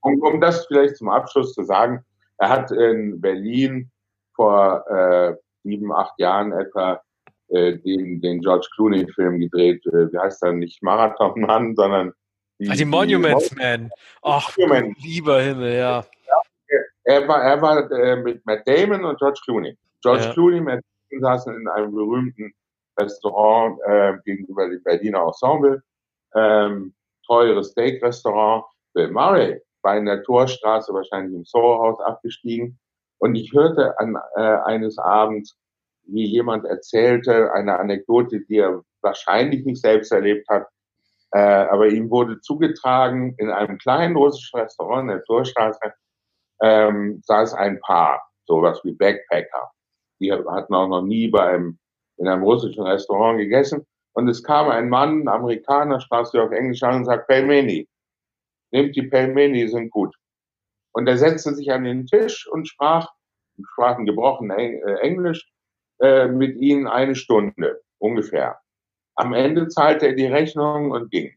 um, 0.00 0.22
um 0.22 0.40
das 0.40 0.66
vielleicht 0.66 0.96
zum 0.96 1.08
Abschluss 1.08 1.54
zu 1.54 1.62
sagen, 1.62 2.04
er 2.38 2.48
hat 2.48 2.70
in 2.70 3.20
Berlin 3.20 3.90
vor 4.34 4.84
äh, 4.90 5.34
sieben, 5.62 5.92
acht 5.92 6.18
Jahren 6.18 6.52
etwa 6.52 7.00
äh, 7.48 7.78
den, 7.78 8.20
den 8.20 8.40
George 8.40 8.66
Clooney-Film 8.74 9.38
gedreht. 9.38 9.86
Äh, 9.86 10.12
wie 10.12 10.18
heißt 10.18 10.42
er? 10.42 10.52
Nicht 10.52 10.82
Marathon 10.82 11.40
Mann, 11.40 11.74
sondern 11.76 12.12
die, 12.58 12.68
Ach, 12.70 12.76
die 12.76 12.84
Monuments 12.84 13.48
die 13.50 13.56
Man. 13.56 13.90
Ach, 14.22 14.56
Monument. 14.56 14.98
lieber 15.02 15.40
Himmel, 15.40 15.74
ja. 15.74 16.04
ja 16.28 16.78
er 17.04 17.28
war, 17.28 17.42
er 17.42 17.60
war 17.60 17.90
äh, 17.90 18.16
mit 18.16 18.44
Matt 18.46 18.66
Damon 18.66 19.04
und 19.04 19.18
George 19.18 19.40
Clooney. 19.44 19.76
George 20.02 20.24
ja. 20.24 20.32
Clooney 20.32 20.58
und 20.58 20.64
Matt 20.64 20.84
Damon 21.10 21.22
saßen 21.22 21.56
in 21.56 21.68
einem 21.68 21.94
berühmten 21.94 22.52
Restaurant 22.98 23.78
äh, 23.86 24.14
gegenüber 24.24 24.68
dem 24.68 24.82
Berliner 24.82 25.26
Ensemble. 25.26 25.82
Ähm, 26.34 26.94
teures 27.26 27.70
Steak-Restaurant. 27.70 28.64
Bill 28.92 29.10
Murray 29.10 29.60
war 29.82 29.96
in 29.96 30.06
der 30.06 30.22
Torstraße 30.22 30.92
wahrscheinlich 30.92 31.34
im 31.34 31.44
Soho-Haus 31.44 32.00
abgestiegen. 32.00 32.78
Und 33.18 33.34
ich 33.34 33.52
hörte 33.52 33.98
an 33.98 34.16
äh, 34.36 34.40
eines 34.64 34.98
Abends, 34.98 35.56
wie 36.06 36.26
jemand 36.26 36.64
erzählte, 36.64 37.52
eine 37.52 37.78
Anekdote, 37.78 38.40
die 38.40 38.58
er 38.58 38.82
wahrscheinlich 39.02 39.64
nicht 39.64 39.80
selbst 39.80 40.12
erlebt 40.12 40.48
hat, 40.48 40.66
äh, 41.34 41.38
aber 41.38 41.88
ihm 41.88 42.10
wurde 42.10 42.40
zugetragen, 42.40 43.34
in 43.38 43.50
einem 43.50 43.76
kleinen 43.78 44.16
russischen 44.16 44.60
Restaurant 44.60 45.02
in 45.02 45.16
der 45.16 45.24
Torstraße 45.24 45.92
ähm, 46.62 47.20
saß 47.24 47.54
ein 47.54 47.80
Paar, 47.80 48.22
sowas 48.46 48.80
wie 48.84 48.92
Backpacker. 48.92 49.72
Die 50.20 50.32
hatten 50.32 50.74
auch 50.74 50.88
noch 50.88 51.02
nie 51.02 51.26
bei 51.26 51.44
einem, 51.44 51.78
in 52.18 52.28
einem 52.28 52.44
russischen 52.44 52.84
Restaurant 52.84 53.38
gegessen. 53.38 53.84
Und 54.12 54.28
es 54.28 54.44
kam 54.44 54.68
ein 54.68 54.88
Mann, 54.88 55.22
ein 55.22 55.28
Amerikaner, 55.28 56.00
sprach 56.00 56.26
sie 56.26 56.38
auf 56.38 56.52
Englisch 56.52 56.84
an 56.84 56.98
und 56.98 57.04
sagt, 57.06 57.26
Pelmeni. 57.26 57.88
Nehmt 58.70 58.94
die 58.94 59.02
Pelmeni, 59.02 59.66
sind 59.66 59.90
gut. 59.90 60.14
Und 60.92 61.08
er 61.08 61.18
setzte 61.18 61.52
sich 61.54 61.72
an 61.72 61.82
den 61.82 62.06
Tisch 62.06 62.46
und 62.46 62.68
sprach, 62.68 63.08
sprach 63.72 63.98
ein 63.98 64.06
gebrochenes 64.06 64.56
äh, 64.56 65.00
Englisch, 65.00 65.50
äh, 66.00 66.28
mit 66.28 66.56
ihnen 66.58 66.86
eine 66.86 67.16
Stunde 67.16 67.82
ungefähr. 67.98 68.60
Am 69.16 69.32
Ende 69.32 69.68
zahlte 69.68 70.08
er 70.08 70.14
die 70.14 70.26
Rechnung 70.26 70.90
und 70.90 71.10
ging. 71.10 71.32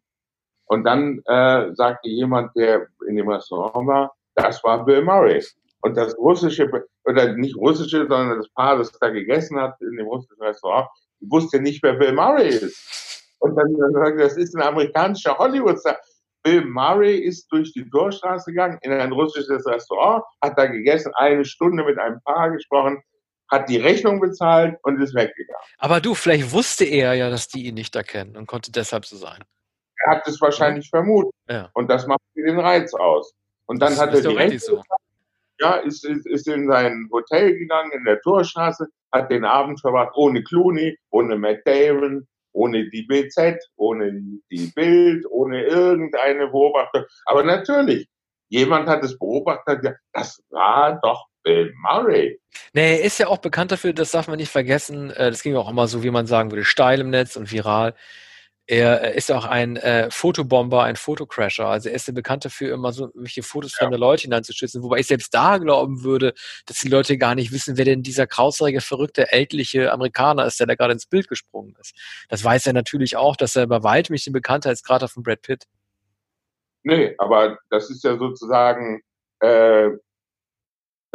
Und 0.65 0.83
dann 0.83 1.21
äh, 1.25 1.73
sagte 1.75 2.09
jemand, 2.09 2.55
der 2.55 2.87
in 3.07 3.15
dem 3.15 3.29
Restaurant 3.29 3.87
war, 3.87 4.15
das 4.35 4.63
war 4.63 4.85
Bill 4.85 5.01
Murray. 5.01 5.43
Und 5.81 5.95
das 5.95 6.17
russische, 6.17 6.69
oder 7.05 7.33
nicht 7.33 7.55
russische, 7.55 8.07
sondern 8.07 8.37
das 8.37 8.49
Paar, 8.49 8.77
das 8.77 8.91
da 8.91 9.09
gegessen 9.09 9.59
hat 9.59 9.79
in 9.81 9.95
dem 9.95 10.07
russischen 10.07 10.41
Restaurant, 10.41 10.89
wusste 11.21 11.61
nicht, 11.61 11.81
wer 11.83 11.93
Bill 11.93 12.13
Murray 12.13 12.49
ist. 12.49 13.23
Und 13.39 13.55
dann 13.55 13.75
sagte 13.93 14.23
das 14.23 14.37
ist 14.37 14.55
ein 14.55 14.63
amerikanischer 14.63 15.37
Hollywood-Star. 15.37 15.97
Bill 16.43 16.65
Murray 16.65 17.17
ist 17.17 17.47
durch 17.51 17.71
die 17.73 17.89
Torstraße 17.89 18.51
gegangen 18.51 18.79
in 18.81 18.91
ein 18.91 19.11
russisches 19.11 19.65
Restaurant, 19.65 20.23
hat 20.41 20.57
da 20.57 20.65
gegessen, 20.65 21.11
eine 21.15 21.45
Stunde 21.45 21.83
mit 21.83 21.97
einem 21.99 22.21
Paar 22.21 22.51
gesprochen, 22.51 23.01
hat 23.49 23.69
die 23.69 23.77
Rechnung 23.77 24.19
bezahlt 24.19 24.77
und 24.83 25.01
ist 25.01 25.15
weggegangen. 25.15 25.61
Aber 25.77 26.01
du, 26.01 26.13
vielleicht 26.13 26.51
wusste 26.51 26.85
er 26.85 27.13
ja, 27.13 27.29
dass 27.29 27.47
die 27.47 27.65
ihn 27.65 27.75
nicht 27.75 27.95
erkennen 27.95 28.35
und 28.35 28.47
konnte 28.47 28.71
deshalb 28.71 29.05
so 29.05 29.15
sein. 29.15 29.43
Er 30.03 30.11
hat 30.11 30.27
es 30.27 30.39
wahrscheinlich 30.41 30.85
ja. 30.85 30.99
vermutet. 30.99 31.33
Ja. 31.49 31.69
Und 31.73 31.89
das 31.89 32.05
macht 32.07 32.21
den 32.35 32.59
Reiz 32.59 32.93
aus. 32.93 33.33
Und 33.65 33.81
dann 33.81 33.91
das 33.91 34.01
hat 34.01 34.13
er 34.13 34.21
die 34.21 34.35
Rechnung, 34.35 34.59
so. 34.59 34.81
ja, 35.59 35.75
ist, 35.77 36.05
ist, 36.05 36.25
ist 36.27 36.47
in 36.47 36.67
sein 36.67 37.09
Hotel 37.11 37.57
gegangen 37.57 37.91
in 37.91 38.03
der 38.05 38.21
Torstraße, 38.21 38.87
hat 39.11 39.31
den 39.31 39.45
Abend 39.45 39.79
verbracht 39.81 40.13
ohne 40.15 40.43
Clooney, 40.43 40.97
ohne 41.09 41.37
Matt 41.37 41.59
Damon, 41.65 42.27
ohne 42.53 42.89
die 42.89 43.03
BZ, 43.03 43.57
ohne 43.75 44.11
die 44.51 44.71
Bild, 44.75 45.25
ohne 45.29 45.63
irgendeine 45.63 46.47
Beobachtung. 46.47 47.03
Aber 47.25 47.43
natürlich, 47.43 48.07
jemand 48.49 48.87
hat 48.87 49.03
es 49.03 49.17
beobachtet, 49.17 49.95
das 50.13 50.41
war 50.49 50.99
doch 51.01 51.27
Bill 51.47 51.73
Murray. 51.81 52.39
Nee, 52.73 52.97
er 52.97 53.03
ist 53.03 53.19
ja 53.19 53.27
auch 53.27 53.37
bekannt 53.37 53.71
dafür, 53.71 53.93
das 53.93 54.11
darf 54.11 54.27
man 54.27 54.35
nicht 54.35 54.51
vergessen. 54.51 55.11
Äh, 55.11 55.31
das 55.31 55.43
ging 55.43 55.55
auch 55.55 55.69
immer 55.69 55.87
so, 55.87 56.03
wie 56.03 56.11
man 56.11 56.27
sagen 56.27 56.51
würde, 56.51 56.65
steil 56.65 56.99
im 56.99 57.09
Netz 57.09 57.37
und 57.37 57.51
viral. 57.51 57.95
Er 58.69 59.13
ist 59.13 59.31
auch 59.31 59.45
ein 59.45 59.77
äh, 59.77 60.11
Fotobomber, 60.11 60.83
ein 60.83 60.97
Fotocrasher. 60.97 61.67
Also 61.67 61.87
er 61.87 61.95
ist 61.95 62.09
ja 62.09 62.13
bekannt 62.13 62.43
dafür, 62.43 62.73
immer 62.73 62.91
so 62.91 63.11
welche 63.13 63.43
Fotos 63.43 63.71
ja. 63.71 63.77
fremder 63.77 63.97
Leute 63.97 64.23
hineinzuschützen. 64.23 64.83
Wobei 64.83 64.99
ich 64.99 65.07
selbst 65.07 65.33
da 65.33 65.57
glauben 65.57 66.03
würde, 66.03 66.33
dass 66.65 66.79
die 66.79 66.89
Leute 66.89 67.17
gar 67.17 67.33
nicht 67.33 67.53
wissen, 67.53 67.77
wer 67.77 67.85
denn 67.85 68.03
dieser 68.03 68.27
krausrige, 68.27 68.81
verrückte, 68.81 69.31
ältliche 69.31 69.93
Amerikaner 69.93 70.45
ist, 70.45 70.59
der 70.59 70.67
da 70.67 70.75
gerade 70.75 70.91
ins 70.91 71.05
Bild 71.05 71.29
gesprungen 71.29 71.75
ist. 71.79 71.95
Das 72.27 72.43
weiß 72.43 72.67
er 72.67 72.73
natürlich 72.73 73.15
auch, 73.15 73.37
dass 73.37 73.55
er 73.55 73.67
bei 73.67 73.83
weitem 73.83 74.13
nicht 74.13 74.25
den 74.25 74.33
Bekanntheitsgrad 74.33 75.09
von 75.09 75.23
Brad 75.23 75.43
Pitt. 75.43 75.63
Nee, 76.83 77.15
aber 77.19 77.57
das 77.69 77.89
ist 77.89 78.03
ja 78.03 78.17
sozusagen 78.17 79.01
äh, 79.39 79.91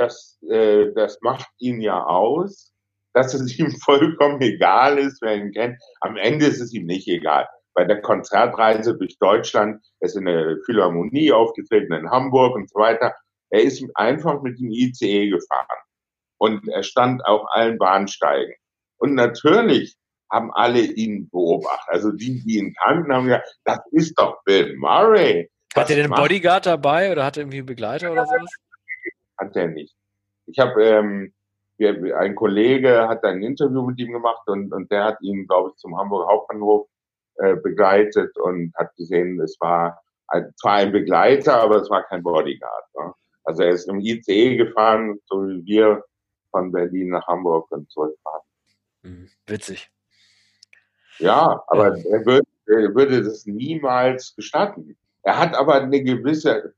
das, 0.02 0.38
äh, 0.50 0.92
das 0.94 1.18
macht 1.22 1.46
ihn 1.58 1.80
ja 1.80 2.04
aus, 2.04 2.72
dass 3.14 3.34
es 3.34 3.58
ihm 3.58 3.70
vollkommen 3.84 4.40
egal 4.40 4.98
ist, 4.98 5.22
wer 5.22 5.36
ihn 5.36 5.52
kennt. 5.52 5.80
Am 6.00 6.16
Ende 6.16 6.46
ist 6.46 6.60
es 6.60 6.72
ihm 6.72 6.86
nicht 6.86 7.08
egal. 7.08 7.48
Bei 7.74 7.84
der 7.84 8.02
Konzertreise 8.02 8.98
durch 8.98 9.16
Deutschland, 9.18 9.82
er 10.00 10.06
ist 10.06 10.16
in 10.16 10.26
der 10.26 10.58
Philharmonie 10.66 11.32
aufgetreten 11.32 11.92
in 11.94 12.10
Hamburg 12.10 12.54
und 12.54 12.68
so 12.68 12.78
weiter. 12.78 13.14
Er 13.50 13.62
ist 13.62 13.82
einfach 13.94 14.42
mit 14.42 14.58
dem 14.58 14.70
ICE 14.70 15.30
gefahren. 15.30 15.78
Und 16.38 16.68
er 16.68 16.82
stand 16.82 17.24
auf 17.24 17.42
allen 17.52 17.78
Bahnsteigen. 17.78 18.54
Und 18.98 19.14
natürlich 19.14 19.96
haben 20.30 20.52
alle 20.52 20.80
ihn 20.80 21.28
beobachtet. 21.30 21.88
Also 21.88 22.10
die, 22.10 22.42
die 22.42 22.58
ihn 22.58 22.74
kannten, 22.74 23.12
haben 23.12 23.26
gesagt, 23.26 23.58
das 23.64 23.80
ist 23.92 24.18
doch 24.18 24.42
Bill 24.44 24.76
Murray. 24.76 25.50
Hat 25.74 25.90
er 25.90 25.96
den 25.96 26.10
Bodyguard 26.10 26.66
dabei 26.66 27.12
oder 27.12 27.24
hat 27.24 27.36
er 27.36 27.42
irgendwie 27.42 27.58
einen 27.58 27.66
Begleiter 27.66 28.12
oder 28.12 28.26
sowas? 28.26 28.50
Hat 29.42 29.56
er 29.56 29.68
nicht. 29.68 29.94
Ich 30.46 30.58
habe, 30.58 30.82
ähm, 30.84 31.32
wir, 31.76 32.18
ein 32.18 32.34
Kollege 32.34 33.08
hat 33.08 33.24
ein 33.24 33.42
Interview 33.42 33.82
mit 33.82 33.98
ihm 33.98 34.12
gemacht 34.12 34.46
und, 34.46 34.72
und 34.72 34.90
der 34.90 35.04
hat 35.04 35.20
ihn, 35.20 35.46
glaube 35.46 35.70
ich, 35.70 35.76
zum 35.76 35.96
Hamburger 35.96 36.28
Hauptbahnhof 36.28 36.88
äh, 37.36 37.56
begleitet 37.56 38.36
und 38.38 38.72
hat 38.76 38.94
gesehen, 38.96 39.40
es 39.40 39.56
war 39.60 40.00
ein, 40.28 40.52
zwar 40.60 40.74
ein 40.74 40.92
Begleiter, 40.92 41.60
aber 41.60 41.76
es 41.76 41.90
war 41.90 42.02
kein 42.04 42.22
Bodyguard. 42.22 42.84
Ne? 42.98 43.12
Also 43.44 43.62
er 43.62 43.70
ist 43.70 43.88
im 43.88 44.00
ICE 44.00 44.56
gefahren, 44.56 45.18
so 45.26 45.46
wie 45.48 45.64
wir 45.64 46.04
von 46.50 46.70
Berlin 46.70 47.10
nach 47.10 47.26
Hamburg 47.26 47.70
und 47.70 47.90
zurückfahren. 47.90 48.42
Hm, 49.02 49.28
witzig. 49.46 49.90
Ja, 51.18 51.62
aber 51.66 51.96
ja. 51.96 52.04
Er, 52.10 52.26
würde, 52.26 52.46
er 52.66 52.94
würde 52.94 53.22
das 53.22 53.46
niemals 53.46 54.34
gestatten. 54.36 54.96
Er 55.22 55.38
hat 55.38 55.56
aber 55.56 55.74
eine 55.74 56.02
gewisse, 56.02 56.74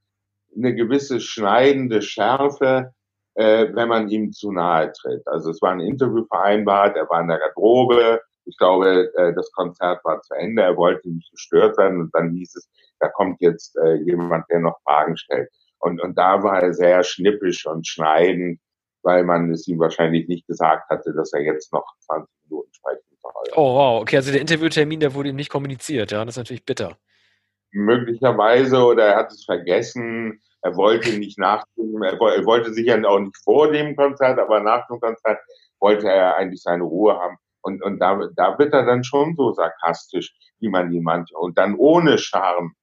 eine 0.57 0.75
gewisse 0.75 1.21
schneidende 1.21 2.03
Schärfe, 2.03 2.93
äh, 3.35 3.69
wenn 3.73 3.89
man 3.89 4.09
ihm 4.09 4.33
zu 4.33 4.53
nahe 4.53 4.93
tritt. 4.93 5.27
Also 5.27 5.51
es 5.51 5.61
war 5.63 5.73
ein 5.73 5.81
Interview 5.81 6.25
vereinbart, 6.27 6.97
er 6.97 7.09
war 7.09 7.21
in 7.21 7.29
der 7.29 7.39
Garderobe, 7.39 8.21
ich 8.47 8.57
glaube, 8.59 9.11
äh, 9.17 9.35
das 9.35 9.51
Konzert 9.53 10.05
war 10.05 10.21
zu 10.23 10.35
Ende, 10.35 10.63
er 10.63 10.77
wollte 10.77 11.09
nicht 11.09 11.31
gestört 11.31 11.79
werden 11.79 12.01
und 12.01 12.15
dann 12.15 12.33
hieß 12.33 12.57
es, 12.57 12.69
da 13.01 13.09
kommt 13.09 13.41
jetzt 13.41 13.77
äh, 13.79 13.95
jemand, 13.95 14.49
der 14.51 14.61
noch 14.61 14.81
Fragen 14.83 15.17
stellt. 15.17 15.51
Und, 15.79 16.01
und 16.01 16.17
da 16.17 16.43
war 16.43 16.63
er 16.63 16.73
sehr 16.73 17.03
schnippisch 17.03 17.67
und 17.67 17.87
schneidend, 17.87 18.61
weil 19.03 19.25
man 19.25 19.51
es 19.51 19.69
ihm 19.69 19.79
wahrscheinlich 19.79 20.29
nicht 20.29 20.47
gesagt 20.47 20.89
hatte, 20.89 21.13
dass 21.13 21.33
er 21.33 21.43
jetzt 21.43 21.73
noch 21.73 21.85
20 22.01 22.29
Minuten 22.45 22.73
sprechen 22.73 23.03
soll. 23.21 23.33
Oh 23.55 23.75
wow, 23.75 24.01
okay, 24.03 24.17
also 24.17 24.31
der 24.31 24.41
Interviewtermin, 24.41 25.01
der 25.01 25.15
wurde 25.15 25.31
ihm 25.31 25.37
nicht 25.37 25.51
kommuniziert, 25.51 26.11
ja, 26.11 26.25
das 26.25 26.35
ist 26.35 26.39
natürlich 26.39 26.65
bitter. 26.65 26.97
Möglicherweise 27.75 28.85
oder 28.85 29.05
er 29.05 29.17
hat 29.17 29.33
es 29.33 29.45
vergessen, 29.45 30.41
er 30.63 30.77
wollte 30.77 31.19
nicht 31.19 31.39
nach 31.39 31.65
dem, 31.77 32.03
er 32.03 32.19
wollte 32.19 32.73
sicher 32.73 32.99
auch 33.07 33.19
nicht 33.19 33.37
vor 33.45 33.71
dem 33.71 33.95
Konzert, 33.97 34.39
aber 34.39 34.61
nach 34.61 34.87
dem 34.87 34.99
Konzert 35.01 35.39
wollte 35.81 36.09
er 36.09 36.37
eigentlich 36.37 36.63
seine 36.63 36.85
Ruhe 36.85 37.15
haben. 37.15 37.37
Und, 37.61 37.83
und 37.83 37.99
da, 37.99 38.19
da 38.37 38.59
wird 38.59 38.73
er 38.73 38.87
dann 38.87 39.05
schon 39.05 39.35
so 39.37 39.53
sarkastisch, 39.53 40.33
wie 40.61 40.69
man 40.69 40.93
ihn 40.93 41.03
manchmal, 41.03 41.43
und 41.43 41.59
dann 41.59 41.75
ohne 41.77 42.17
Charme, 42.19 42.75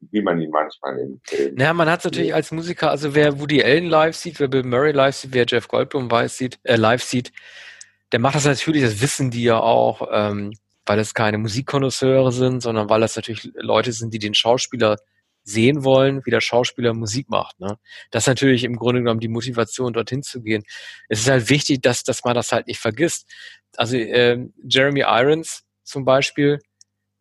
wie 0.00 0.22
man 0.22 0.40
ihn 0.40 0.50
manchmal 0.50 0.98
in 0.98 1.20
Filmen. 1.24 1.56
Naja, 1.56 1.72
man 1.72 1.90
hat 1.90 2.04
natürlich 2.04 2.32
als 2.32 2.52
Musiker, 2.52 2.90
also 2.90 3.14
wer 3.14 3.40
Woody 3.40 3.62
Allen 3.62 3.86
live 3.86 4.16
sieht, 4.16 4.38
wer 4.38 4.48
Bill 4.48 4.62
Murray 4.62 4.92
live 4.92 5.16
sieht, 5.16 5.34
wer 5.34 5.46
Jeff 5.46 5.68
Goldblum 5.68 6.10
weiß, 6.10 6.36
sieht, 6.36 6.58
äh, 6.62 6.76
live 6.76 7.02
sieht, 7.02 7.32
der 8.12 8.20
macht 8.20 8.36
das 8.36 8.46
natürlich, 8.46 8.82
das 8.82 9.02
wissen 9.02 9.30
die 9.30 9.42
ja 9.42 9.58
auch, 9.58 10.08
ähm, 10.12 10.52
weil 10.88 10.98
es 10.98 11.14
keine 11.14 11.38
Musikkonnoisseure 11.38 12.32
sind, 12.32 12.62
sondern 12.62 12.88
weil 12.88 13.00
das 13.00 13.16
natürlich 13.16 13.50
Leute 13.54 13.92
sind, 13.92 14.14
die 14.14 14.18
den 14.18 14.34
Schauspieler 14.34 14.96
sehen 15.44 15.84
wollen, 15.84 16.24
wie 16.24 16.30
der 16.30 16.40
Schauspieler 16.40 16.94
Musik 16.94 17.30
macht. 17.30 17.58
Ne? 17.60 17.78
Das 18.10 18.24
ist 18.24 18.28
natürlich 18.28 18.64
im 18.64 18.76
Grunde 18.76 19.00
genommen 19.00 19.20
die 19.20 19.28
Motivation, 19.28 19.92
dorthin 19.92 20.22
zu 20.22 20.42
gehen. 20.42 20.62
Es 21.08 21.20
ist 21.20 21.28
halt 21.28 21.48
wichtig, 21.48 21.82
dass, 21.82 22.04
dass 22.04 22.24
man 22.24 22.34
das 22.34 22.52
halt 22.52 22.66
nicht 22.66 22.80
vergisst. 22.80 23.26
Also 23.76 23.96
äh, 23.96 24.46
Jeremy 24.62 25.00
Irons 25.00 25.64
zum 25.84 26.04
Beispiel, 26.04 26.58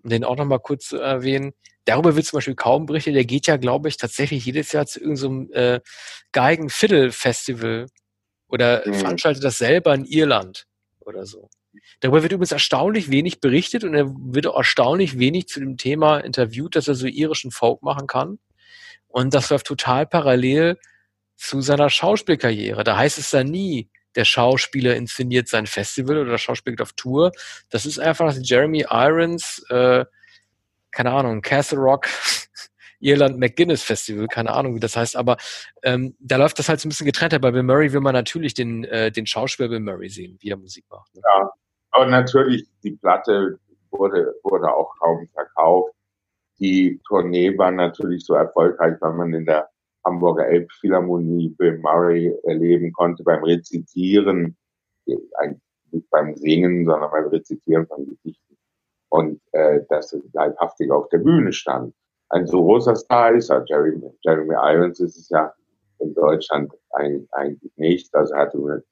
um 0.03 0.09
den 0.09 0.24
auch 0.24 0.36
nochmal 0.36 0.59
kurz 0.59 0.88
zu 0.88 0.97
erwähnen, 0.97 1.53
darüber 1.86 2.15
wird 2.15 2.26
zum 2.26 2.38
Beispiel 2.38 2.55
kaum 2.55 2.86
berichtet. 2.86 3.15
Der 3.15 3.26
geht 3.26 3.47
ja, 3.47 3.57
glaube 3.57 3.88
ich, 3.88 3.97
tatsächlich 3.97 4.45
jedes 4.45 4.72
Jahr 4.74 4.86
zu 4.86 4.99
irgendeinem 4.99 5.47
so 5.47 5.53
äh, 5.53 5.80
Geigen-Fiddle-Festival 6.34 7.88
oder 8.47 8.84
mhm. 8.86 8.93
veranstaltet 8.93 9.43
das 9.43 9.57
selber 9.57 9.93
in 9.93 10.05
Irland 10.05 10.68
oder 10.99 11.26
so. 11.26 11.49
Darüber 11.99 12.21
wird 12.21 12.34
übrigens 12.34 12.51
erstaunlich 12.51 13.09
wenig 13.09 13.41
berichtet 13.41 13.84
und 13.84 13.93
er 13.93 14.05
wird 14.07 14.45
erstaunlich 14.45 15.19
wenig 15.19 15.47
zu 15.47 15.59
dem 15.59 15.78
Thema 15.78 16.19
interviewt, 16.19 16.75
dass 16.75 16.88
er 16.88 16.95
so 16.95 17.07
irischen 17.07 17.51
Folk 17.51 17.82
machen 17.82 18.07
kann. 18.07 18.39
Und 19.07 19.34
das 19.34 19.49
läuft 19.49 19.67
total 19.67 20.05
parallel 20.05 20.78
zu 21.36 21.61
seiner 21.61 21.89
Schauspielkarriere. 21.89 22.84
Da 22.84 22.97
heißt 22.97 23.17
es 23.17 23.30
dann 23.30 23.47
nie, 23.47 23.89
der 24.15 24.25
Schauspieler 24.25 24.95
inszeniert 24.95 25.47
sein 25.47 25.67
Festival 25.67 26.17
oder 26.17 26.32
der 26.32 26.38
Schauspieler 26.39 26.75
geht 26.75 26.82
auf 26.82 26.93
Tour. 26.93 27.32
Das 27.69 27.86
ist 27.86 27.99
einfach, 27.99 28.36
Jeremy 28.41 28.86
Irons, 28.89 29.63
äh, 29.69 30.05
keine 30.91 31.11
Ahnung, 31.11 31.41
Castle 31.41 31.78
Rock, 31.78 32.07
Irland 32.99 33.38
McGuinness 33.38 33.84
Festival, 33.84 34.28
keine 34.28 34.51
Ahnung, 34.51 34.75
wie 34.75 34.80
das 34.80 34.95
heißt, 34.95 35.15
aber 35.15 35.38
ähm, 35.84 36.15
da 36.19 36.38
läuft 36.38 36.57
das 36.57 36.67
halt 36.67 36.80
so 36.80 36.88
ein 36.88 36.89
bisschen 36.89 37.05
getrennter. 37.05 37.38
Bei 37.38 37.51
Bill 37.51 37.61
Murray 37.61 37.93
will 37.93 38.01
man 38.01 38.13
natürlich 38.13 38.55
den, 38.55 38.86
äh, 38.86 39.11
den 39.11 39.28
Schauspieler 39.28 39.69
Bill 39.69 39.80
Murray 39.80 40.09
sehen, 40.09 40.38
wie 40.41 40.49
er 40.49 40.57
Musik 40.57 40.86
macht. 40.89 41.13
Ne? 41.13 41.21
Ja, 41.23 41.51
aber 41.98 42.06
natürlich, 42.12 42.68
die 42.84 42.91
Platte 42.91 43.60
wurde, 43.89 44.36
wurde 44.43 44.72
auch 44.72 44.93
kaum 45.00 45.28
verkauft. 45.34 45.93
Die 46.60 47.02
Tournee 47.08 47.58
war 47.58 47.72
natürlich 47.72 48.24
so 48.24 48.36
erfolgreich, 48.36 48.98
weil 49.02 49.14
man 49.14 49.34
in 49.34 49.45
der 49.45 49.68
Hamburger 50.06 50.48
Elbphilharmonie 50.48 51.56
Bill 51.58 51.80
Murray 51.80 52.34
erleben 52.43 52.93
konnte 52.93 53.24
beim 53.24 53.43
Rezitieren, 53.43 54.56
nicht 55.06 56.10
beim 56.12 56.36
Singen, 56.36 56.86
sondern 56.86 57.10
beim 57.10 57.28
Rezitieren 57.30 57.88
von 57.88 58.06
Gedichten. 58.06 58.58
Und 59.10 59.41
äh, 59.54 59.82
dass 59.89 60.14
er 60.14 60.22
leibhaftig 60.34 60.91
auf 60.91 61.10
der 61.10 61.20
Bühne 61.20 61.52
stand. 61.52 61.95
Ein 62.30 62.45
so 62.45 62.62
großer 62.62 62.95
Star 62.95 63.34
ist 63.34 63.50
er. 63.50 63.64
Jeremy, 63.66 64.12
Jeremy 64.22 64.54
Irons 64.54 65.00
ist 65.00 65.18
es 65.18 65.30
ja 65.30 65.52
in 66.00 66.14
Deutschland 66.14 66.72
eigentlich 66.91 67.72
nicht. 67.78 68.14
Also 68.14 68.36
er 68.36 68.41
hatte 68.41 68.86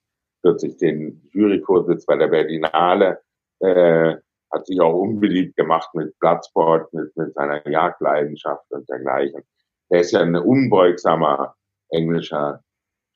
kürzlich 0.46 0.78
den 0.78 1.28
Juryvorsitz 1.34 2.06
bei 2.06 2.18
der 2.18 2.28
Berlinale, 2.28 3.20
äh, 3.62 4.16
hat 4.52 4.68
sich 4.68 4.80
auch 4.80 4.94
unbeliebt 4.94 5.56
gemacht 5.56 5.90
mit 5.96 6.18
Bloodsport, 6.20 6.94
mit, 6.94 7.16
mit 7.18 7.34
seiner 7.34 7.68
Jagdleidenschaft 7.68 8.64
und 8.70 8.88
dergleichen. 8.88 9.42
Er 9.90 10.02
ist 10.02 10.12
ja 10.12 10.22
ein 10.22 10.36
unbeugsamer 10.36 11.56
englischer 11.90 12.62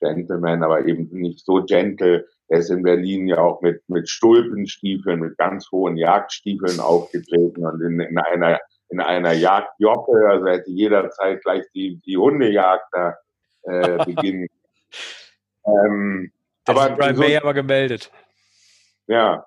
Gentleman, 0.00 0.64
aber 0.64 0.86
eben 0.86 1.08
nicht 1.12 1.44
so 1.44 1.62
gentle. 1.64 2.26
Er 2.48 2.58
ist 2.58 2.70
in 2.70 2.82
Berlin 2.82 3.28
ja 3.28 3.38
auch 3.38 3.60
mit, 3.62 3.82
mit 3.88 4.08
Stulpenstiefeln, 4.08 5.20
mit 5.20 5.38
ganz 5.38 5.70
hohen 5.70 5.96
Jagdstiefeln 5.96 6.80
aufgetreten 6.80 7.64
und 7.64 7.80
in, 7.80 8.00
in 8.00 8.18
einer, 8.18 8.58
in 8.88 9.00
einer 9.00 9.32
Jagdjoppe, 9.32 10.28
also 10.28 10.46
hätte 10.46 10.70
jederzeit 10.70 11.42
gleich 11.42 11.64
die, 11.74 12.00
die 12.04 12.16
Hundejagd 12.16 12.86
da 12.92 13.16
äh, 13.62 14.04
beginnen. 14.04 14.48
ähm, 15.64 16.32
aber 16.70 16.96
Brian 16.96 17.16
so, 17.16 17.22
May 17.22 17.36
aber 17.36 17.54
gemeldet. 17.54 18.10
Ja, 19.06 19.46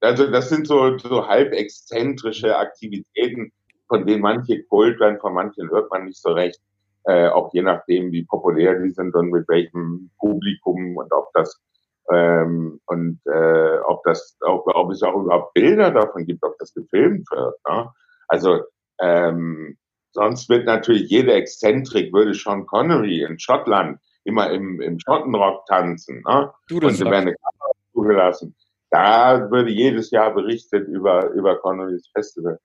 also 0.00 0.30
das 0.30 0.48
sind 0.48 0.66
so, 0.66 0.98
so 0.98 1.26
halb 1.26 1.52
exzentrische 1.52 2.56
Aktivitäten, 2.56 3.52
von 3.88 4.06
denen 4.06 4.22
manche 4.22 4.62
kult 4.64 5.00
werden, 5.00 5.20
von 5.20 5.34
manchen 5.34 5.70
hört 5.70 5.90
man 5.90 6.04
nicht 6.04 6.20
so 6.20 6.32
recht. 6.32 6.60
Äh, 7.06 7.28
auch 7.28 7.52
je 7.52 7.62
nachdem, 7.62 8.12
wie 8.12 8.24
populär 8.24 8.80
die 8.80 8.90
sind 8.90 9.14
und 9.14 9.30
mit 9.30 9.46
welchem 9.48 10.10
Publikum 10.18 10.96
und 10.96 11.12
ob 11.12 11.30
das 11.34 11.60
ähm, 12.10 12.80
und 12.86 13.20
äh, 13.26 13.78
ob 13.86 14.02
das, 14.04 14.36
ob, 14.42 14.66
ob 14.66 14.90
es 14.90 15.02
auch 15.02 15.14
überhaupt 15.14 15.54
Bilder 15.54 15.90
davon 15.90 16.26
gibt, 16.26 16.42
ob 16.42 16.58
das 16.58 16.72
gefilmt 16.74 17.30
wird. 17.30 17.54
Ne? 17.68 17.90
Also 18.28 18.60
ähm, 19.00 19.76
sonst 20.12 20.48
wird 20.48 20.66
natürlich 20.66 21.08
jede 21.10 21.32
Exzentrik 21.32 22.12
würde 22.12 22.34
Sean 22.34 22.66
Connery 22.66 23.22
in 23.22 23.38
Schottland 23.38 23.98
immer 24.24 24.50
im, 24.50 24.80
im 24.80 24.98
Schottenrock 24.98 25.66
tanzen. 25.66 26.22
Ne? 26.26 26.50
Du 26.68 26.80
das 26.80 27.00
und 27.00 27.08
eine 27.08 27.34
Kamera 27.34 27.72
zugelassen. 27.92 28.54
Da 28.90 29.50
würde 29.50 29.70
jedes 29.70 30.10
Jahr 30.10 30.32
berichtet 30.32 30.88
über, 30.88 31.30
über 31.30 31.58
Connerys 31.58 32.08
Festival. 32.12 32.58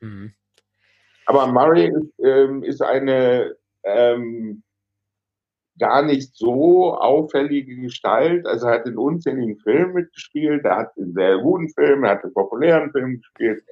Mhm. 0.00 0.32
Aber 1.26 1.46
Murray 1.46 1.88
ist, 1.88 2.18
ähm, 2.22 2.62
ist 2.62 2.82
eine 2.82 3.56
ähm, 3.82 4.62
gar 5.78 6.02
nicht 6.02 6.34
so 6.34 6.94
auffällige 6.94 7.76
Gestalt. 7.76 8.46
Also 8.46 8.66
er 8.66 8.74
hat 8.74 8.86
in 8.86 8.98
unzähligen 8.98 9.58
Filmen 9.58 9.94
mitgespielt, 9.94 10.64
er 10.64 10.76
hat 10.76 10.96
in 10.96 11.12
sehr 11.12 11.38
guten 11.38 11.68
Filmen, 11.70 12.04
er 12.04 12.12
hat 12.12 12.24
in 12.24 12.32
populären 12.32 12.90
Filmen 12.92 13.18
gespielt. 13.18 13.64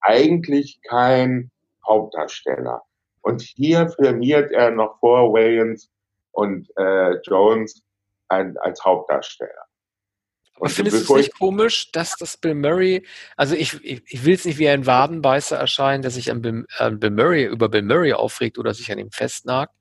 Eigentlich 0.00 0.80
kein 0.82 1.50
Hauptdarsteller. 1.86 2.82
Und 3.22 3.42
hier 3.42 3.88
firmiert 3.88 4.50
er 4.52 4.70
noch 4.70 4.98
vor 5.00 5.32
Wayans 5.32 5.90
und 6.34 6.68
äh, 6.76 7.16
Jones 7.22 7.82
ein, 8.28 8.56
als 8.58 8.84
Hauptdarsteller. 8.84 9.66
Aber 10.56 10.68
findest 10.68 11.08
du 11.08 11.16
es 11.16 11.26
nicht 11.26 11.38
komisch, 11.38 11.90
dass 11.90 12.14
das 12.16 12.36
Bill 12.36 12.54
Murray, 12.54 13.04
also 13.36 13.56
ich, 13.56 13.74
ich, 13.82 14.02
ich 14.06 14.24
will 14.24 14.34
es 14.34 14.44
nicht 14.44 14.58
wie 14.58 14.68
ein 14.68 14.86
Wadenbeißer 14.86 15.56
erscheinen, 15.56 16.02
der 16.02 16.12
sich 16.12 16.30
an 16.30 16.42
Bill, 16.42 16.64
an 16.78 17.00
Bill 17.00 17.10
Murray, 17.10 17.44
über 17.44 17.68
Bill 17.68 17.82
Murray 17.82 18.12
aufregt 18.12 18.58
oder 18.58 18.72
sich 18.72 18.90
an 18.92 18.98
ihm 18.98 19.10
festnagt, 19.10 19.74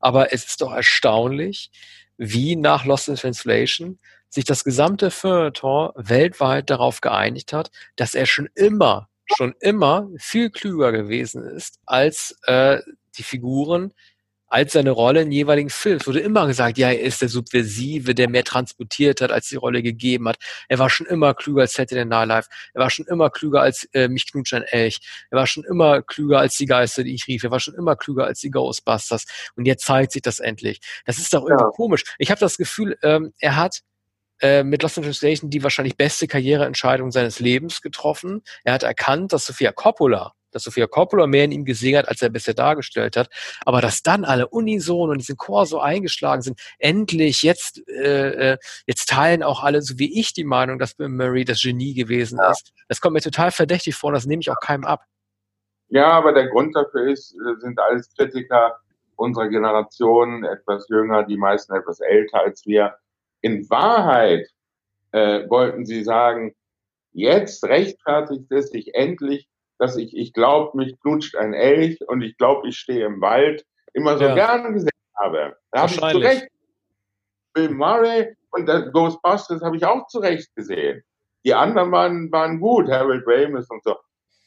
aber 0.00 0.32
es 0.32 0.46
ist 0.46 0.62
doch 0.62 0.72
erstaunlich, 0.72 1.70
wie 2.16 2.56
nach 2.56 2.86
Lost 2.86 3.08
in 3.08 3.16
Translation 3.16 3.98
sich 4.30 4.44
das 4.44 4.64
gesamte 4.64 5.10
Feuilleton 5.10 5.92
weltweit 5.94 6.70
darauf 6.70 7.00
geeinigt 7.00 7.52
hat, 7.52 7.70
dass 7.96 8.14
er 8.14 8.26
schon 8.26 8.48
immer, 8.54 9.08
schon 9.36 9.54
immer 9.60 10.08
viel 10.16 10.50
klüger 10.50 10.90
gewesen 10.90 11.44
ist 11.44 11.80
als 11.84 12.36
äh, 12.44 12.80
die 13.16 13.22
Figuren, 13.22 13.92
als 14.54 14.74
seine 14.74 14.92
Rolle 14.92 15.22
in 15.22 15.32
jeweiligen 15.32 15.68
Filmen. 15.68 15.98
Es 16.00 16.06
wurde 16.06 16.20
immer 16.20 16.46
gesagt, 16.46 16.78
ja, 16.78 16.88
er 16.88 17.00
ist 17.00 17.20
der 17.20 17.28
Subversive, 17.28 18.14
der 18.14 18.28
mehr 18.28 18.44
transportiert 18.44 19.20
hat, 19.20 19.32
als 19.32 19.48
die 19.48 19.56
Rolle 19.56 19.82
gegeben 19.82 20.28
hat. 20.28 20.36
Er 20.68 20.78
war 20.78 20.88
schon 20.88 21.06
immer 21.08 21.34
klüger 21.34 21.62
als 21.62 21.72
Saturday 21.72 22.04
Night 22.04 22.28
Live. 22.28 22.46
Er 22.72 22.82
war 22.82 22.88
schon 22.88 23.04
immer 23.06 23.30
klüger 23.30 23.62
als 23.62 23.88
äh, 23.94 24.06
mich 24.06 24.30
knutscht 24.30 24.54
ein 24.54 24.62
Elch. 24.62 25.00
Er 25.32 25.38
war 25.38 25.48
schon 25.48 25.64
immer 25.64 26.02
klüger 26.02 26.38
als 26.38 26.56
die 26.56 26.66
Geister, 26.66 27.02
die 27.02 27.14
ich 27.14 27.26
rief. 27.26 27.42
Er 27.42 27.50
war 27.50 27.58
schon 27.58 27.74
immer 27.74 27.96
klüger 27.96 28.26
als 28.26 28.38
die 28.38 28.50
Ghostbusters. 28.50 29.24
Und 29.56 29.66
jetzt 29.66 29.84
zeigt 29.84 30.12
sich 30.12 30.22
das 30.22 30.38
endlich. 30.38 30.78
Das 31.04 31.18
ist 31.18 31.34
doch 31.34 31.42
irgendwie 31.42 31.64
ja. 31.64 31.70
komisch. 31.70 32.04
Ich 32.18 32.30
habe 32.30 32.38
das 32.38 32.56
Gefühl, 32.56 32.96
ähm, 33.02 33.32
er 33.40 33.56
hat 33.56 33.80
äh, 34.40 34.62
mit 34.62 34.84
Lost 34.84 34.98
in 34.98 35.02
Translation 35.02 35.50
die 35.50 35.64
wahrscheinlich 35.64 35.96
beste 35.96 36.28
Karriereentscheidung 36.28 37.10
seines 37.10 37.40
Lebens 37.40 37.80
getroffen. 37.82 38.42
Er 38.62 38.74
hat 38.74 38.84
erkannt, 38.84 39.32
dass 39.32 39.46
Sophia 39.46 39.72
Coppola 39.72 40.32
dass 40.54 40.62
Sophia 40.62 40.86
Coppola 40.86 41.26
mehr 41.26 41.44
in 41.44 41.52
ihm 41.52 41.64
gesehen 41.64 41.98
hat, 41.98 42.08
als 42.08 42.22
er 42.22 42.30
bisher 42.30 42.54
dargestellt 42.54 43.16
hat. 43.16 43.28
Aber 43.64 43.80
dass 43.80 44.02
dann 44.02 44.24
alle 44.24 44.48
unisono 44.48 45.12
und 45.12 45.18
diesen 45.18 45.36
Chor 45.36 45.66
so 45.66 45.80
eingeschlagen 45.80 46.42
sind, 46.42 46.60
endlich 46.78 47.42
jetzt, 47.42 47.86
äh, 47.88 48.52
äh, 48.52 48.58
jetzt 48.86 49.08
teilen 49.08 49.42
auch 49.42 49.62
alle, 49.62 49.82
so 49.82 49.98
wie 49.98 50.18
ich, 50.18 50.32
die 50.32 50.44
Meinung, 50.44 50.78
dass 50.78 50.94
Bill 50.94 51.08
Murray 51.08 51.44
das 51.44 51.62
Genie 51.62 51.94
gewesen 51.94 52.38
ja. 52.38 52.50
ist. 52.50 52.72
Das 52.88 53.00
kommt 53.00 53.14
mir 53.14 53.20
total 53.20 53.50
verdächtig 53.50 53.94
vor 53.94 54.08
und 54.08 54.14
das 54.14 54.26
nehme 54.26 54.40
ich 54.40 54.50
auch 54.50 54.60
keinem 54.60 54.84
ab. 54.84 55.04
Ja, 55.88 56.10
aber 56.10 56.32
der 56.32 56.48
Grund 56.48 56.74
dafür 56.74 57.08
ist, 57.08 57.34
äh, 57.34 57.60
sind 57.60 57.78
alles 57.78 58.08
Kritiker 58.16 58.78
unserer 59.16 59.48
Generation, 59.48 60.44
etwas 60.44 60.88
jünger, 60.88 61.24
die 61.24 61.36
meisten 61.36 61.74
etwas 61.74 62.00
älter 62.00 62.40
als 62.40 62.66
wir. 62.66 62.94
In 63.40 63.68
Wahrheit 63.70 64.48
äh, 65.12 65.48
wollten 65.48 65.86
sie 65.86 66.02
sagen, 66.02 66.54
jetzt 67.12 67.64
rechtfertigt 67.64 68.50
es 68.50 68.70
sich 68.70 68.94
endlich, 68.94 69.48
dass 69.84 69.96
ich, 69.98 70.16
ich 70.16 70.32
glaube, 70.32 70.76
mich 70.78 70.98
knutscht 71.00 71.36
ein 71.36 71.52
Elch 71.52 71.98
und 72.08 72.22
ich 72.22 72.38
glaube, 72.38 72.68
ich 72.68 72.78
stehe 72.78 73.04
im 73.04 73.20
Wald, 73.20 73.66
immer 73.92 74.16
so 74.16 74.24
ja. 74.24 74.34
gerne 74.34 74.72
gesehen 74.72 74.88
habe. 75.16 75.56
Da 75.72 75.82
habe 75.82 75.92
ich 75.92 76.00
zu 76.00 76.18
Recht 76.18 76.48
Bill 77.52 77.68
Murray 77.68 78.34
und 78.50 78.66
Ghostbusters 78.92 79.60
habe 79.62 79.76
ich 79.76 79.84
auch 79.84 80.06
zu 80.06 80.20
Recht 80.20 80.48
gesehen. 80.56 81.02
Die 81.44 81.52
anderen 81.52 81.92
waren, 81.92 82.32
waren 82.32 82.60
gut, 82.60 82.88
Harold 82.88 83.24
Ramis 83.26 83.68
und 83.68 83.84
so. 83.84 83.94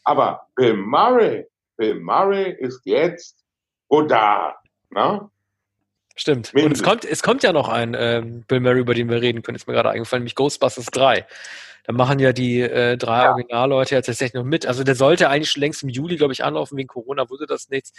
Aber 0.05 0.47
Bill 0.55 0.75
Murray, 0.75 1.45
Bill 1.77 1.99
Murray 1.99 2.55
ist 2.59 2.81
jetzt 2.85 3.45
wo 3.89 4.01
da. 4.01 4.55
Ne? 4.89 5.29
Stimmt. 6.17 6.53
Mindest. 6.53 6.65
Und 6.65 6.71
es 6.73 6.83
kommt, 6.83 7.05
es 7.05 7.23
kommt 7.23 7.43
ja 7.43 7.53
noch 7.53 7.69
ein 7.69 7.93
äh, 7.93 8.21
Bill 8.47 8.59
Murray, 8.59 8.79
über 8.79 8.93
den 8.93 9.09
wir 9.09 9.21
reden 9.21 9.43
können, 9.43 9.55
ist 9.55 9.67
mir 9.67 9.73
gerade 9.73 9.91
eingefallen, 9.91 10.23
nämlich 10.23 10.35
Ghostbusters 10.35 10.87
3. 10.87 11.25
Da 11.83 11.93
machen 11.93 12.19
ja 12.19 12.33
die 12.33 12.59
äh, 12.59 12.97
drei 12.97 13.23
ja. 13.23 13.31
Originalleute 13.31 13.95
ja 13.95 14.01
tatsächlich 14.01 14.33
noch 14.33 14.43
mit. 14.43 14.65
Also 14.65 14.83
der 14.83 14.95
sollte 14.95 15.29
eigentlich 15.29 15.51
schon 15.51 15.61
längst 15.61 15.83
im 15.83 15.89
Juli, 15.89 16.17
glaube 16.17 16.33
ich, 16.33 16.43
anlaufen. 16.43 16.77
Wegen 16.77 16.89
Corona 16.89 17.29
wurde 17.29 17.45
das 17.45 17.69
nichts. 17.69 17.93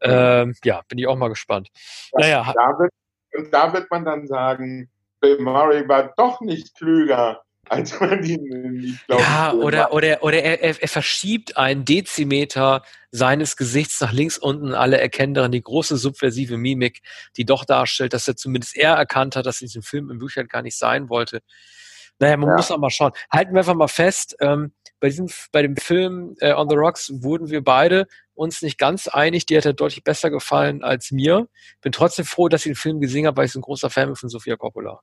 Ähm, 0.00 0.56
ja, 0.64 0.80
bin 0.88 0.98
ich 0.98 1.06
auch 1.06 1.16
mal 1.16 1.28
gespannt. 1.28 1.68
Ja, 2.14 2.20
naja. 2.20 2.52
Da 2.56 2.78
wird, 2.78 2.92
und 3.36 3.54
da 3.54 3.72
wird 3.72 3.90
man 3.90 4.04
dann 4.04 4.26
sagen, 4.26 4.90
Bill 5.20 5.38
Murray 5.38 5.86
war 5.88 6.12
doch 6.16 6.40
nicht 6.40 6.74
klüger 6.74 7.42
als 7.68 7.98
man 8.00 8.22
ihn 8.24 8.98
glaubt. 9.06 9.22
Ja, 9.22 9.52
oder, 9.52 9.92
oder, 9.92 10.22
oder 10.22 10.42
er, 10.42 10.62
er, 10.62 10.82
er, 10.82 10.88
verschiebt 10.88 11.56
einen 11.56 11.84
Dezimeter 11.84 12.82
seines 13.10 13.56
Gesichts 13.56 14.00
nach 14.00 14.12
links 14.12 14.38
unten. 14.38 14.74
Alle 14.74 15.00
erkennen 15.00 15.34
daran 15.34 15.52
die 15.52 15.62
große 15.62 15.96
subversive 15.96 16.56
Mimik, 16.56 17.02
die 17.36 17.44
doch 17.44 17.64
darstellt, 17.64 18.12
dass 18.12 18.28
er 18.28 18.36
zumindest 18.36 18.76
er 18.76 18.94
erkannt 18.94 19.36
hat, 19.36 19.46
dass 19.46 19.60
in 19.60 19.66
diesem 19.66 19.82
Film 19.82 20.10
im 20.10 20.18
Büchern 20.18 20.48
gar 20.48 20.62
nicht 20.62 20.76
sein 20.76 21.08
wollte. 21.08 21.40
Naja, 22.18 22.36
man 22.36 22.50
ja. 22.50 22.56
muss 22.56 22.70
auch 22.70 22.78
mal 22.78 22.90
schauen. 22.90 23.12
Halten 23.30 23.52
wir 23.52 23.60
einfach 23.60 23.74
mal 23.74 23.88
fest, 23.88 24.36
ähm, 24.40 24.72
bei, 25.00 25.08
diesem, 25.08 25.28
bei 25.50 25.62
dem 25.62 25.76
Film 25.76 26.36
äh, 26.40 26.52
On 26.52 26.68
the 26.68 26.76
Rocks 26.76 27.10
wurden 27.22 27.50
wir 27.50 27.64
beide 27.64 28.06
uns 28.34 28.62
nicht 28.62 28.78
ganz 28.78 29.08
einig. 29.08 29.46
Die 29.46 29.56
hat 29.56 29.66
er 29.66 29.72
deutlich 29.72 30.04
besser 30.04 30.30
gefallen 30.30 30.84
als 30.84 31.10
mir. 31.10 31.48
Bin 31.80 31.92
trotzdem 31.92 32.24
froh, 32.24 32.48
dass 32.48 32.64
ich 32.64 32.72
den 32.72 32.76
Film 32.76 33.00
gesehen 33.00 33.26
habe, 33.26 33.36
weil 33.38 33.46
ich 33.46 33.52
so 33.52 33.58
ein 33.58 33.62
großer 33.62 33.90
Fan 33.90 34.06
bin 34.06 34.16
von 34.16 34.28
Sofia 34.28 34.56
Coppola. 34.56 35.00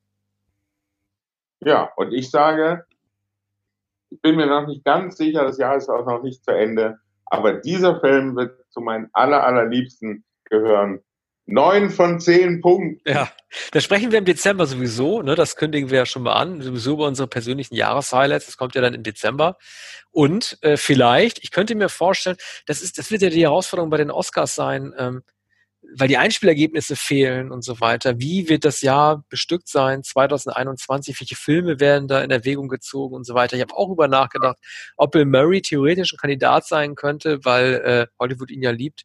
Ja, 1.62 1.92
und 1.96 2.14
ich 2.14 2.30
sage, 2.30 2.86
ich 4.10 4.22
bin 4.22 4.36
mir 4.36 4.48
noch 4.48 4.68
nicht 4.68 4.84
ganz 4.84 5.18
sicher, 5.18 5.44
das 5.44 5.58
Jahr 5.58 5.76
ist 5.76 5.90
auch 5.90 6.06
noch 6.06 6.24
nicht 6.24 6.44
zu 6.44 6.52
Ende, 6.52 6.98
aber 7.26 7.54
dieser 7.54 8.00
Film 8.00 8.36
wird 8.36 8.60
zu 8.72 8.82
meinen 8.82 9.10
aller, 9.14 9.46
allerliebsten 9.46 10.24
gehören. 10.46 11.00
Neun 11.46 11.90
von 11.90 12.20
zehn 12.20 12.62
Punkten. 12.62 13.02
Ja, 13.10 13.28
da 13.72 13.82
sprechen 13.82 14.12
wir 14.12 14.20
im 14.20 14.26
Dezember 14.26 14.68
sowieso, 14.68 15.24
ne, 15.24 15.34
das 15.34 15.56
kündigen 15.56 15.90
wir 15.90 15.98
ja 16.00 16.06
schon 16.06 16.22
mal 16.22 16.34
an, 16.34 16.62
sowieso 16.62 16.94
über 16.94 17.08
unsere 17.08 17.28
persönlichen 17.28 17.74
Jahreshighlights, 17.74 18.46
das 18.46 18.58
kommt 18.58 18.76
ja 18.76 18.82
dann 18.82 18.94
im 18.94 19.02
Dezember. 19.02 19.58
Und 20.12 20.60
äh, 20.62 20.78
vielleicht, 20.78 21.44
ich 21.44 21.50
könnte 21.50 21.74
mir 21.74 21.90
vorstellen, 21.90 22.38
das 22.68 22.82
ist, 22.82 23.00
das 23.00 23.10
wird 23.10 23.24
ja 23.24 23.30
die 23.30 23.42
Herausforderung 23.42 23.90
bei 23.90 23.98
den 23.98 24.12
Oscars 24.12 24.54
sein, 24.54 24.94
ähm, 24.98 25.24
weil 25.96 26.08
die 26.08 26.18
Einspielergebnisse 26.18 26.96
fehlen 26.96 27.52
und 27.52 27.64
so 27.64 27.80
weiter. 27.80 28.20
Wie 28.20 28.50
wird 28.50 28.66
das 28.66 28.82
Jahr 28.82 29.24
bestückt 29.30 29.68
sein, 29.68 30.04
2021? 30.04 31.20
Welche 31.20 31.36
Filme 31.36 31.80
werden 31.80 32.08
da 32.08 32.22
in 32.22 32.32
Erwägung 32.32 32.68
gezogen 32.68 33.16
und 33.16 33.26
so 33.26 33.34
weiter? 33.34 33.56
Ich 33.56 33.62
habe 33.62 33.76
auch 33.76 33.90
über 33.90 34.08
nachgedacht, 34.08 34.58
ob 34.98 35.12
Bill 35.12 35.26
Murray 35.26 35.62
theoretisch 35.62 36.14
ein 36.14 36.18
Kandidat 36.18 36.66
sein 36.66 36.96
könnte, 36.96 37.44
weil 37.44 37.74
äh, 37.76 38.08
Hollywood 38.20 38.52
ihn 38.52 38.62
ja 38.62 38.72
liebt, 38.72 39.04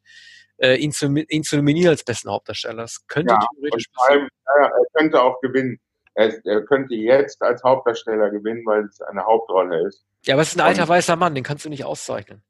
äh, 0.58 0.76
ihn, 0.76 0.92
zu, 0.92 1.06
ihn 1.06 1.44
zu 1.44 1.56
nominieren 1.56 1.90
als 1.90 2.04
besten 2.04 2.30
Hauptdarsteller. 2.30 2.82
Das 2.82 3.06
könnte 3.06 3.34
ja, 3.34 3.46
theoretisch 3.54 3.86
passieren. 3.94 4.28
Ja, 4.46 4.66
er 4.66 4.84
könnte 4.94 5.22
auch 5.22 5.40
gewinnen. 5.40 5.78
Er, 6.14 6.32
er, 6.44 6.64
könnte 6.64 6.94
jetzt 6.94 7.42
als 7.42 7.62
Hauptdarsteller 7.64 8.30
gewinnen, 8.30 8.62
weil 8.66 8.84
es 8.84 9.00
eine 9.00 9.24
Hauptrolle 9.24 9.86
ist. 9.88 10.04
Ja, 10.24 10.34
aber 10.34 10.42
es 10.42 10.50
ist 10.50 10.56
ein 10.56 10.60
alter 10.60 10.82
und, 10.82 10.88
weißer 10.88 11.16
Mann, 11.16 11.34
den 11.34 11.42
kannst 11.42 11.64
du 11.64 11.68
nicht 11.68 11.84
auszeichnen. 11.84 12.42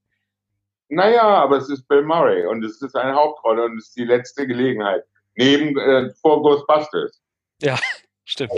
Naja, 0.94 1.22
aber 1.22 1.58
es 1.58 1.68
ist 1.68 1.86
Bill 1.88 2.02
Murray 2.02 2.46
und 2.46 2.64
es 2.64 2.80
ist 2.80 2.96
eine 2.96 3.14
Hauptrolle 3.14 3.64
und 3.64 3.78
es 3.78 3.88
ist 3.88 3.96
die 3.96 4.04
letzte 4.04 4.46
Gelegenheit. 4.46 5.04
Neben 5.36 5.78
äh, 5.78 6.10
vor 6.20 6.42
Ghostbusters. 6.42 7.20
Ja, 7.60 7.78
stimmt. 8.24 8.52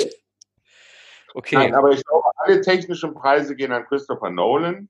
Okay. 1.34 1.56
Nein, 1.56 1.74
aber 1.74 1.90
ich 1.90 2.04
glaube, 2.04 2.24
alle 2.36 2.60
technischen 2.60 3.14
Preise 3.14 3.56
gehen 3.56 3.72
an 3.72 3.84
Christopher 3.86 4.30
Nolan. 4.30 4.88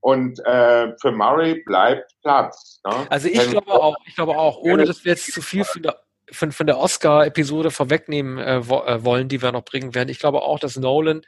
Und 0.00 0.44
äh, 0.44 0.96
für 1.00 1.12
Murray 1.12 1.62
bleibt 1.64 2.12
Platz. 2.22 2.80
Ne? 2.84 3.06
Also 3.08 3.28
ich 3.28 3.50
glaube 3.50 3.70
auch, 3.72 3.96
ich 4.04 4.16
glaube 4.16 4.36
auch, 4.36 4.58
ohne 4.58 4.84
dass 4.84 5.04
wir 5.04 5.12
jetzt 5.12 5.32
zu 5.32 5.40
viel 5.40 5.64
von 5.64 5.82
der, 5.82 6.02
von, 6.32 6.50
von 6.50 6.66
der 6.66 6.78
Oscar-Episode 6.78 7.70
vorwegnehmen 7.70 8.38
äh, 8.38 8.56
äh, 8.56 9.04
wollen, 9.04 9.28
die 9.28 9.40
wir 9.40 9.52
noch 9.52 9.64
bringen 9.64 9.94
werden. 9.94 10.08
Ich 10.08 10.18
glaube 10.18 10.42
auch, 10.42 10.58
dass 10.58 10.76
Nolan 10.76 11.22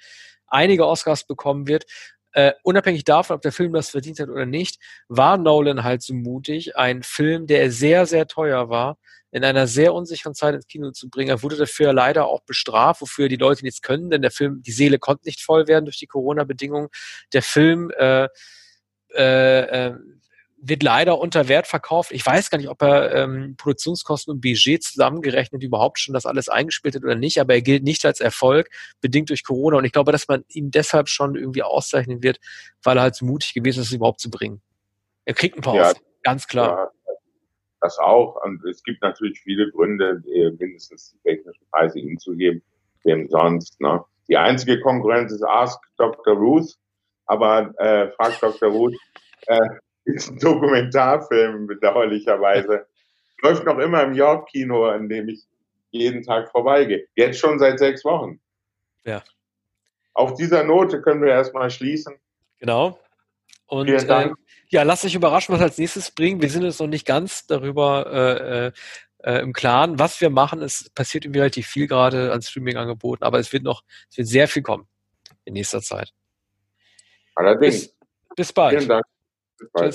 einige 0.49 0.87
Oscars 0.87 1.25
bekommen 1.25 1.69
wird 1.69 1.87
äh, 2.35 2.53
unabhängig 2.65 3.05
davon, 3.05 3.37
ob 3.37 3.43
der 3.43 3.53
Film 3.53 3.73
das 3.73 3.91
verdient 3.91 4.19
hat 4.19 4.29
oder 4.29 4.45
nicht, 4.45 4.81
war 5.09 5.39
Nolan 5.39 5.85
halt 5.85 6.03
so 6.03 6.15
mutig, 6.15 6.77
einen 6.77 7.05
Film, 7.05 7.47
der 7.47 7.71
sehr, 7.71 8.07
sehr 8.07 8.27
teuer 8.27 8.69
war, 8.69 8.99
in 9.31 9.45
einer 9.45 9.67
sehr 9.69 9.95
unsicheren 9.95 10.35
Zeit 10.35 10.55
ins 10.55 10.67
Kino 10.67 10.91
zu 10.91 11.09
bringen. 11.09 11.31
Er 11.31 11.43
wurde 11.43 11.57
dafür 11.57 11.93
leider 11.93 12.27
auch 12.27 12.43
bestraft, 12.43 13.01
wofür 13.01 13.29
die 13.29 13.37
Leute 13.37 13.65
nichts 13.65 13.83
können, 13.83 14.11
denn 14.11 14.23
der 14.23 14.33
Film, 14.33 14.63
die 14.63 14.73
Seele 14.73 14.99
konnte 14.99 15.27
nicht 15.27 15.43
voll 15.43 15.69
werden 15.69 15.85
durch 15.85 15.99
die 15.99 16.07
Corona-Bedingungen. 16.07 16.89
Der 17.33 17.43
Film 17.43 17.91
äh, 17.97 18.29
äh, 19.15 19.89
äh 19.89 19.95
wird 20.67 20.83
leider 20.83 21.19
unter 21.19 21.49
Wert 21.49 21.67
verkauft. 21.67 22.11
Ich 22.11 22.25
weiß 22.25 22.51
gar 22.51 22.59
nicht, 22.59 22.69
ob 22.69 22.81
er 22.83 23.15
ähm, 23.15 23.55
Produktionskosten 23.57 24.33
und 24.33 24.41
Budget 24.41 24.83
zusammengerechnet 24.83 25.63
überhaupt 25.63 25.99
schon 25.99 26.15
das 26.15 26.27
alles 26.27 26.49
eingespielt 26.49 26.95
hat 26.95 27.05
oder 27.05 27.15
nicht, 27.15 27.41
aber 27.41 27.55
er 27.55 27.63
gilt 27.63 27.83
nicht 27.83 28.05
als 28.05 28.21
Erfolg, 28.21 28.71
bedingt 29.01 29.31
durch 29.31 29.45
Corona. 29.45 29.77
Und 29.77 29.85
ich 29.85 29.93
glaube, 29.93 30.13
dass 30.13 30.27
man 30.27 30.45
ihn 30.49 30.71
deshalb 30.71 31.09
schon 31.09 31.37
irgendwie 31.37 31.63
auszeichnen 31.63 32.23
wird, 32.23 32.41
weil 32.83 32.97
er 32.97 33.03
halt 33.03 33.15
so 33.15 33.27
mutig 33.27 33.53
gewesen 33.53 33.81
ist, 33.81 33.89
es 33.89 33.93
überhaupt 33.93 34.21
zu 34.21 34.31
bringen. 34.31 34.63
Er 35.27 35.35
kriegt 35.35 35.57
ein 35.57 35.63
paar 35.63 35.75
ja, 35.75 35.93
ganz 36.23 36.47
klar. 36.47 36.93
Ja, 37.07 37.17
das 37.81 37.99
auch. 37.99 38.43
Und 38.43 38.65
es 38.65 38.83
gibt 38.83 39.03
natürlich 39.03 39.41
viele 39.41 39.71
Gründe, 39.71 40.23
mindestens 40.59 41.13
die 41.13 41.29
technischen 41.29 41.67
Preise 41.71 41.99
ihm 41.99 42.19
zu 42.19 42.33
geben, 42.33 42.63
wem 43.05 43.29
sonst. 43.29 43.81
Ne? 43.81 44.03
Die 44.29 44.37
einzige 44.39 44.81
Konkurrenz 44.81 45.33
ist 45.33 45.45
Ask 45.45 45.79
Dr. 45.99 46.35
Ruth, 46.35 46.75
aber 47.27 47.75
äh, 47.79 48.11
fragt 48.13 48.43
Dr. 48.43 48.71
Ruth, 48.71 48.95
äh, 49.47 49.59
ist 50.05 50.31
ein 50.31 50.39
Dokumentarfilm, 50.39 51.67
bedauerlicherweise. 51.67 52.87
Läuft 53.43 53.65
noch 53.65 53.79
immer 53.79 54.03
im 54.03 54.15
York-Kino, 54.15 54.87
an 54.87 55.09
dem 55.09 55.29
ich 55.29 55.45
jeden 55.91 56.23
Tag 56.23 56.51
vorbeigehe. 56.51 57.07
Jetzt 57.15 57.39
schon 57.39 57.59
seit 57.59 57.79
sechs 57.79 58.05
Wochen. 58.05 58.41
Ja. 59.05 59.23
Auf 60.13 60.35
dieser 60.35 60.65
Note 60.65 61.03
können 61.03 61.23
wir 61.23 61.31
erstmal 61.31 61.71
schließen. 61.71 62.15
Genau. 62.59 62.99
Und 63.67 63.89
äh, 63.89 64.31
ja, 64.69 64.83
lass 64.83 65.03
dich 65.03 65.15
überraschen, 65.15 65.55
was 65.55 65.63
als 65.63 65.79
nächstes 65.79 66.11
bringen. 66.11 66.41
Wir 66.41 66.51
sind 66.51 66.65
uns 66.65 66.79
noch 66.79 66.87
nicht 66.87 67.07
ganz 67.07 67.47
darüber 67.47 68.73
äh, 69.25 69.31
äh, 69.31 69.41
im 69.41 69.53
Klaren, 69.53 69.99
was 69.99 70.21
wir 70.21 70.31
machen. 70.31 70.63
Es 70.63 70.91
passiert 70.91 71.25
irgendwie 71.25 71.41
relativ 71.41 71.67
viel 71.67 71.87
gerade 71.87 72.33
an 72.33 72.43
Streaming-Angeboten, 72.43 73.25
aber 73.25 73.39
es 73.39 73.53
wird 73.53 73.63
noch, 73.63 73.83
es 74.11 74.19
wird 74.19 74.29
sehr 74.29 74.49
viel 74.49 74.63
kommen 74.63 74.87
in 75.45 75.55
nächster 75.55 75.81
Zeit. 75.81 76.13
Allerdings. 77.35 77.89
Bis, 77.89 77.99
bis 78.37 78.53
bald. 78.53 78.77
Vielen 78.79 78.89
Dank. 78.89 79.05
Bye. 79.73 79.93